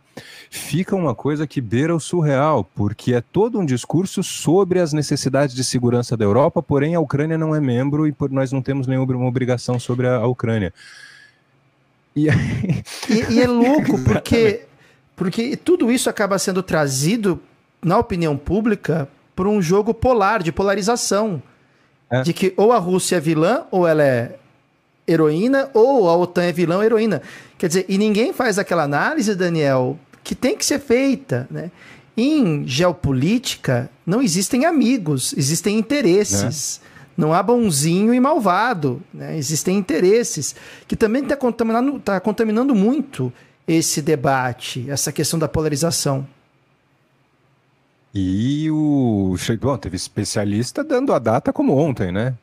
Fica 0.50 0.96
uma 0.96 1.14
coisa 1.14 1.46
que 1.46 1.62
beira 1.62 1.96
o 1.96 2.00
surreal, 2.00 2.64
porque 2.76 3.14
é 3.14 3.22
todo 3.22 3.60
um 3.60 3.66
discurso 3.66 4.24
sobre 4.24 4.80
as 4.80 4.92
necessidades 4.94 5.56
de 5.56 5.64
segurança 5.64 6.18
da 6.18 6.26
Europa, 6.26 6.62
porém 6.62 6.96
a 6.96 7.00
Ucrânia 7.00 7.38
não 7.38 7.56
é 7.56 7.60
membro 7.60 8.08
e 8.08 8.12
por, 8.12 8.30
nós 8.32 8.52
não 8.52 8.62
temos 8.62 8.88
nenhuma 8.88 9.26
obrigação 9.26 9.80
sobre 9.80 10.08
a, 10.08 10.16
a 10.18 10.28
Ucrânia. 10.28 10.74
E, 12.16 12.30
aí... 12.30 12.84
e, 13.10 13.34
e 13.34 13.42
é 13.42 13.48
louco, 13.48 14.00
porque, 14.04 14.66
porque 15.16 15.56
tudo 15.56 15.92
isso 15.92 16.10
acaba 16.10 16.40
sendo 16.40 16.64
trazido, 16.64 17.40
na 17.82 17.98
opinião 17.98 18.36
pública, 18.36 19.08
por 19.36 19.48
um 19.48 19.62
jogo 19.62 19.94
polar, 19.94 20.44
de 20.44 20.52
polarização. 20.52 21.42
É. 22.10 22.22
De 22.24 22.34
que 22.34 22.54
ou 22.58 22.72
a 22.72 22.78
Rússia 22.78 23.18
é 23.18 23.20
vilã, 23.20 23.66
ou 23.72 23.88
ela 23.88 24.04
é 24.04 24.36
heroína, 25.08 25.70
ou 25.74 26.10
a 26.10 26.16
OTAN 26.16 26.44
é 26.44 26.52
vilã 26.52 26.78
ou 26.78 26.84
heroína. 26.84 27.22
Quer 27.58 27.68
dizer, 27.68 27.86
e 27.90 27.98
ninguém 27.98 28.32
faz 28.32 28.58
aquela 28.58 28.84
análise, 28.84 29.36
Daniel, 29.36 29.98
que 30.24 30.36
tem 30.36 30.56
que 30.56 30.66
ser 30.66 30.80
feita, 30.80 31.48
né? 31.50 31.72
Em 32.16 32.68
geopolítica, 32.68 33.90
não 34.06 34.22
existem 34.22 34.66
amigos, 34.66 35.34
existem 35.38 35.78
interesses. 35.78 36.82
É. 36.86 36.90
Não 37.20 37.34
há 37.34 37.44
bonzinho 37.44 38.14
e 38.14 38.20
malvado, 38.20 39.02
né? 39.14 39.38
existem 39.38 39.78
interesses, 39.78 40.56
que 40.88 40.96
também 40.96 41.22
está 41.22 41.36
contaminando, 41.36 42.00
tá 42.00 42.18
contaminando 42.18 42.74
muito 42.74 43.32
esse 43.68 44.02
debate, 44.02 44.90
essa 44.90 45.12
questão 45.12 45.38
da 45.38 45.46
polarização. 45.46 46.26
E 48.14 48.70
o. 48.72 49.36
Bom, 49.60 49.78
teve 49.78 49.96
especialista 49.96 50.84
dando 50.84 51.14
a 51.14 51.20
data 51.20 51.54
como 51.54 51.78
ontem, 51.78 52.12
né? 52.12 52.36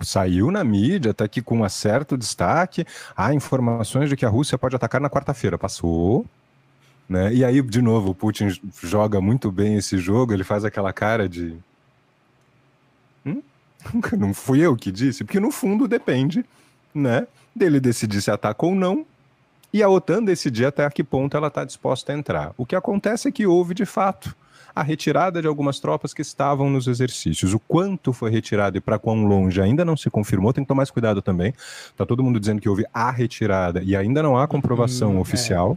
Saiu 0.00 0.50
na 0.50 0.62
mídia, 0.62 1.10
até 1.10 1.26
que 1.26 1.42
com 1.42 1.62
um 1.62 1.68
certo 1.68 2.16
destaque. 2.16 2.84
Há 3.16 3.34
informações 3.34 4.08
de 4.08 4.16
que 4.16 4.24
a 4.24 4.28
Rússia 4.28 4.56
pode 4.56 4.76
atacar 4.76 5.00
na 5.00 5.10
quarta-feira. 5.10 5.58
Passou. 5.58 6.24
Né? 7.08 7.34
E 7.34 7.44
aí, 7.44 7.60
de 7.62 7.80
novo, 7.80 8.10
o 8.10 8.14
Putin 8.14 8.48
joga 8.82 9.20
muito 9.20 9.50
bem 9.50 9.76
esse 9.76 9.96
jogo, 9.98 10.32
ele 10.32 10.44
faz 10.44 10.64
aquela 10.64 10.92
cara 10.92 11.28
de. 11.28 11.56
Hum? 13.24 13.42
Não 14.16 14.34
fui 14.34 14.60
eu 14.60 14.76
que 14.76 14.92
disse, 14.92 15.24
porque 15.24 15.40
no 15.40 15.50
fundo 15.50 15.88
depende 15.88 16.44
né, 16.94 17.26
dele 17.54 17.80
decidir 17.80 18.20
se 18.20 18.30
ataca 18.30 18.66
ou 18.66 18.74
não, 18.74 19.06
e 19.72 19.82
a 19.82 19.88
OTAN 19.88 20.22
decidir 20.22 20.66
até 20.66 20.88
que 20.90 21.04
ponto 21.04 21.36
ela 21.36 21.48
está 21.48 21.64
disposta 21.64 22.12
a 22.12 22.16
entrar. 22.16 22.52
O 22.56 22.64
que 22.64 22.74
acontece 22.74 23.28
é 23.28 23.32
que 23.32 23.46
houve, 23.46 23.74
de 23.74 23.84
fato, 23.84 24.34
a 24.74 24.82
retirada 24.82 25.42
de 25.42 25.48
algumas 25.48 25.80
tropas 25.80 26.14
que 26.14 26.22
estavam 26.22 26.70
nos 26.70 26.86
exercícios. 26.86 27.52
O 27.52 27.58
quanto 27.58 28.12
foi 28.12 28.30
retirado 28.30 28.78
e 28.78 28.80
para 28.80 28.98
quão 28.98 29.26
longe 29.26 29.60
ainda 29.60 29.84
não 29.84 29.96
se 29.96 30.08
confirmou, 30.08 30.52
tem 30.52 30.64
que 30.64 30.68
tomar 30.68 30.78
mais 30.78 30.90
cuidado 30.90 31.20
também. 31.20 31.52
Está 31.90 32.06
todo 32.06 32.22
mundo 32.22 32.38
dizendo 32.38 32.60
que 32.60 32.68
houve 32.68 32.86
a 32.94 33.10
retirada 33.10 33.82
e 33.82 33.96
ainda 33.96 34.22
não 34.22 34.38
há 34.38 34.46
comprovação 34.46 35.16
hum, 35.16 35.20
oficial 35.20 35.76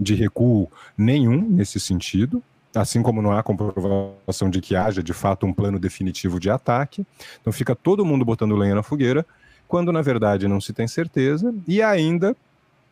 é. 0.00 0.02
de 0.02 0.14
recuo 0.14 0.68
nenhum 0.98 1.40
nesse 1.48 1.78
sentido. 1.78 2.42
Assim 2.74 3.02
como 3.02 3.22
não 3.22 3.30
há 3.30 3.40
comprovação 3.40 4.50
de 4.50 4.60
que 4.60 4.74
haja 4.74 5.00
de 5.00 5.12
fato 5.12 5.46
um 5.46 5.52
plano 5.52 5.78
definitivo 5.78 6.40
de 6.40 6.50
ataque. 6.50 7.06
Então 7.40 7.52
fica 7.52 7.74
todo 7.76 8.04
mundo 8.04 8.24
botando 8.24 8.56
lenha 8.56 8.74
na 8.74 8.82
fogueira, 8.82 9.24
quando 9.68 9.92
na 9.92 10.02
verdade 10.02 10.48
não 10.48 10.60
se 10.60 10.72
tem 10.72 10.88
certeza, 10.88 11.54
e 11.68 11.80
ainda 11.80 12.36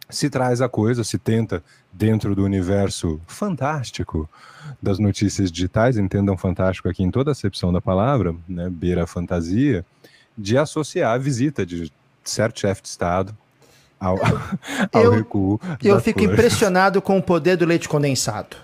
se 0.08 0.28
traz 0.28 0.60
a 0.60 0.68
coisa, 0.68 1.04
se 1.04 1.18
tenta, 1.18 1.62
dentro 1.92 2.34
do 2.34 2.44
universo 2.44 3.20
fantástico 3.26 4.28
das 4.80 4.98
notícias 4.98 5.50
digitais, 5.50 5.96
entendam 5.96 6.36
fantástico 6.36 6.88
aqui 6.88 7.02
em 7.02 7.10
toda 7.10 7.30
a 7.30 7.32
acepção 7.32 7.72
da 7.72 7.80
palavra, 7.80 8.34
né, 8.48 8.68
beira 8.70 9.04
a 9.04 9.06
fantasia, 9.06 9.84
de 10.36 10.56
associar 10.56 11.12
a 11.12 11.18
visita 11.18 11.64
de 11.66 11.92
certo 12.24 12.60
chefe 12.60 12.82
de 12.82 12.88
Estado 12.88 13.36
ao, 14.00 14.18
ao 14.92 15.02
eu, 15.02 15.10
recuo. 15.12 15.60
Eu 15.82 16.00
fico 16.00 16.22
impressionado 16.22 17.00
com 17.00 17.18
o 17.18 17.22
poder 17.22 17.56
do 17.56 17.64
leite 17.64 17.88
condensado. 17.88 18.56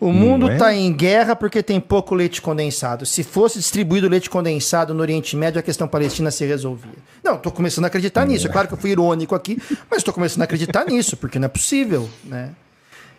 O 0.00 0.12
mundo 0.12 0.50
está 0.50 0.72
é? 0.72 0.76
em 0.76 0.92
guerra 0.92 1.36
porque 1.36 1.62
tem 1.62 1.80
pouco 1.80 2.14
leite 2.14 2.42
condensado. 2.42 3.06
Se 3.06 3.22
fosse 3.22 3.58
distribuído 3.58 4.08
leite 4.08 4.28
condensado 4.28 4.92
no 4.92 5.00
Oriente 5.00 5.36
Médio, 5.36 5.58
a 5.58 5.62
questão 5.62 5.88
palestina 5.88 6.30
se 6.30 6.44
resolvia. 6.44 6.92
Não, 7.22 7.36
estou 7.36 7.52
começando 7.52 7.84
a 7.84 7.88
acreditar 7.88 8.26
nisso. 8.26 8.46
É 8.46 8.50
claro 8.50 8.68
que 8.68 8.74
eu 8.74 8.78
fui 8.78 8.90
irônico 8.90 9.34
aqui, 9.34 9.56
mas 9.90 9.98
estou 9.98 10.12
começando 10.12 10.42
a 10.42 10.44
acreditar 10.44 10.84
nisso, 10.84 11.16
porque 11.16 11.38
não 11.38 11.46
é 11.46 11.48
possível, 11.48 12.08
né? 12.24 12.50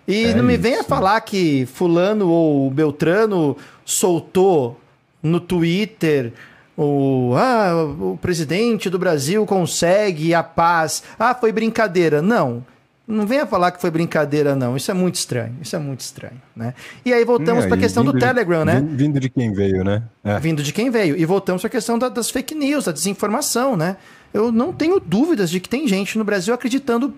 E 0.08 0.26
é 0.26 0.36
não 0.36 0.44
me 0.44 0.54
isso. 0.54 0.62
venha 0.62 0.84
falar 0.84 1.20
que 1.22 1.66
fulano 1.66 2.30
ou 2.30 2.70
beltrano 2.70 3.58
soltou 3.84 4.80
no 5.24 5.40
Twitter 5.40 6.34
o, 6.78 7.34
ah, 7.36 7.86
o 8.00 8.20
presidente 8.22 8.90
do 8.90 9.00
Brasil 9.00 9.46
consegue 9.46 10.34
a 10.34 10.44
paz. 10.44 11.04
Ah, 11.18 11.34
foi 11.34 11.52
brincadeira. 11.52 12.22
Não. 12.22 12.64
Não 13.08 13.28
venha 13.28 13.46
falar 13.46 13.72
que 13.72 13.80
foi 13.80 13.92
brincadeira, 13.92 14.56
não. 14.56 14.76
Isso 14.76 14.90
é 14.90 14.94
muito 14.94 15.16
estranho. 15.16 15.56
Isso 15.62 15.76
é 15.76 15.80
muito 15.80 16.00
estranho, 16.00 16.42
né? 16.56 16.74
E 17.06 17.14
aí 17.14 17.24
voltamos 17.24 17.66
é, 17.66 17.68
para 17.68 17.78
a 17.78 17.80
questão 17.80 18.04
do 18.04 18.18
Telegram, 18.18 18.60
de, 18.60 18.66
né? 18.66 18.84
Vindo 18.84 19.20
de 19.20 19.30
quem 19.30 19.54
veio, 19.54 19.84
né? 19.84 20.04
É. 20.24 20.40
Vindo 20.40 20.64
de 20.64 20.74
quem 20.74 20.90
veio. 20.90 21.16
E 21.16 21.24
voltamos 21.24 21.62
para 21.62 21.68
a 21.68 21.72
questão 21.72 22.00
da, 22.00 22.10
das 22.10 22.32
fake 22.32 22.56
news, 22.56 22.86
da 22.86 22.92
desinformação, 22.92 23.78
né? 23.78 23.98
Eu 24.34 24.52
não 24.52 24.74
tenho 24.74 25.00
dúvidas 25.00 25.52
de 25.52 25.60
que 25.60 25.70
tem 25.70 25.88
gente 25.88 26.18
no 26.18 26.24
Brasil 26.24 26.54
acreditando 26.54 27.14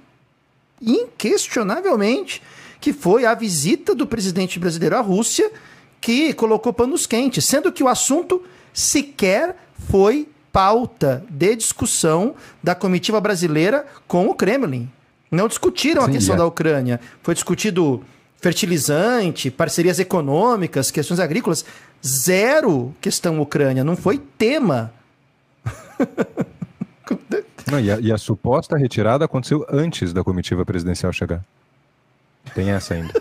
inquestionavelmente 0.82 2.42
que 2.80 2.94
foi 2.94 3.26
a 3.26 3.34
visita 3.34 3.96
do 3.96 4.06
presidente 4.06 4.60
brasileiro 4.60 4.98
à 4.98 5.02
Rússia 5.02 5.52
que 6.00 6.34
colocou 6.34 6.72
panos 6.72 7.08
quentes, 7.08 7.46
sendo 7.46 7.72
que 7.72 7.84
o 7.84 7.88
assunto 7.88 8.44
sequer 8.72 9.56
foi 9.90 10.28
pauta 10.52 11.24
de 11.30 11.56
discussão 11.56 12.36
da 12.62 12.76
comitiva 12.76 13.20
brasileira 13.20 13.86
com 14.08 14.28
o 14.28 14.36
Kremlin. 14.36 14.90
Não 15.32 15.48
discutiram 15.48 16.04
Sim, 16.04 16.10
a 16.10 16.14
questão 16.14 16.36
é. 16.36 16.38
da 16.38 16.46
Ucrânia. 16.46 17.00
Foi 17.22 17.34
discutido 17.34 18.02
fertilizante, 18.40 19.52
parcerias 19.52 20.00
econômicas, 20.00 20.92
questões 20.92 21.20
agrícolas. 21.20 21.66
Zero 22.06 22.94
questão 23.02 23.42
Ucrânia. 23.42 23.84
Não 23.84 23.96
foi 23.96 24.22
tema. 24.38 24.94
Não, 27.70 27.80
e, 27.80 27.92
a, 27.92 28.00
e, 28.00 28.12
a, 28.14 28.18
suposta 28.18 28.78
retirada 28.78 29.26
aconteceu 29.26 29.66
antes 29.70 30.14
da 30.14 30.24
comitiva 30.24 30.66
presidencial 30.66 31.12
chegar. 31.12 31.44
Tem 32.56 32.70
essa 32.70 32.94
ainda. 32.94 33.12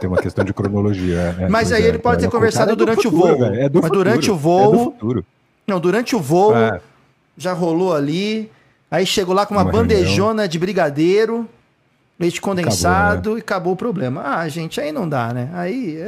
tem 0.00 0.08
uma 0.08 0.22
questão 0.22 0.44
de 0.44 0.54
cronologia. 0.54 1.36
É, 1.40 1.48
Mas 1.48 1.72
aí 1.72 1.82
é, 1.82 1.88
ele 1.88 1.98
pode 1.98 2.20
ter 2.22 2.30
conversado 2.30 2.70
é 2.72 2.76
durante 2.76 3.02
futuro, 3.02 3.34
o 3.34 3.36
voo. 3.36 3.44
É 3.46 3.62
Mas 3.62 3.72
futuro, 3.72 3.90
durante 3.90 4.30
o 4.30 4.36
voo. 4.36 5.24
Não, 5.66 5.80
durante 5.80 6.14
o 6.14 6.20
voo 6.20 6.56
é. 6.56 6.80
já 7.36 7.52
rolou 7.52 7.92
ali. 7.92 8.50
Aí 8.88 9.04
chegou 9.04 9.34
lá 9.34 9.44
com 9.44 9.54
uma, 9.54 9.64
uma 9.64 9.72
bandejona 9.72 10.42
reunião. 10.42 10.48
de 10.48 10.58
brigadeiro, 10.60 11.48
leite 12.18 12.40
condensado 12.40 13.12
acabou, 13.12 13.34
né? 13.34 13.38
e 13.38 13.42
acabou 13.42 13.72
o 13.72 13.76
problema. 13.76 14.22
Ah, 14.24 14.48
gente, 14.48 14.80
aí 14.80 14.92
não 14.92 15.08
dá, 15.08 15.32
né? 15.32 15.50
Aí. 15.52 15.98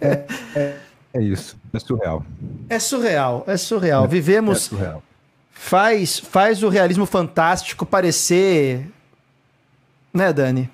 é, 0.00 0.24
é, 0.54 0.76
é, 1.14 1.22
isso. 1.22 1.56
É 1.72 1.78
surreal. 1.78 2.24
É 2.68 2.78
surreal, 2.78 3.44
é 3.46 3.56
surreal. 3.56 4.08
Vivemos. 4.08 4.56
É 4.56 4.60
surreal. 4.60 5.02
Faz, 5.50 6.18
faz 6.18 6.62
o 6.62 6.68
realismo 6.68 7.06
fantástico 7.06 7.86
parecer. 7.86 8.88
Né, 10.12 10.32
Dani? 10.32 10.68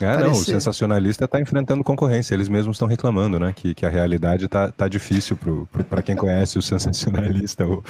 É, 0.00 0.16
não, 0.18 0.32
o 0.32 0.34
sensacionalista 0.34 1.24
está 1.24 1.40
enfrentando 1.40 1.82
concorrência, 1.82 2.34
eles 2.34 2.48
mesmos 2.48 2.76
estão 2.76 2.86
reclamando, 2.86 3.40
né, 3.40 3.52
que, 3.54 3.74
que 3.74 3.86
a 3.86 3.88
realidade 3.88 4.44
está 4.44 4.70
tá 4.70 4.88
difícil 4.88 5.38
para 5.88 6.02
quem 6.02 6.14
conhece 6.14 6.58
o 6.58 6.62
sensacionalista, 6.62 7.64
o, 7.66 7.82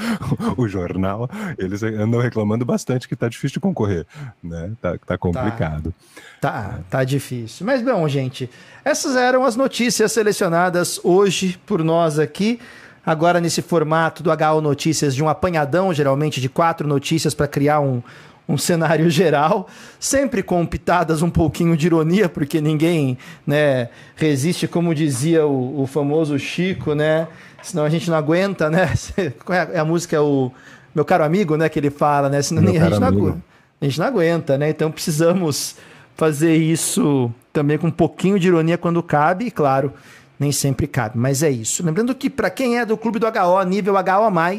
o, 0.57 0.63
o, 0.63 0.69
jornal, 0.69 1.29
eles 1.59 1.83
andam 1.83 2.21
reclamando 2.21 2.65
bastante 2.65 3.09
que 3.09 3.15
está 3.15 3.29
difícil 3.29 3.55
de 3.55 3.61
concorrer, 3.61 4.07
né, 4.43 4.71
tá, 4.81 4.97
tá 5.05 5.19
complicado. 5.19 5.93
Tá, 6.41 6.51
tá, 6.51 6.79
tá 6.91 7.05
difícil. 7.05 7.67
Mas, 7.67 7.83
bom, 7.83 8.07
gente, 8.07 8.49
essas 8.85 9.17
eram 9.17 9.45
as 9.45 9.57
notícias 9.57 10.13
selecionadas 10.13 11.01
hoje 11.03 11.59
por 11.67 11.83
nós 11.83 12.21
aqui, 12.21 12.61
agora 13.05 13.41
nesse 13.41 13.63
formato 13.63 14.23
do 14.23 14.31
HO 14.31 14.61
Notícias, 14.61 15.15
de 15.15 15.25
um 15.25 15.29
apanhadão, 15.29 15.93
geralmente 15.93 16.41
de 16.41 16.49
quatro 16.49 16.87
notícias 16.87 17.35
para 17.35 17.49
criar 17.49 17.81
um 17.81 18.01
um 18.49 18.57
cenário 18.57 19.11
geral, 19.11 19.69
sempre 19.99 20.43
com 20.43 20.65
pitadas 20.65 21.21
um 21.23 21.31
pouquinho 21.31 21.77
de 21.77 21.87
ironia, 21.87 22.29
porque 22.29 22.61
ninguém 22.61 23.19
né, 23.47 23.89
resiste, 24.15 24.69
como 24.69 24.95
dizia 24.95 25.47
o, 25.47 25.83
o 25.83 25.87
famoso 25.87 26.39
Chico, 26.39 26.95
né? 26.95 27.27
Senão 27.63 27.85
a 27.85 27.89
gente 27.89 28.09
não 28.09 28.17
aguenta, 28.17 28.71
né? 28.71 28.93
É, 29.51 29.77
é 29.77 29.79
a 29.79 29.85
música, 29.85 30.23
o 30.23 30.53
meu 30.95 31.05
caro 31.05 31.25
amigo, 31.25 31.57
né? 31.57 31.69
Que 31.69 31.79
ele 31.79 31.91
fala, 31.91 32.29
né? 32.29 32.41
Senão 32.41 32.63
a 32.63 32.67
gente, 32.67 33.01
não 33.01 33.09
aguenta, 33.09 33.43
a 33.81 33.85
gente 33.85 33.99
não 33.99 34.07
aguenta, 34.07 34.59
né? 34.59 34.71
Então 34.71 34.91
precisamos 34.91 35.77
fazer 36.15 36.55
isso 36.55 37.33
também 37.53 37.77
com 37.79 37.89
um 37.89 37.93
pouquinho 37.93 38.39
de 38.39 38.49
ironia 38.49 38.79
quando 38.79 39.03
cabe, 39.03 39.47
e 39.47 39.51
claro, 39.51 39.93
nem 40.39 40.53
sempre 40.53 40.87
cabe, 40.87 41.19
mas 41.19 41.43
é 41.43 41.51
isso. 41.51 41.85
Lembrando 41.85 42.15
que 42.15 42.29
para 42.29 42.51
quem 42.51 42.79
é 42.79 42.85
do 42.85 42.97
Clube 42.97 43.19
do 43.19 43.27
HO, 43.27 43.63
nível 43.67 43.95
HO+, 43.95 44.59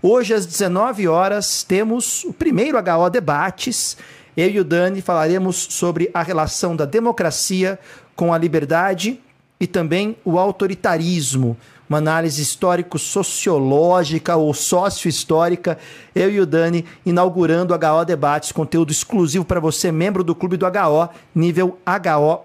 hoje 0.00 0.34
às 0.34 0.46
19 0.46 1.08
horas 1.08 1.62
temos 1.62 2.24
o 2.24 2.32
primeiro 2.32 2.78
HO 2.78 3.10
Debates. 3.10 3.96
Eu 4.36 4.50
e 4.50 4.60
o 4.60 4.64
Dani 4.64 5.00
falaremos 5.00 5.56
sobre 5.56 6.10
a 6.14 6.22
relação 6.22 6.76
da 6.76 6.84
democracia 6.84 7.78
com 8.14 8.32
a 8.32 8.38
liberdade 8.38 9.20
e 9.58 9.66
também 9.66 10.16
o 10.24 10.38
autoritarismo. 10.38 11.56
Uma 11.88 11.98
análise 11.98 12.42
histórico-sociológica 12.42 14.36
ou 14.36 14.52
sócio-histórica. 14.52 15.78
Eu 16.14 16.30
e 16.30 16.40
o 16.40 16.46
Dani 16.46 16.84
inaugurando 17.04 17.72
o 17.72 17.76
HO 17.76 18.04
Debates, 18.04 18.50
conteúdo 18.50 18.90
exclusivo 18.90 19.44
para 19.44 19.60
você, 19.60 19.92
membro 19.92 20.24
do 20.24 20.34
Clube 20.34 20.56
do 20.56 20.66
HO, 20.66 21.08
nível 21.32 21.78
HO+, 21.86 22.44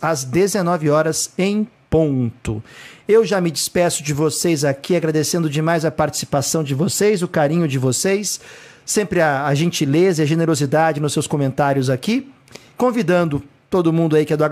às 0.00 0.24
19 0.24 0.88
horas 0.88 1.30
em 1.36 1.68
ponto. 1.94 2.60
Eu 3.06 3.24
já 3.24 3.40
me 3.40 3.52
despeço 3.52 4.02
de 4.02 4.12
vocês 4.12 4.64
aqui, 4.64 4.96
agradecendo 4.96 5.48
demais 5.48 5.84
a 5.84 5.92
participação 5.92 6.64
de 6.64 6.74
vocês, 6.74 7.22
o 7.22 7.28
carinho 7.28 7.68
de 7.68 7.78
vocês, 7.78 8.40
sempre 8.84 9.20
a, 9.20 9.46
a 9.46 9.54
gentileza 9.54 10.20
e 10.20 10.24
a 10.24 10.26
generosidade 10.26 10.98
nos 10.98 11.12
seus 11.12 11.28
comentários 11.28 11.88
aqui, 11.88 12.28
convidando 12.76 13.40
todo 13.70 13.92
mundo 13.92 14.16
aí 14.16 14.24
que 14.24 14.32
é 14.32 14.36
do 14.36 14.42
HO 14.42 14.48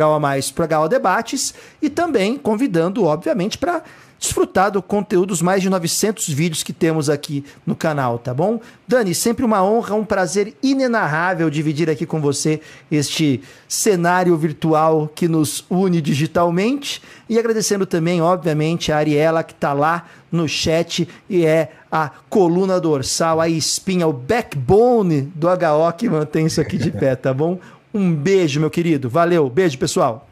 para 0.55 0.81
o 0.81 0.85
HO 0.85 0.89
Debates 0.89 1.53
e 1.83 1.91
também 1.91 2.39
convidando, 2.39 3.07
obviamente, 3.07 3.59
para 3.59 3.83
desfrutar 4.23 4.71
do 4.71 4.81
conteúdo 4.81 5.27
dos 5.27 5.43
mais 5.43 5.61
de 5.61 5.69
900 5.69 6.29
vídeos 6.29 6.63
que 6.63 6.73
temos 6.73 7.11
aqui 7.11 7.45
no 7.67 7.75
canal, 7.75 8.21
tá 8.21 8.33
bom? 8.33 8.61
Dani, 8.87 9.15
sempre 9.17 9.45
uma 9.45 9.65
honra, 9.65 9.97
um 9.97 10.05
prazer 10.05 10.55
inenarrável 10.63 11.51
dividir 11.51 11.91
aqui 11.91 12.07
com 12.07 12.21
você 12.21 12.61
este 12.89 13.43
cenário 13.67 14.37
virtual 14.37 15.11
que 15.13 15.27
nos 15.27 15.65
une 15.69 16.01
digitalmente 16.01 17.03
e 17.29 17.37
agradecendo 17.37 17.85
também, 17.85 18.23
obviamente, 18.23 18.93
a 18.93 18.99
Ariela 18.99 19.43
que 19.43 19.55
está 19.55 19.73
lá 19.73 20.07
no 20.31 20.49
chat 20.49 21.09
e 21.29 21.45
é 21.45 21.73
a 21.91 22.09
coluna 22.31 22.81
dorsal, 22.81 23.41
a 23.41 23.49
espinha, 23.49 24.07
o 24.07 24.13
backbone 24.13 25.23
do 25.35 25.49
HO 25.49 25.93
que 25.99 26.09
mantém 26.09 26.47
isso 26.47 26.61
aqui 26.61 26.79
de 26.79 26.93
pé, 26.93 27.17
tá 27.17 27.35
bom? 27.35 27.59
Um 27.93 28.15
beijo, 28.15 28.61
meu 28.61 28.71
querido. 28.71 29.11
Valeu. 29.11 29.51
Beijo, 29.51 29.77
pessoal. 29.77 30.32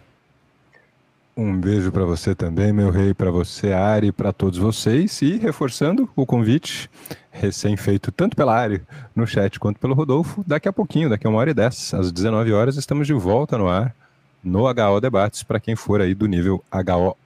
Um 1.36 1.58
beijo 1.58 1.92
para 1.92 2.04
você 2.04 2.34
também, 2.34 2.72
meu 2.72 2.90
rei, 2.90 3.14
para 3.14 3.30
você, 3.30 3.72
Ari, 3.72 4.12
para 4.12 4.32
todos 4.32 4.58
vocês. 4.58 5.22
E 5.22 5.38
reforçando 5.38 6.10
o 6.14 6.26
convite, 6.26 6.90
recém-feito 7.30 8.12
tanto 8.12 8.36
pela 8.36 8.54
Ari 8.54 8.82
no 9.14 9.26
chat 9.26 9.58
quanto 9.58 9.78
pelo 9.78 9.94
Rodolfo, 9.94 10.44
daqui 10.46 10.68
a 10.68 10.72
pouquinho, 10.72 11.08
daqui 11.08 11.26
a 11.26 11.30
uma 11.30 11.38
hora 11.38 11.50
e 11.50 11.54
dez, 11.54 11.94
às 11.94 12.12
19 12.12 12.52
horas, 12.52 12.76
estamos 12.76 13.06
de 13.06 13.14
volta 13.14 13.56
no 13.56 13.68
ar 13.68 13.94
no 14.42 14.66
HO 14.66 15.00
Debates 15.00 15.42
para 15.42 15.60
quem 15.60 15.76
for 15.76 16.00
aí 16.00 16.14
do 16.14 16.26
nível 16.26 16.64
HO+. 16.70 17.16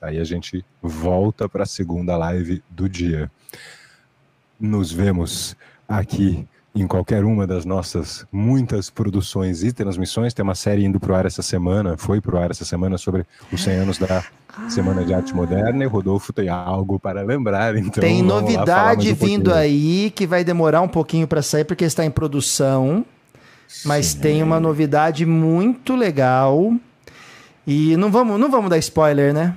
Aí 0.00 0.18
a 0.18 0.24
gente 0.24 0.64
volta 0.80 1.48
para 1.48 1.64
a 1.64 1.66
segunda 1.66 2.16
live 2.16 2.62
do 2.70 2.88
dia. 2.88 3.30
Nos 4.58 4.92
vemos 4.92 5.56
aqui 5.88 6.46
em 6.74 6.86
qualquer 6.86 7.24
uma 7.24 7.46
das 7.46 7.64
nossas 7.64 8.24
muitas 8.30 8.90
produções 8.90 9.62
e 9.62 9.72
transmissões. 9.72 10.32
Tem 10.32 10.42
uma 10.42 10.54
série 10.54 10.84
indo 10.84 11.00
para 11.00 11.12
o 11.12 11.14
ar 11.14 11.26
essa 11.26 11.42
semana, 11.42 11.96
foi 11.96 12.20
para 12.20 12.36
o 12.36 12.38
ar 12.38 12.50
essa 12.50 12.64
semana, 12.64 12.96
sobre 12.96 13.26
os 13.52 13.62
100 13.62 13.74
anos 13.74 13.98
da 13.98 14.24
ah. 14.56 14.70
Semana 14.70 15.04
de 15.04 15.12
Arte 15.12 15.34
Moderna. 15.34 15.82
E 15.82 15.86
Rodolfo 15.86 16.32
tem 16.32 16.48
algo 16.48 16.98
para 16.98 17.22
lembrar, 17.22 17.76
então. 17.76 18.00
Tem 18.00 18.22
novidade 18.22 19.12
um 19.12 19.14
vindo 19.14 19.52
aí 19.52 20.10
que 20.10 20.26
vai 20.26 20.44
demorar 20.44 20.80
um 20.80 20.88
pouquinho 20.88 21.26
para 21.26 21.42
sair, 21.42 21.64
porque 21.64 21.84
está 21.84 22.04
em 22.04 22.10
produção. 22.10 23.04
Mas 23.84 24.06
Sim. 24.06 24.20
tem 24.20 24.42
uma 24.42 24.58
novidade 24.58 25.24
muito 25.24 25.94
legal. 25.94 26.72
E 27.66 27.96
não 27.96 28.10
vamos, 28.10 28.38
não 28.38 28.50
vamos 28.50 28.70
dar 28.70 28.78
spoiler, 28.78 29.32
né? 29.32 29.56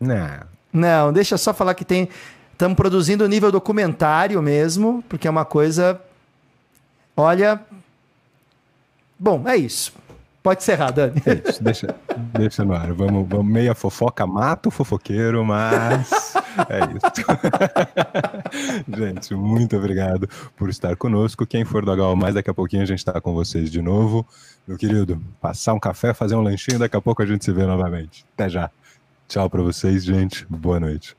Não. 0.00 0.52
Não, 0.72 1.12
deixa 1.12 1.36
só 1.36 1.52
falar 1.52 1.74
que 1.74 1.84
tem 1.84 2.08
Estamos 2.62 2.76
produzindo 2.76 3.28
nível 3.28 3.50
documentário 3.50 4.40
mesmo, 4.40 5.02
porque 5.08 5.26
é 5.26 5.30
uma 5.32 5.44
coisa. 5.44 6.00
Olha. 7.16 7.60
Bom, 9.18 9.42
é 9.48 9.56
isso. 9.56 9.92
Pode 10.40 10.62
encerrar, 10.62 10.92
Dani. 10.92 11.20
É 11.26 11.50
isso, 11.50 11.60
deixa, 11.60 11.92
deixa 12.38 12.64
no 12.64 12.72
ar. 12.72 12.92
Vamos, 12.92 13.28
vamos 13.28 13.52
meia 13.52 13.74
fofoca, 13.74 14.24
mata 14.28 14.68
o 14.68 14.70
fofoqueiro, 14.70 15.44
mas 15.44 16.34
é 16.68 16.78
isso. 16.94 17.26
gente, 18.96 19.34
muito 19.34 19.76
obrigado 19.76 20.28
por 20.56 20.70
estar 20.70 20.94
conosco. 20.94 21.44
Quem 21.44 21.64
for 21.64 21.84
do 21.84 21.90
HO 21.90 22.14
mais, 22.14 22.36
daqui 22.36 22.50
a 22.50 22.54
pouquinho 22.54 22.84
a 22.84 22.86
gente 22.86 22.98
está 22.98 23.20
com 23.20 23.34
vocês 23.34 23.72
de 23.72 23.82
novo. 23.82 24.24
Meu 24.68 24.78
querido, 24.78 25.20
passar 25.40 25.74
um 25.74 25.80
café, 25.80 26.14
fazer 26.14 26.36
um 26.36 26.42
lanchinho, 26.42 26.78
daqui 26.78 26.96
a 26.96 27.00
pouco 27.00 27.24
a 27.24 27.26
gente 27.26 27.44
se 27.44 27.50
vê 27.50 27.66
novamente. 27.66 28.24
Até 28.34 28.48
já. 28.48 28.70
Tchau 29.26 29.50
para 29.50 29.62
vocês, 29.62 30.04
gente. 30.04 30.46
Boa 30.48 30.78
noite. 30.78 31.16